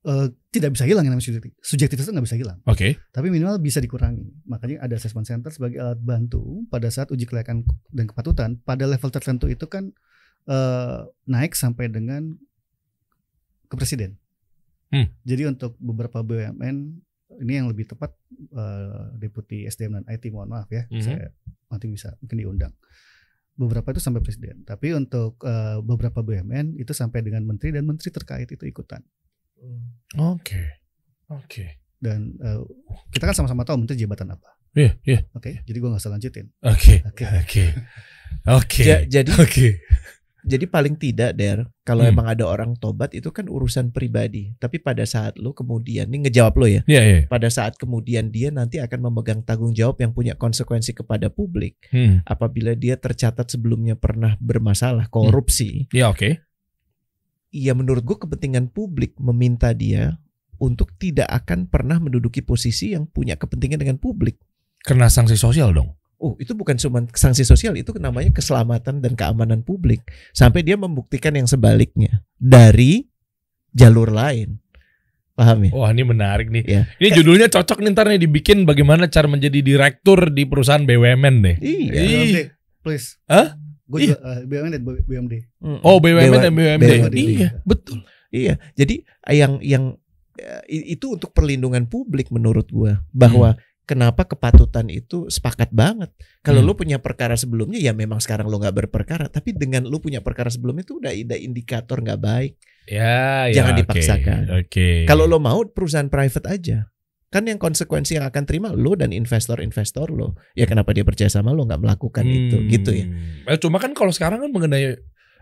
[0.07, 1.27] eh, tidak bisa hilang yang namanya
[1.59, 2.05] subjektivitas.
[2.07, 2.59] Itu nggak bisa hilang.
[2.63, 2.95] Oke.
[3.11, 4.23] tapi minimal bisa dikurangi.
[4.47, 9.09] Makanya ada assessment center sebagai alat bantu pada saat uji kelayakan dan kepatutan pada level
[9.11, 9.91] tertentu itu kan
[10.47, 12.39] eh, naik sampai dengan
[13.67, 14.15] ke presiden.
[14.87, 15.07] Hmm.
[15.21, 16.77] Jadi untuk beberapa BUMN
[17.37, 18.15] ini yang lebih tepat
[18.49, 21.01] eh, deputi SDM dan IT mohon maaf ya, Mhm.
[21.01, 21.27] saya
[21.67, 22.73] nanti bisa mungkin diundang.
[23.53, 28.09] Beberapa itu sampai presiden, tapi untuk eh, beberapa BUMN itu sampai dengan menteri dan menteri
[28.09, 29.03] terkait itu ikutan.
[30.15, 30.79] Oke.
[31.27, 31.83] Oke.
[31.97, 32.61] Dan eh,
[33.09, 34.55] kita kan sama-sama tahu menteri jabatan apa.
[34.71, 35.19] Iya, iya.
[35.33, 36.47] Oke, jadi gua nggak usah lanjutin.
[36.61, 37.01] Oke.
[37.03, 37.25] Oke.
[37.35, 37.63] Oke.
[38.47, 38.83] Oke.
[38.85, 39.81] Ja- jadi Oke.
[40.47, 42.15] Jadi paling tidak der kalau Hmm.
[42.15, 44.55] emang ada orang tobat itu kan urusan pribadi.
[44.57, 46.81] Tapi pada saat lu kemudian ini ngejawab lo ya.
[46.87, 47.19] Iya, iya.
[47.27, 52.23] Pada saat kemudian dia nanti akan memegang tanggung jawab yang punya konsekuensi kepada publik Hmm.
[52.23, 55.91] apabila dia tercatat sebelumnya pernah bermasalah korupsi.
[55.91, 56.39] Iya, oke.
[57.51, 60.19] Ya menurut gua kepentingan publik meminta dia
[60.57, 64.39] untuk tidak akan pernah menduduki posisi yang punya kepentingan dengan publik.
[64.83, 65.93] Kena sanksi sosial dong.
[66.17, 70.01] Oh, itu bukan cuma sanksi sosial, itu namanya keselamatan dan keamanan publik.
[70.33, 73.05] Sampai dia membuktikan yang sebaliknya dari
[73.69, 74.57] jalur lain.
[75.37, 75.71] Paham ya?
[75.77, 76.65] Wah ini menarik nih.
[76.65, 76.81] Ya.
[76.97, 81.55] Ini judulnya cocok nih ntar nih dibikin bagaimana cara menjadi direktur di perusahaan BUMN deh.
[81.61, 81.93] Iya.
[81.93, 82.09] Ih.
[82.09, 82.37] BUMD,
[82.81, 83.21] please.
[83.29, 83.53] Hah?
[83.85, 85.33] Gue juga uh, BUMD, BUMD.
[85.61, 85.79] Mm.
[85.85, 86.81] Oh BUMN Dewa- dan BUMD.
[86.81, 87.17] BUMD.
[87.21, 88.01] Iya betul.
[88.33, 88.53] Iya.
[88.73, 89.93] Jadi yang yang
[90.41, 96.11] eh, itu untuk perlindungan publik menurut gua bahwa kenapa kepatutan itu sepakat banget.
[96.43, 96.67] Kalau Hmm.
[96.67, 100.51] lu punya perkara sebelumnya ya memang sekarang lu nggak berperkara, tapi dengan lu punya perkara
[100.51, 102.53] sebelumnya itu udah ada indikator nggak baik.
[102.85, 103.79] Ya, ya Jangan oke.
[103.83, 104.41] dipaksakan.
[104.59, 104.89] Oke.
[105.07, 106.77] Kalau lo mau perusahaan private aja.
[107.27, 110.35] Kan yang konsekuensi yang akan terima lo dan investor-investor lo.
[110.53, 112.67] Ya kenapa dia percaya sama lo nggak melakukan itu Hmm.
[112.67, 113.05] gitu ya.
[113.47, 114.95] Eh, cuma kan kalau sekarang kan mengenai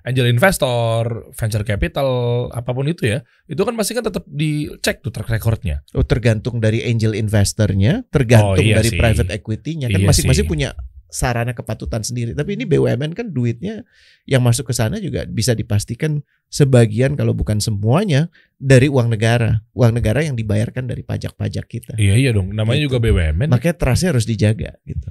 [0.05, 1.03] angel investor,
[1.33, 2.09] venture capital,
[2.53, 5.81] apa pun itu ya, itu kan pasti kan tetap dicek tuh track recordnya.
[5.97, 8.99] Oh tergantung dari angel investornya, tergantung Oh, iya dari sih.
[9.01, 10.51] private equity-nya kan Iya masing-masing sih.
[10.51, 10.69] punya
[11.05, 12.35] sarana kepatutan sendiri.
[12.35, 13.81] Tapi ini BUMN kan duitnya
[14.25, 19.95] yang masuk ke sana juga bisa dipastikan sebagian kalau bukan semuanya dari uang negara, uang
[19.95, 21.93] negara yang dibayarkan dari pajak-pajak kita.
[21.95, 22.93] Iya iya dong, namanya Gitu.
[22.93, 23.47] juga BUMN.
[23.47, 25.09] Makanya trustnya harus dijaga gitu.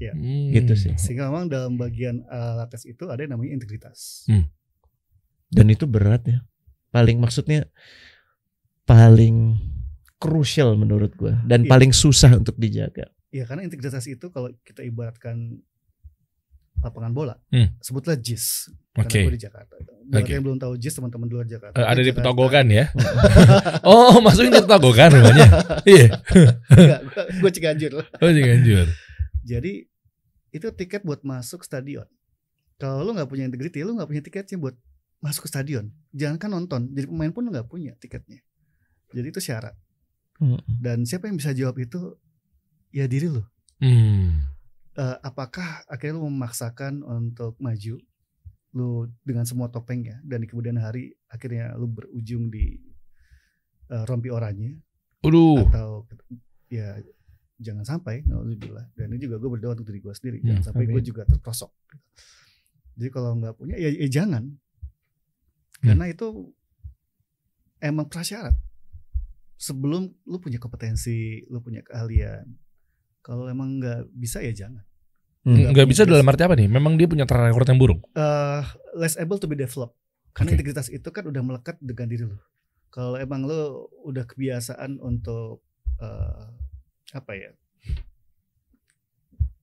[0.00, 0.48] Hmm.
[0.50, 0.92] Gitu sih.
[0.96, 4.24] Sehingga memang dalam bagian uh, lates itu ada yang namanya integritas.
[5.46, 6.40] Dan itu berat ya.
[6.88, 7.68] Paling maksudnya
[8.82, 9.60] paling
[10.16, 11.70] krusial menurut gua dan Iya.
[11.70, 13.08] paling susah untuk dijaga.
[13.30, 15.62] Ya karena integritas itu kalau kita ibaratkan
[16.80, 17.76] lapangan bola, Hmm.
[17.78, 18.72] sebutlah JIS.
[18.96, 19.20] Oke.
[19.22, 19.76] Gue di Jakarta.
[20.10, 20.32] Buat Oke.
[20.32, 21.76] yang belum tahu JIS teman-teman di luar Jakarta.
[21.76, 22.84] Eh, ada di Jakarta- Petogogan ya.
[23.86, 25.48] oh, masukin di Petogogan rumahnya.
[25.86, 26.08] Iya.
[26.72, 27.00] Enggak,
[27.36, 27.92] gue Ciganjur.
[28.00, 28.86] Oh, Ciganjur.
[29.44, 29.72] Jadi
[30.50, 32.06] itu tiket buat masuk stadion.
[32.80, 34.76] Kalau lu nggak punya integriti, lu nggak punya tiketnya buat
[35.20, 35.92] masuk ke stadion.
[36.16, 38.40] Jangan kan nonton, jadi pemain pun lu nggak punya tiketnya.
[39.12, 39.76] Jadi itu syarat.
[40.80, 42.16] Dan siapa yang bisa jawab itu?
[42.90, 43.44] Ya diri lu.
[43.84, 44.50] Hmm.
[44.96, 48.00] Eh, apakah akhirnya lu memaksakan untuk maju
[48.70, 52.78] lu dengan semua topengnya dan di kemudian hari akhirnya lu berujung di
[53.90, 54.78] eh, rompi oranye
[55.26, 55.66] Waduh.
[55.66, 56.06] atau
[56.70, 56.98] ya
[57.60, 58.24] jangan sampai
[58.56, 61.22] bilang dan ini juga gue berdoa untuk diri gue sendiri jangan Hmm, sampai gue juga
[61.22, 61.70] terprosok
[62.96, 64.56] jadi kalau nggak punya ya, ya jangan
[65.80, 65.86] Hmm.
[65.86, 66.52] karena itu
[67.78, 68.52] emang prasyarat
[69.56, 72.44] sebelum lu punya kompetensi lu punya keahlian
[73.20, 74.84] kalau emang nggak bisa ya jangan
[75.40, 75.72] Hmm.
[75.72, 76.68] Nggak bisa dalam arti apa nih?
[76.68, 78.04] Memang dia punya track record yang buruk.
[78.12, 78.60] Eh,
[78.92, 79.96] less able to be developed
[80.36, 80.60] karena Oke.
[80.60, 82.36] integritas itu kan udah melekat dengan diri lu
[82.92, 85.64] kalau emang lu udah kebiasaan untuk
[85.96, 86.44] eh,
[87.12, 87.50] apa ya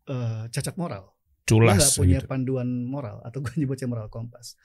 [0.08, 1.14] eh, cacat moral
[1.48, 2.28] Culas nggak punya gitu.
[2.28, 4.56] panduan moral atau gue nyebutnya moral kompas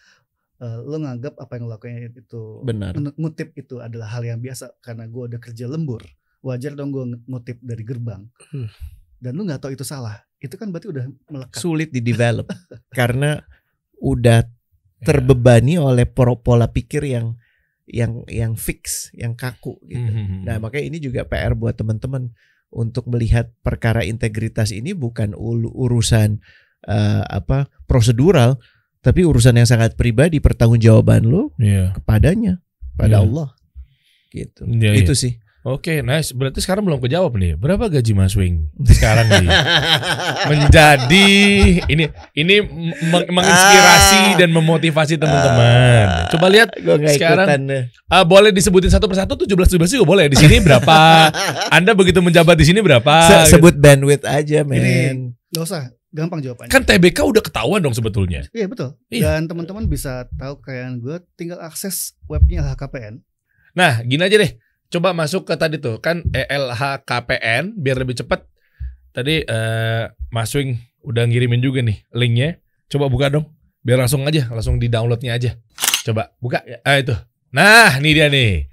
[0.63, 2.95] Eh, lu nganggap apa yang lo lakukan itu Benar.
[3.19, 6.07] ngutip itu adalah hal yang biasa karena gue udah kerja lembur
[6.39, 8.71] wajar dong gue ngutip dari gerbang Hmm.
[9.19, 12.47] dan lu nggak tahu itu salah itu kan berarti udah melekat Sulit di develop
[12.95, 13.43] karena
[13.99, 14.47] udah
[15.03, 17.35] terbebani oleh pola pikir yang
[17.83, 20.07] yang yang fix, yang kaku gitu.
[20.07, 20.47] Hmm.
[20.47, 22.31] Nah, makanya ini juga PR buat teman-teman
[22.73, 26.41] untuk melihat perkara integritas ini bukan urusan
[26.83, 28.59] eh, apa prosedural,
[28.99, 31.95] tapi urusan yang sangat pribadi pertanggungjawaban lo Iya.
[31.95, 32.59] kepadanya,
[32.97, 33.25] pada Iya.
[33.29, 33.49] Allah.
[34.33, 34.65] Gitu.
[34.67, 35.39] Iya, Itu sih.
[35.63, 36.35] Oke, nice.
[36.35, 37.55] Berarti sekarang belum kejawab nih.
[37.55, 39.47] Berapa gaji Mas Wing sekarang nih?
[40.51, 41.29] Menjadi
[41.87, 42.05] ini
[42.35, 42.55] ini
[43.05, 46.27] meng- menginspirasi dan memotivasi teman-teman.
[46.29, 46.75] Coba lihat
[47.15, 47.63] Sekarang- ikutan
[48.07, 50.27] ah, boleh disebutin satu persatu 17 17 juga boleh.
[50.27, 51.31] Di sini berapa?
[51.77, 53.15] Anda begitu menjabat di sini berapa?
[53.23, 53.59] Se- Gitu.
[53.59, 55.35] sebut bandwidth aja, men.
[55.49, 58.45] Gak usah gampang jawabannya Kan TBK udah ketahuan dong sebetulnya.
[58.51, 58.99] Iya betul.
[59.09, 59.39] Iya.
[59.39, 63.23] Dan teman-teman bisa tahu kekayaan gue, tinggal akses webnya LHKPN.
[63.73, 64.53] Nah, gini aja deh.
[64.93, 68.45] Coba masuk ke tadi tuh kan E LHKPN biar lebih cepat.
[69.17, 72.61] Tadi eh, Mas Wing udah ngirimin juga nih linknya.
[72.93, 73.49] Coba buka dong.
[73.81, 75.57] Biar langsung aja, langsung di downloadnya aja.
[76.05, 76.61] Coba buka.
[76.85, 77.17] Ah itu.
[77.57, 78.69] Nah, ini dia nih.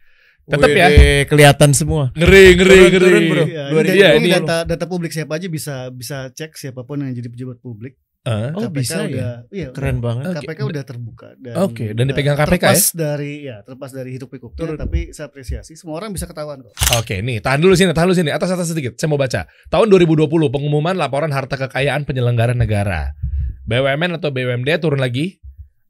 [0.50, 0.88] Tetap ya.
[1.30, 2.12] Kelihatan semua.
[2.18, 3.00] Ngeri, ngeri, Turun, ngeri.
[3.00, 3.44] turun, bro.
[3.46, 4.18] Iya, Dua ini, ribu.
[4.20, 7.64] ini Iya, data data publik siapa aja bisa bisa cek siapa pun yang jadi pejabat
[7.64, 7.96] publik.
[8.30, 9.10] Ah, Oh, bisa ya?
[9.10, 10.38] udah, Iya, Keren banget.
[10.38, 14.30] KPK udah terbuka dan Oke, dan eh, dipegang KPK terlepas dari ya terlepas dari hidup
[14.30, 16.74] pikuknya tapi saya apresiasi semua orang bisa ketahuan kok.
[16.94, 18.30] Oke, nih tahan dulu sini, tahan dulu sini.
[18.30, 18.94] Atas atas sedikit.
[19.02, 19.50] Saya mau baca.
[19.50, 23.18] Tahun 2020 pengumuman laporan harta kekayaan penyelenggara negara.
[23.66, 25.42] BUMN atau BUMD turun lagi.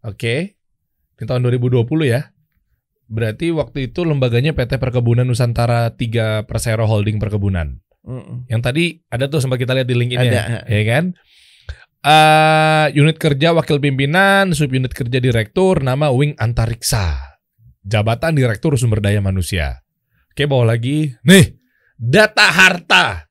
[0.04, 0.56] Oke.
[1.20, 2.32] Ini tahun 2020 ya.
[3.10, 7.82] Berarti waktu itu lembaganya PT Perkebunan Nusantara 3 Persero Holding Perkebunan.
[8.06, 8.48] Mm-mm.
[8.48, 10.64] Yang tadi ada tuh sempat kita lihat di link ini Ada.
[10.70, 11.18] ya kan?
[12.00, 17.40] Eh, unit kerja wakil pimpinan, sub unit kerja direktur, nama Wing Antariksa.
[17.84, 19.84] Jabatan direktur sumber daya manusia.
[20.32, 21.12] Oke, bawa lagi.
[21.28, 21.60] Nih,
[22.00, 23.29] data harta.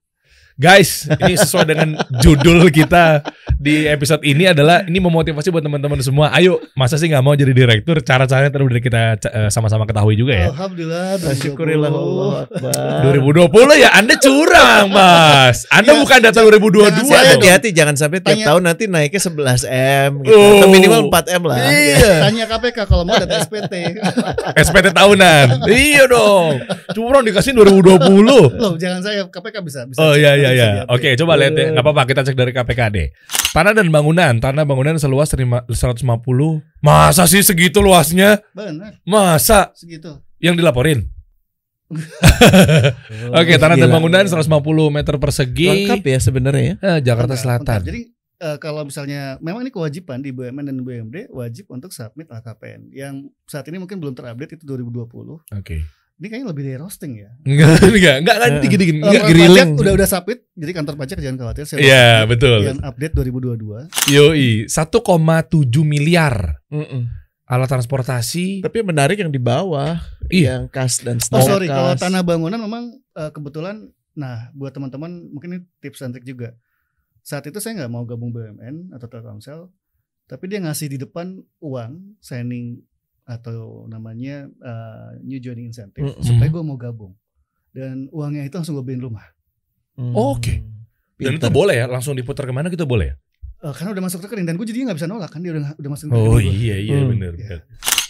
[0.59, 3.23] Guys, ini sesuai dengan judul kita
[3.63, 6.35] di episode ini adalah ini memotivasi buat teman-teman semua.
[6.35, 8.03] Ayo, masa sih nggak mau jadi direktur?
[8.03, 10.51] Cara-caranya udah kita eh, sama-sama ketahui juga ya.
[10.51, 11.15] Alhamdulillah.
[11.39, 12.03] Syukurillah 2020.
[12.03, 13.71] Allah Akbar.
[13.71, 15.63] 2020 ya Anda curang, Mas.
[15.71, 16.91] Anda Ya, bukan data 2022.
[16.91, 17.33] jangan Saya Aduh.
[17.39, 18.47] hati-hati jangan sampai tiap Tanya.
[18.51, 20.35] tahun nanti naiknya 11 m gitu.
[20.35, 20.59] Oh.
[20.59, 21.59] Atau minimal 4 m lah.
[21.71, 22.13] Iya.
[22.27, 23.75] Tanya KPK kalau mau data SPT.
[24.59, 25.71] SPT tahunan.
[25.71, 26.59] iya dong.
[26.91, 28.27] Curang dikasih 2020.
[28.27, 30.03] Loh, jangan saya KPK bisa bisa.
[30.03, 30.83] Oh cek, iya iya iya.
[30.87, 31.67] Oke, coba lihat ya.
[31.71, 32.97] Enggak apa-apa, kita cek dari KPKD.
[33.49, 36.61] Tanah dan bangunan, tanah bangunan seluas terima- 150.
[36.79, 38.41] Masa sih segitu luasnya?
[38.51, 40.21] Benar, Masa segitu.
[40.39, 41.09] yang dilaporin?
[43.33, 44.45] Oke, tanah dan bangunan 150
[44.91, 45.69] meter persegi.
[45.89, 46.75] lengkap ya sebenarnya ya.
[46.79, 47.65] Eh, Jakarta Lengkap, Selatan.
[47.75, 47.89] lengkap.
[47.89, 48.01] Jadi
[48.39, 53.15] eh, kalau misalnya memang ini kewajiban di BUMN dan BUMD wajib untuk submit LKPN yang
[53.45, 55.43] saat ini mungkin belum terupdate itu 2020.
[55.51, 55.83] Oke.
[56.19, 57.31] Ini kayaknya lebih dari roasting ya.
[57.41, 58.91] Enggak, enggak, enggak kan dikit-dikit.
[58.91, 59.71] Eh, Enggak pajak grilling.
[59.77, 61.63] udah udah submit, jadi kantor pajak jangan khawatir.
[61.63, 62.59] saya Iya, submit betul.
[62.65, 64.11] Yang update 2022.
[64.11, 64.99] Yoi, 1,7
[65.81, 66.35] miliar
[66.69, 67.03] Mm-mm.
[67.45, 68.61] alat transportasi.
[68.61, 70.59] Tapi yang menarik yang di bawah, Iya.
[70.59, 75.31] yang kas dan Oh stok sorry, kalau tanah bangunan memang eh, kebetulan, nah buat teman-teman
[75.31, 76.59] mungkin ini tips and trick juga.
[77.21, 79.71] Saat itu saya nggak mau gabung BUMN atau Telkomsel,
[80.25, 82.83] tapi dia ngasih di depan uang signing
[83.29, 86.25] atau namanya eh, new joining incentive Mm-mm.
[86.25, 87.13] supaya gue mau gabung.
[87.69, 89.29] Dan uangnya itu langsung gue beliin rumah.
[89.95, 90.17] Hmm.
[90.17, 90.65] Oke.
[91.15, 93.15] Dan itu boleh ya, langsung diputar ke mana gitu boleh ya?
[93.61, 95.91] Eh, karena udah masuk rekening dan gue jadinya nggak bisa nolak kan dia udah udah
[95.91, 96.57] masuk Oh rekening gua.
[96.57, 97.11] iya iya Hmm.
[97.11, 97.43] benar Iya.
[97.45, 97.61] benar.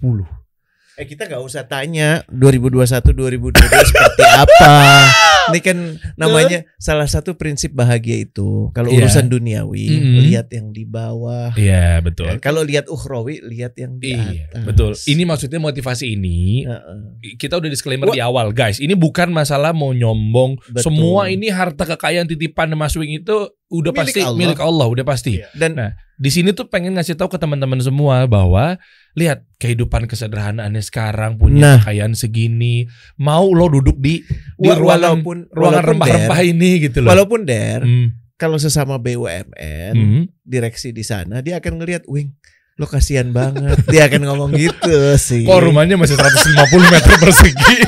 [0.99, 3.55] Eh kita nggak usah tanya 2021 2022
[3.87, 4.75] seperti apa.
[5.49, 5.77] Ini kan
[6.15, 8.69] namanya salah satu prinsip bahagia itu.
[8.71, 9.03] Kalau Iya.
[9.03, 10.19] urusan duniawi Mm-mm.
[10.23, 11.51] lihat yang di bawah.
[11.53, 12.27] Iya betul.
[12.27, 14.63] Ya, kalau lihat ukhrawi lihat yang di Iya atas.
[14.63, 14.91] betul.
[14.95, 17.35] Ini maksudnya motivasi ini Heeh.
[17.35, 18.15] kita udah disclaimer Wah.
[18.15, 18.77] di awal guys.
[18.77, 20.57] Ini bukan masalah mau nyombong.
[20.69, 20.83] Betul.
[20.85, 23.35] Semua ini harta kekayaan titipan Mas Wing itu
[23.67, 24.37] udah Milik pasti Allah.
[24.37, 25.39] milik Allah udah pasti.
[25.39, 25.47] Iya.
[25.53, 28.75] Dan Nah, Di sini tuh pengen ngasih tahu ke teman-teman semua bahwa
[29.13, 31.77] lihat kehidupan kesederhanaannya sekarang punya Nah.
[31.81, 32.85] kekayaan segini,
[33.17, 34.21] mau lo duduk di
[34.55, 37.09] di ruangan walaupun ruangan rempah-rempah ini gitu loh.
[37.11, 40.23] walaupun der Hmm, kalau sesama BUMN hmm.
[40.41, 42.31] direksi di sana dia akan ngelihat wing
[42.75, 46.55] lo kasihan banget dia akan ngomong gitu sih Kok rumahnya masih 150
[46.87, 47.75] meter persegi?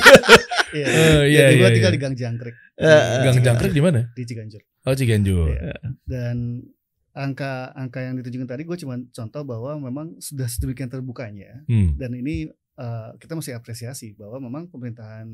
[0.72, 0.88] Iya.
[0.88, 1.98] Eh, iya, Jadi gua iya, tinggal iya.
[2.00, 2.56] di Gang Jangkrik.
[2.80, 4.08] Eh, Gang Jangkrik di mana?
[4.16, 4.64] Di Ciganjur.
[4.88, 5.52] Oh Ciganjur.
[5.52, 5.76] Iya.
[6.08, 6.64] Dan
[7.14, 11.96] angka angka yang ditunjukkan tadi gue cuma contoh bahwa memang sudah sedemikian terbukanya Hmm.
[11.96, 15.28] dan ini eh, kita mesti apresiasi bahwa memang pemerintahan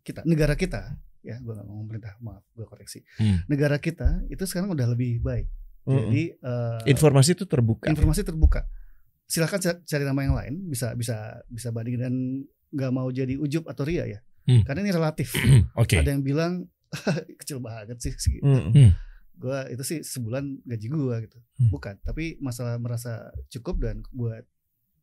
[0.00, 3.40] kita negara kita ya gue nggak ngomong pemerintah maaf gue koreksi Hmm.
[3.46, 5.48] negara kita itu sekarang udah lebih baik
[5.82, 5.96] Mm-mm.
[6.06, 8.68] jadi eh, informasi itu terbuka informasi terbuka
[9.24, 12.14] silahkan ca- cari nama yang lain bisa bisa bisa banding dan
[12.70, 14.64] nggak mau jadi ujub atau ria ya Hmm.
[14.64, 15.36] karena ini relatif
[15.74, 15.96] Oke.
[15.96, 16.64] ada yang bilang
[17.38, 18.72] kecil banget sih segi- Mm-mm.
[19.40, 21.72] Gua itu sih sebulan gaji gua gitu Hmm.
[21.72, 23.18] bukan tapi masalah merasa
[23.48, 24.44] cukup dan buat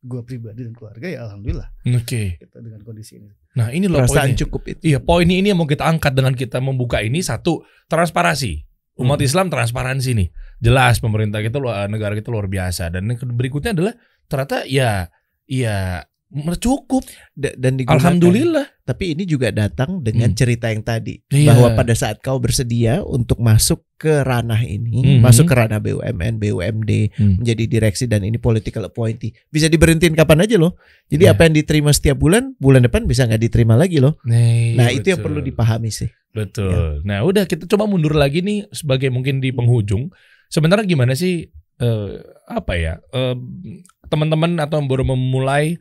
[0.00, 2.38] gua pribadi dan keluarga ya alhamdulillah Oke.
[2.38, 4.40] gitu dengan kondisi ini Nah ini loh perasaan poinnya.
[4.40, 8.62] cukup itu Iya, poin ini yang mau kita angkat dengan kita membuka ini satu transparansi.
[8.96, 9.26] Umat Hmm.
[9.26, 10.28] Islam transparansi nih.
[10.58, 13.94] Jelas pemerintah kita luar negara kita luar biasa dan yang berikutnya adalah
[14.26, 15.10] ternyata ya
[15.44, 16.06] ya
[16.58, 17.04] cukup.
[17.32, 18.66] Da- dan digunakan Alhamdulillah.
[18.82, 20.36] tapi ini juga datang dengan Hmm.
[20.36, 21.52] cerita yang tadi Iya.
[21.52, 25.20] bahwa pada saat kau bersedia untuk masuk ke ranah ini, Mhm.
[25.20, 27.40] masuk ke ranah BUMN, BUMD, Hmm.
[27.40, 30.76] menjadi direksi dan ini political appointee, bisa diberhentiin kapan aja loh.
[31.08, 31.32] Jadi Iya.
[31.32, 34.20] apa yang diterima setiap bulan, bulan depan bisa nggak diterima lagi loh.
[34.24, 35.32] Nih, Nah itu yang betul.
[35.32, 36.08] perlu dipahami sih.
[36.28, 37.02] Betul.
[37.08, 40.12] Nah, udah kita coba mundur lagi nih sebagai mungkin di penghujung.
[40.48, 41.48] Sebenarnya gimana sih
[41.78, 42.10] eh,
[42.50, 42.98] apa ya?
[43.14, 43.38] eh,
[44.06, 45.78] teman-teman atau yang baru memulai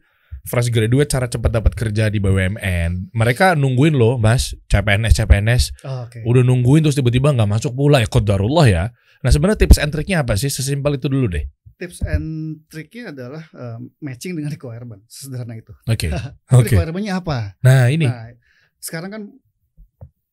[0.47, 3.11] fresh graduate cara cepat dapat kerja di BUMN.
[3.11, 6.23] Mereka nungguin loh, Mas, CPNS CPNS Oh, Oke.
[6.23, 8.83] udah nungguin terus tiba-tiba nggak masuk pula ya qadarullah ya.
[9.21, 10.47] Nah, sebenarnya tips and triknya apa sih?
[10.47, 11.43] Sesimpel itu dulu deh.
[11.77, 15.03] Tips and triknya adalah um, matching dengan requirement.
[15.05, 15.73] Sederhana itu.
[15.85, 16.09] Oke.
[16.57, 16.73] Oke.
[16.73, 17.57] Requirement-nya apa?
[17.61, 18.07] Nah, ini.
[18.07, 18.33] Nah,
[18.81, 19.23] sekarang kan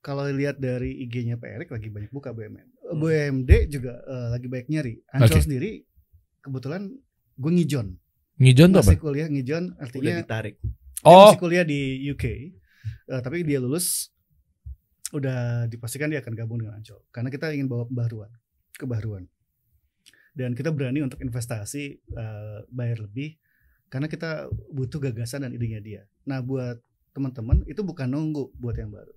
[0.05, 2.93] kalau lihat dari IG-nya Pak Erik lagi banyak buka BUMN.
[2.93, 4.95] BUMD juga eh, lagi banyak nyari.
[5.17, 5.45] Ancol Oke.
[5.49, 5.71] sendiri
[6.45, 6.93] kebetulan
[7.41, 7.97] gue ngijon.
[8.39, 8.91] Ngijon tuh apa?
[8.95, 10.57] Masih kuliah ngijon artinya ditarik.
[10.59, 12.25] dia Oh, masih kuliah di UK.
[13.05, 14.11] eh, tapi dia lulus
[15.15, 18.31] udah dipastikan dia akan gabung dengan Ancol karena kita ingin bawa pembaruan,
[18.75, 19.25] kebaruan.
[20.35, 23.39] Dan kita berani untuk investasi eh, bayar lebih
[23.87, 26.03] karena kita butuh gagasan dan idenya dia.
[26.27, 26.83] Nah, buat
[27.15, 29.15] teman-teman itu bukan nunggu buat yang baru.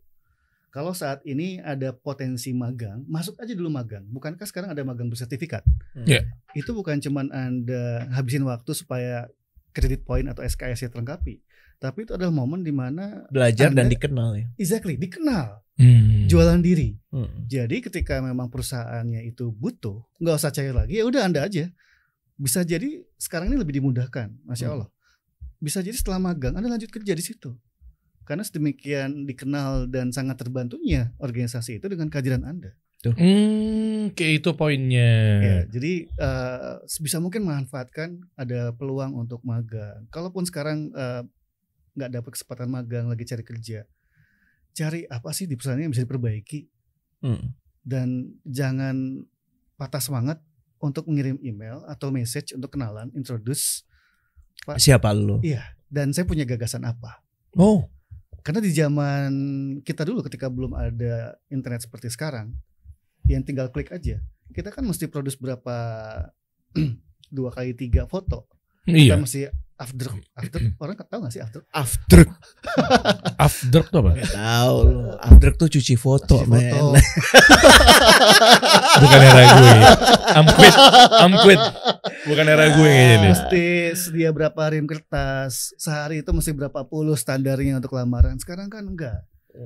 [0.68, 4.04] Kalau saat ini ada potensi magang, masuk aja dulu magang.
[4.06, 5.64] Bukankah sekarang ada magang bersertifikat?
[5.98, 6.28] Iya.
[6.54, 9.32] Itu bukan cuman Anda habisin waktu supaya
[9.72, 11.40] kredit point atau SKS-nya terlengkapi.
[11.78, 14.46] Tapi itu adalah momen di mana Belajar dan Anda- dikenal ya.
[14.58, 16.26] exactly dikenal, hmm.
[16.26, 16.98] jualan diri.
[17.08, 17.46] Hmm.
[17.46, 21.70] Jadi ketika memang perusahaannya itu butuh, nggak usah cair lagi, ya udah Anda aja.
[22.34, 24.76] Bisa jadi sekarang ini lebih dimudahkan, masya Hmm.
[24.76, 24.90] Allah.
[25.58, 27.54] Bisa jadi setelah magang Anda lanjut kerja di situ.
[28.28, 32.76] Karena sedemikian dikenal dan sangat terbantunya organisasi itu dengan kehadiran Anda.
[33.08, 35.14] Hmm, kayak itu poinnya.
[35.40, 40.04] Ya, jadi eh, sebisa mungkin manfaatkan ada peluang untuk magang.
[40.12, 41.24] Kalaupun sekarang eh,
[41.96, 43.88] nggak dapat kesempatan magang lagi cari kerja,
[44.76, 46.68] cari apa sih di perusahaan yang bisa diperbaiki
[47.18, 47.50] Hmm.
[47.82, 49.26] dan jangan
[49.74, 50.38] patah semangat
[50.78, 53.82] untuk mengirim email atau message untuk kenalan, introduce.
[54.78, 55.42] Siapa lu?
[55.42, 57.26] Iya, dan saya punya gagasan apa?
[57.58, 57.90] Oh,
[58.48, 59.32] Karena di zaman
[59.84, 62.56] kita dulu ketika belum ada internet seperti sekarang,
[63.28, 64.24] yang tinggal klik aja,
[64.56, 65.76] kita kan mesti produce berapa
[67.36, 68.48] dua kali tiga foto.
[68.88, 69.12] iya.
[69.12, 69.40] Kita mesti
[69.78, 71.62] after after orang tahu nggak sih after?
[71.70, 72.26] After
[73.38, 74.12] After tuh apa?
[74.18, 74.98] Gak tahu lu.
[75.22, 76.70] After tuh cuci foto, Cuci men.
[76.74, 76.98] foto.
[78.98, 79.74] Bukan era gue.
[80.34, 80.76] I'm quit.
[81.22, 81.62] I'm quit.
[82.28, 83.30] Bukan era gue kayaknya nih.
[83.32, 88.36] Mesti sedia berapa rim kertas sehari itu mesti berapa puluh standarnya untuk lamaran.
[88.42, 89.22] Sekarang kan enggak.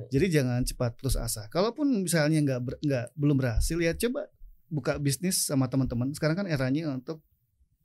[0.08, 1.48] Jadi jangan cepat putus asa.
[1.52, 4.28] Kalaupun misalnya nggak ber- nggak belum berhasil ya coba
[4.72, 6.12] buka bisnis sama teman-teman.
[6.16, 7.20] Sekarang kan eranya untuk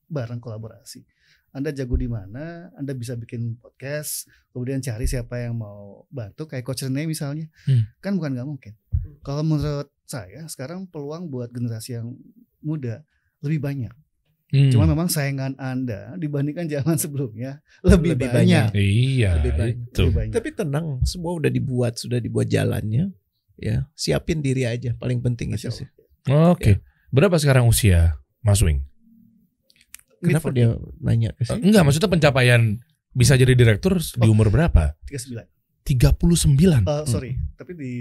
[0.08, 1.04] bareng kolaborasi.
[1.58, 6.62] Anda jago di mana, Anda bisa bikin podcast, kemudian cari siapa yang mau bantu kayak
[6.62, 7.50] Coach Rene misalnya.
[7.66, 7.90] Hmm.
[7.98, 8.74] Kan bukan nggak mungkin.
[9.26, 12.14] Kalau menurut saya sekarang peluang buat generasi yang
[12.62, 13.02] muda
[13.42, 13.90] lebih banyak.
[14.54, 14.70] Hmm.
[14.70, 18.66] Cuma memang saingan Anda dibandingkan zaman sebelumnya lebih, Lebih banyak.
[18.78, 19.78] Iya, Lebih banyak.
[19.90, 20.02] itu.
[20.06, 20.34] Lebih banyak.
[20.38, 23.10] Tapi tenang, semua udah dibuat, sudah dibuat jalannya.
[23.58, 24.94] Ya, siapin diri aja.
[25.02, 25.88] Paling penting Masya itu sih.
[26.30, 26.86] Oke.
[27.10, 28.86] Berapa sekarang usia Mas Wing?
[30.20, 30.68] Kenapa 40, dia
[31.00, 31.62] nanya ke sini?
[31.70, 32.62] Enggak, maksudnya pencapaian
[33.12, 34.34] bisa jadi direktur di Oh.
[34.34, 34.98] umur berapa?
[35.06, 35.46] 39.
[35.88, 36.84] 39.
[36.84, 37.92] Eh, sorry, tapi di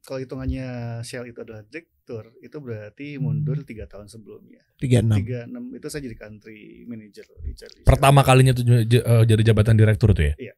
[0.00, 0.66] kalau hitungannya
[1.02, 4.62] Shell itu adalah direktur, itu berarti mundur tiga tahun sebelumnya.
[4.78, 5.18] 36.
[5.18, 7.82] 36 itu saya jadi country manager di Shell.
[7.82, 8.86] Pertama kalinya tuh eh,
[9.26, 10.34] jadi jabatan direktur tuh ya?
[10.38, 10.54] Iya.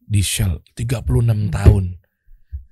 [0.00, 1.84] Di Shell 36 tahun.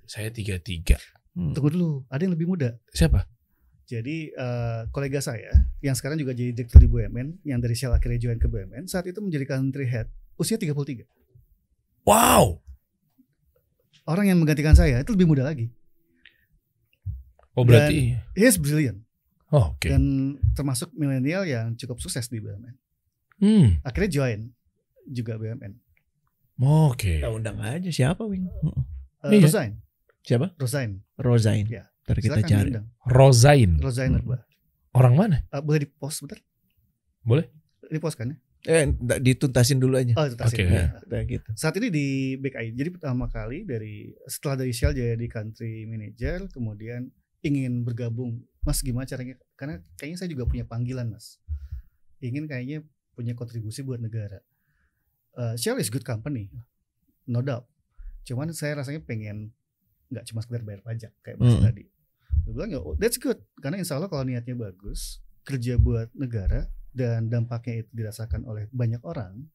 [0.09, 0.97] Saya 33.
[1.37, 1.53] Hmm.
[1.53, 2.73] Tunggu dulu, ada yang lebih muda.
[2.91, 3.29] Siapa?
[3.89, 5.49] Jadi eh, kolega saya
[5.81, 9.09] yang sekarang juga jadi direktur di BUMN, yang dari Shell akhirnya join ke BUMN, saat
[9.09, 11.09] itu menjadi country head, usia 33.
[12.05, 12.61] Wow.
[14.05, 15.73] Orang yang menggantikan saya itu lebih muda lagi.
[17.53, 18.13] Oh berarti.
[18.37, 19.03] He is brilliant
[19.49, 19.89] Oh, oke.
[19.89, 22.77] dan termasuk milenial yang cukup sukses di BUMN.
[23.41, 23.81] Hmm.
[23.81, 24.41] Akhirnya join
[25.09, 25.73] juga BUMN.
[26.61, 27.25] Oke.
[27.25, 28.45] Kita undang aja siapa, Wing?
[28.61, 28.85] Uh,
[29.33, 29.49] Iya.
[29.49, 29.73] Rosain,
[30.23, 30.47] Siapa?
[30.61, 31.01] Rosain.
[31.17, 31.65] Rosain.
[31.67, 31.89] Ya.
[32.09, 32.61] Ntar kita Silakan cari.
[32.65, 32.87] diundang.
[33.05, 33.71] Rosain.
[33.79, 34.19] Rosain Hmm.
[34.19, 34.39] Akbar.
[34.91, 35.37] Orang mana?
[35.49, 36.41] Uh, boleh di post bentar?
[37.21, 37.47] Boleh.
[37.85, 38.37] Di post kan ya?
[38.67, 38.91] Eh,
[39.21, 40.13] dituntasin dulu aja.
[40.15, 40.35] Oh Oke.
[40.35, 40.67] tasnya.
[40.67, 41.49] Ya, udah gitu.
[41.55, 42.73] Saat ini di BKI.
[42.73, 48.43] Jadi pertama kali dari setelah dari Shell jadi country manager, kemudian ingin bergabung.
[48.61, 49.39] Mas gimana caranya?
[49.55, 51.39] Karena kayaknya saya juga punya panggilan mas.
[52.19, 52.83] Ingin kayaknya
[53.13, 54.43] punya kontribusi buat negara.
[55.33, 56.51] Uh, Shell is good company,
[57.25, 57.69] no doubt.
[58.25, 59.55] Cuman saya rasanya pengen
[60.09, 61.63] nggak cuma sekedar bayar pajak kayak mas Hmm.
[61.63, 61.87] tadi.
[62.45, 63.39] Gue bilang ya, oh, that's good.
[63.59, 69.01] Karena insya Allah kalau niatnya bagus, kerja buat negara dan dampaknya itu dirasakan oleh banyak
[69.07, 69.47] orang,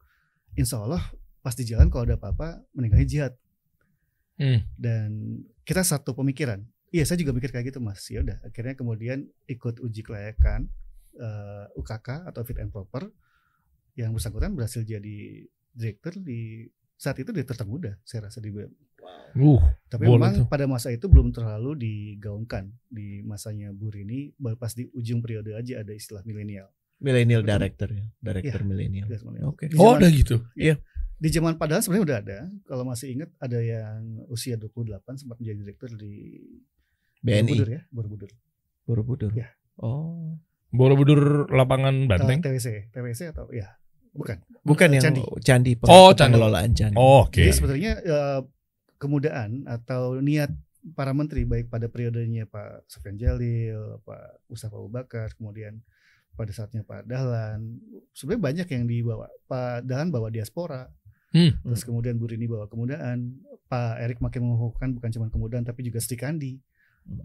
[0.58, 1.04] insya Allah
[1.44, 3.34] pasti jalan kalau ada apa-apa meninggalnya jihad.
[4.40, 4.66] Hmm.
[4.76, 6.64] Dan kita satu pemikiran.
[6.94, 8.06] Iya, saya juga mikir kayak gitu, Mas.
[8.10, 10.70] Ya udah, akhirnya kemudian ikut uji kelayakan
[11.18, 13.10] eh, UKK atau fit and proper
[13.94, 16.70] yang bersangkutan berhasil jadi direktur di
[17.04, 18.72] saat itu direktur termuda saya rasa di BUMN.
[19.36, 19.60] Uh,
[19.92, 20.48] Tapi memang tuh.
[20.48, 25.52] pada masa itu belum terlalu digaungkan di masanya Bu Rini, baru pas di ujung periode
[25.52, 26.72] aja ada istilah milenial.
[27.04, 27.52] Millennial Betul.
[27.52, 28.60] director ya, director.
[28.64, 29.08] Istilah milenial.
[29.52, 29.68] Oke.
[29.68, 30.40] Di oh ada gitu.
[31.20, 32.38] di zaman padahal sebenarnya udah ada.
[32.64, 36.40] Kalau masih ingat ada yang usia 28 sempat menjadi direktur di
[37.20, 38.32] Borobudur BNI ya, Borobudur.
[38.88, 39.32] Borobudur.
[39.36, 39.52] Ya.
[39.76, 40.40] Oh.
[40.72, 42.40] Borobudur lapangan Banteng.
[42.40, 43.78] TWC, TWC atau ya,
[44.14, 44.38] bukan.
[44.62, 45.22] Bukan yang Candi.
[45.42, 46.32] candi, peng- Oh, candi.
[46.32, 46.96] pengelolaan candi.
[46.96, 47.42] Oh, Oke.
[47.42, 48.40] Jadi sebetulnya eh,
[48.98, 50.54] kemudaan atau niat
[50.92, 55.80] para menteri baik pada periodenya Pak Sofian Jalil, Pak Mustafa Abu Bakar, kemudian
[56.34, 57.78] pada saatnya Pak Dahlan,
[58.12, 59.28] sebenarnya banyak yang dibawa.
[59.46, 60.88] Pak Dahlan bawa diaspora,
[61.30, 61.56] Hmm.
[61.62, 65.98] terus kemudian Bu Rini bawa kemudaan, Pak Erik makin mengukuhkan bukan cuma kemudaan tapi juga
[65.98, 66.62] Sri Kandi.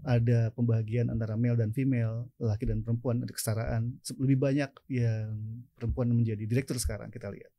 [0.03, 3.95] Ada pembagian antara male dan female, laki dan perempuan, ada kesetaraan.
[4.19, 7.51] Lebih banyak yang perempuan menjadi direktur sekarang kita lihat.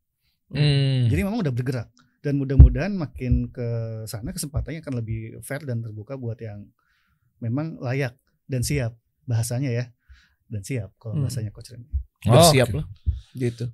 [0.52, 1.08] Hmm.
[1.08, 1.88] Jadi memang udah bergerak
[2.20, 3.68] dan mudah-mudahan makin ke
[4.04, 6.68] sana kesempatannya akan lebih fair dan terbuka buat yang
[7.40, 8.92] memang layak dan siap
[9.24, 9.84] bahasanya ya
[10.50, 11.24] dan siap kalau Hmm.
[11.24, 11.88] bahasanya coach Remy.
[12.26, 12.76] Oh, Bersiap oke.
[12.76, 12.86] lah.
[13.32, 13.64] Gitu.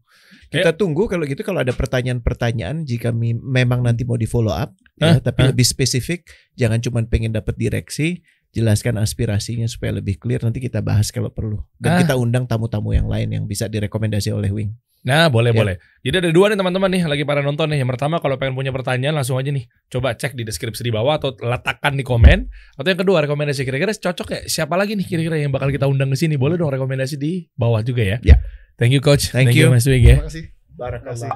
[0.46, 5.16] Kita tunggu kalau gitu kalau ada pertanyaan-pertanyaan jika memang nanti mau di follow up ya,
[5.16, 5.18] Hah?
[5.18, 5.50] tapi Hah?
[5.50, 6.22] lebih spesifik,
[6.54, 11.58] jangan cuma pengen dapat direksi, jelaskan aspirasinya supaya lebih clear nanti kita bahas kalau perlu.
[11.76, 11.98] Dan Ah.
[11.98, 14.70] kita undang tamu-tamu yang lain yang bisa direkomendasi oleh Wing.
[15.04, 15.58] Nah, boleh Ya.
[15.58, 15.76] boleh.
[16.06, 17.82] Jadi ada dua nih teman-teman nih lagi pada nonton nih.
[17.82, 19.66] Yang pertama kalau pengen punya pertanyaan langsung aja nih.
[19.90, 22.46] Coba cek di deskripsi di bawah atau letakkan di komen.
[22.78, 26.14] Atau yang kedua rekomendasi kira-kira cocok ya siapa lagi nih kira-kira yang bakal kita undang
[26.14, 26.38] ke sini.
[26.38, 28.18] Boleh dong rekomendasi di bawah juga ya.
[28.22, 28.38] Ya.
[28.78, 29.34] Thank you coach.
[29.34, 29.70] Thank you.
[29.70, 30.22] Mas Wig ya.
[30.22, 30.44] Terima kasih.
[30.78, 31.30] Terima kasih.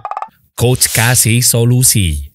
[0.54, 2.29] Coach kasih solusi.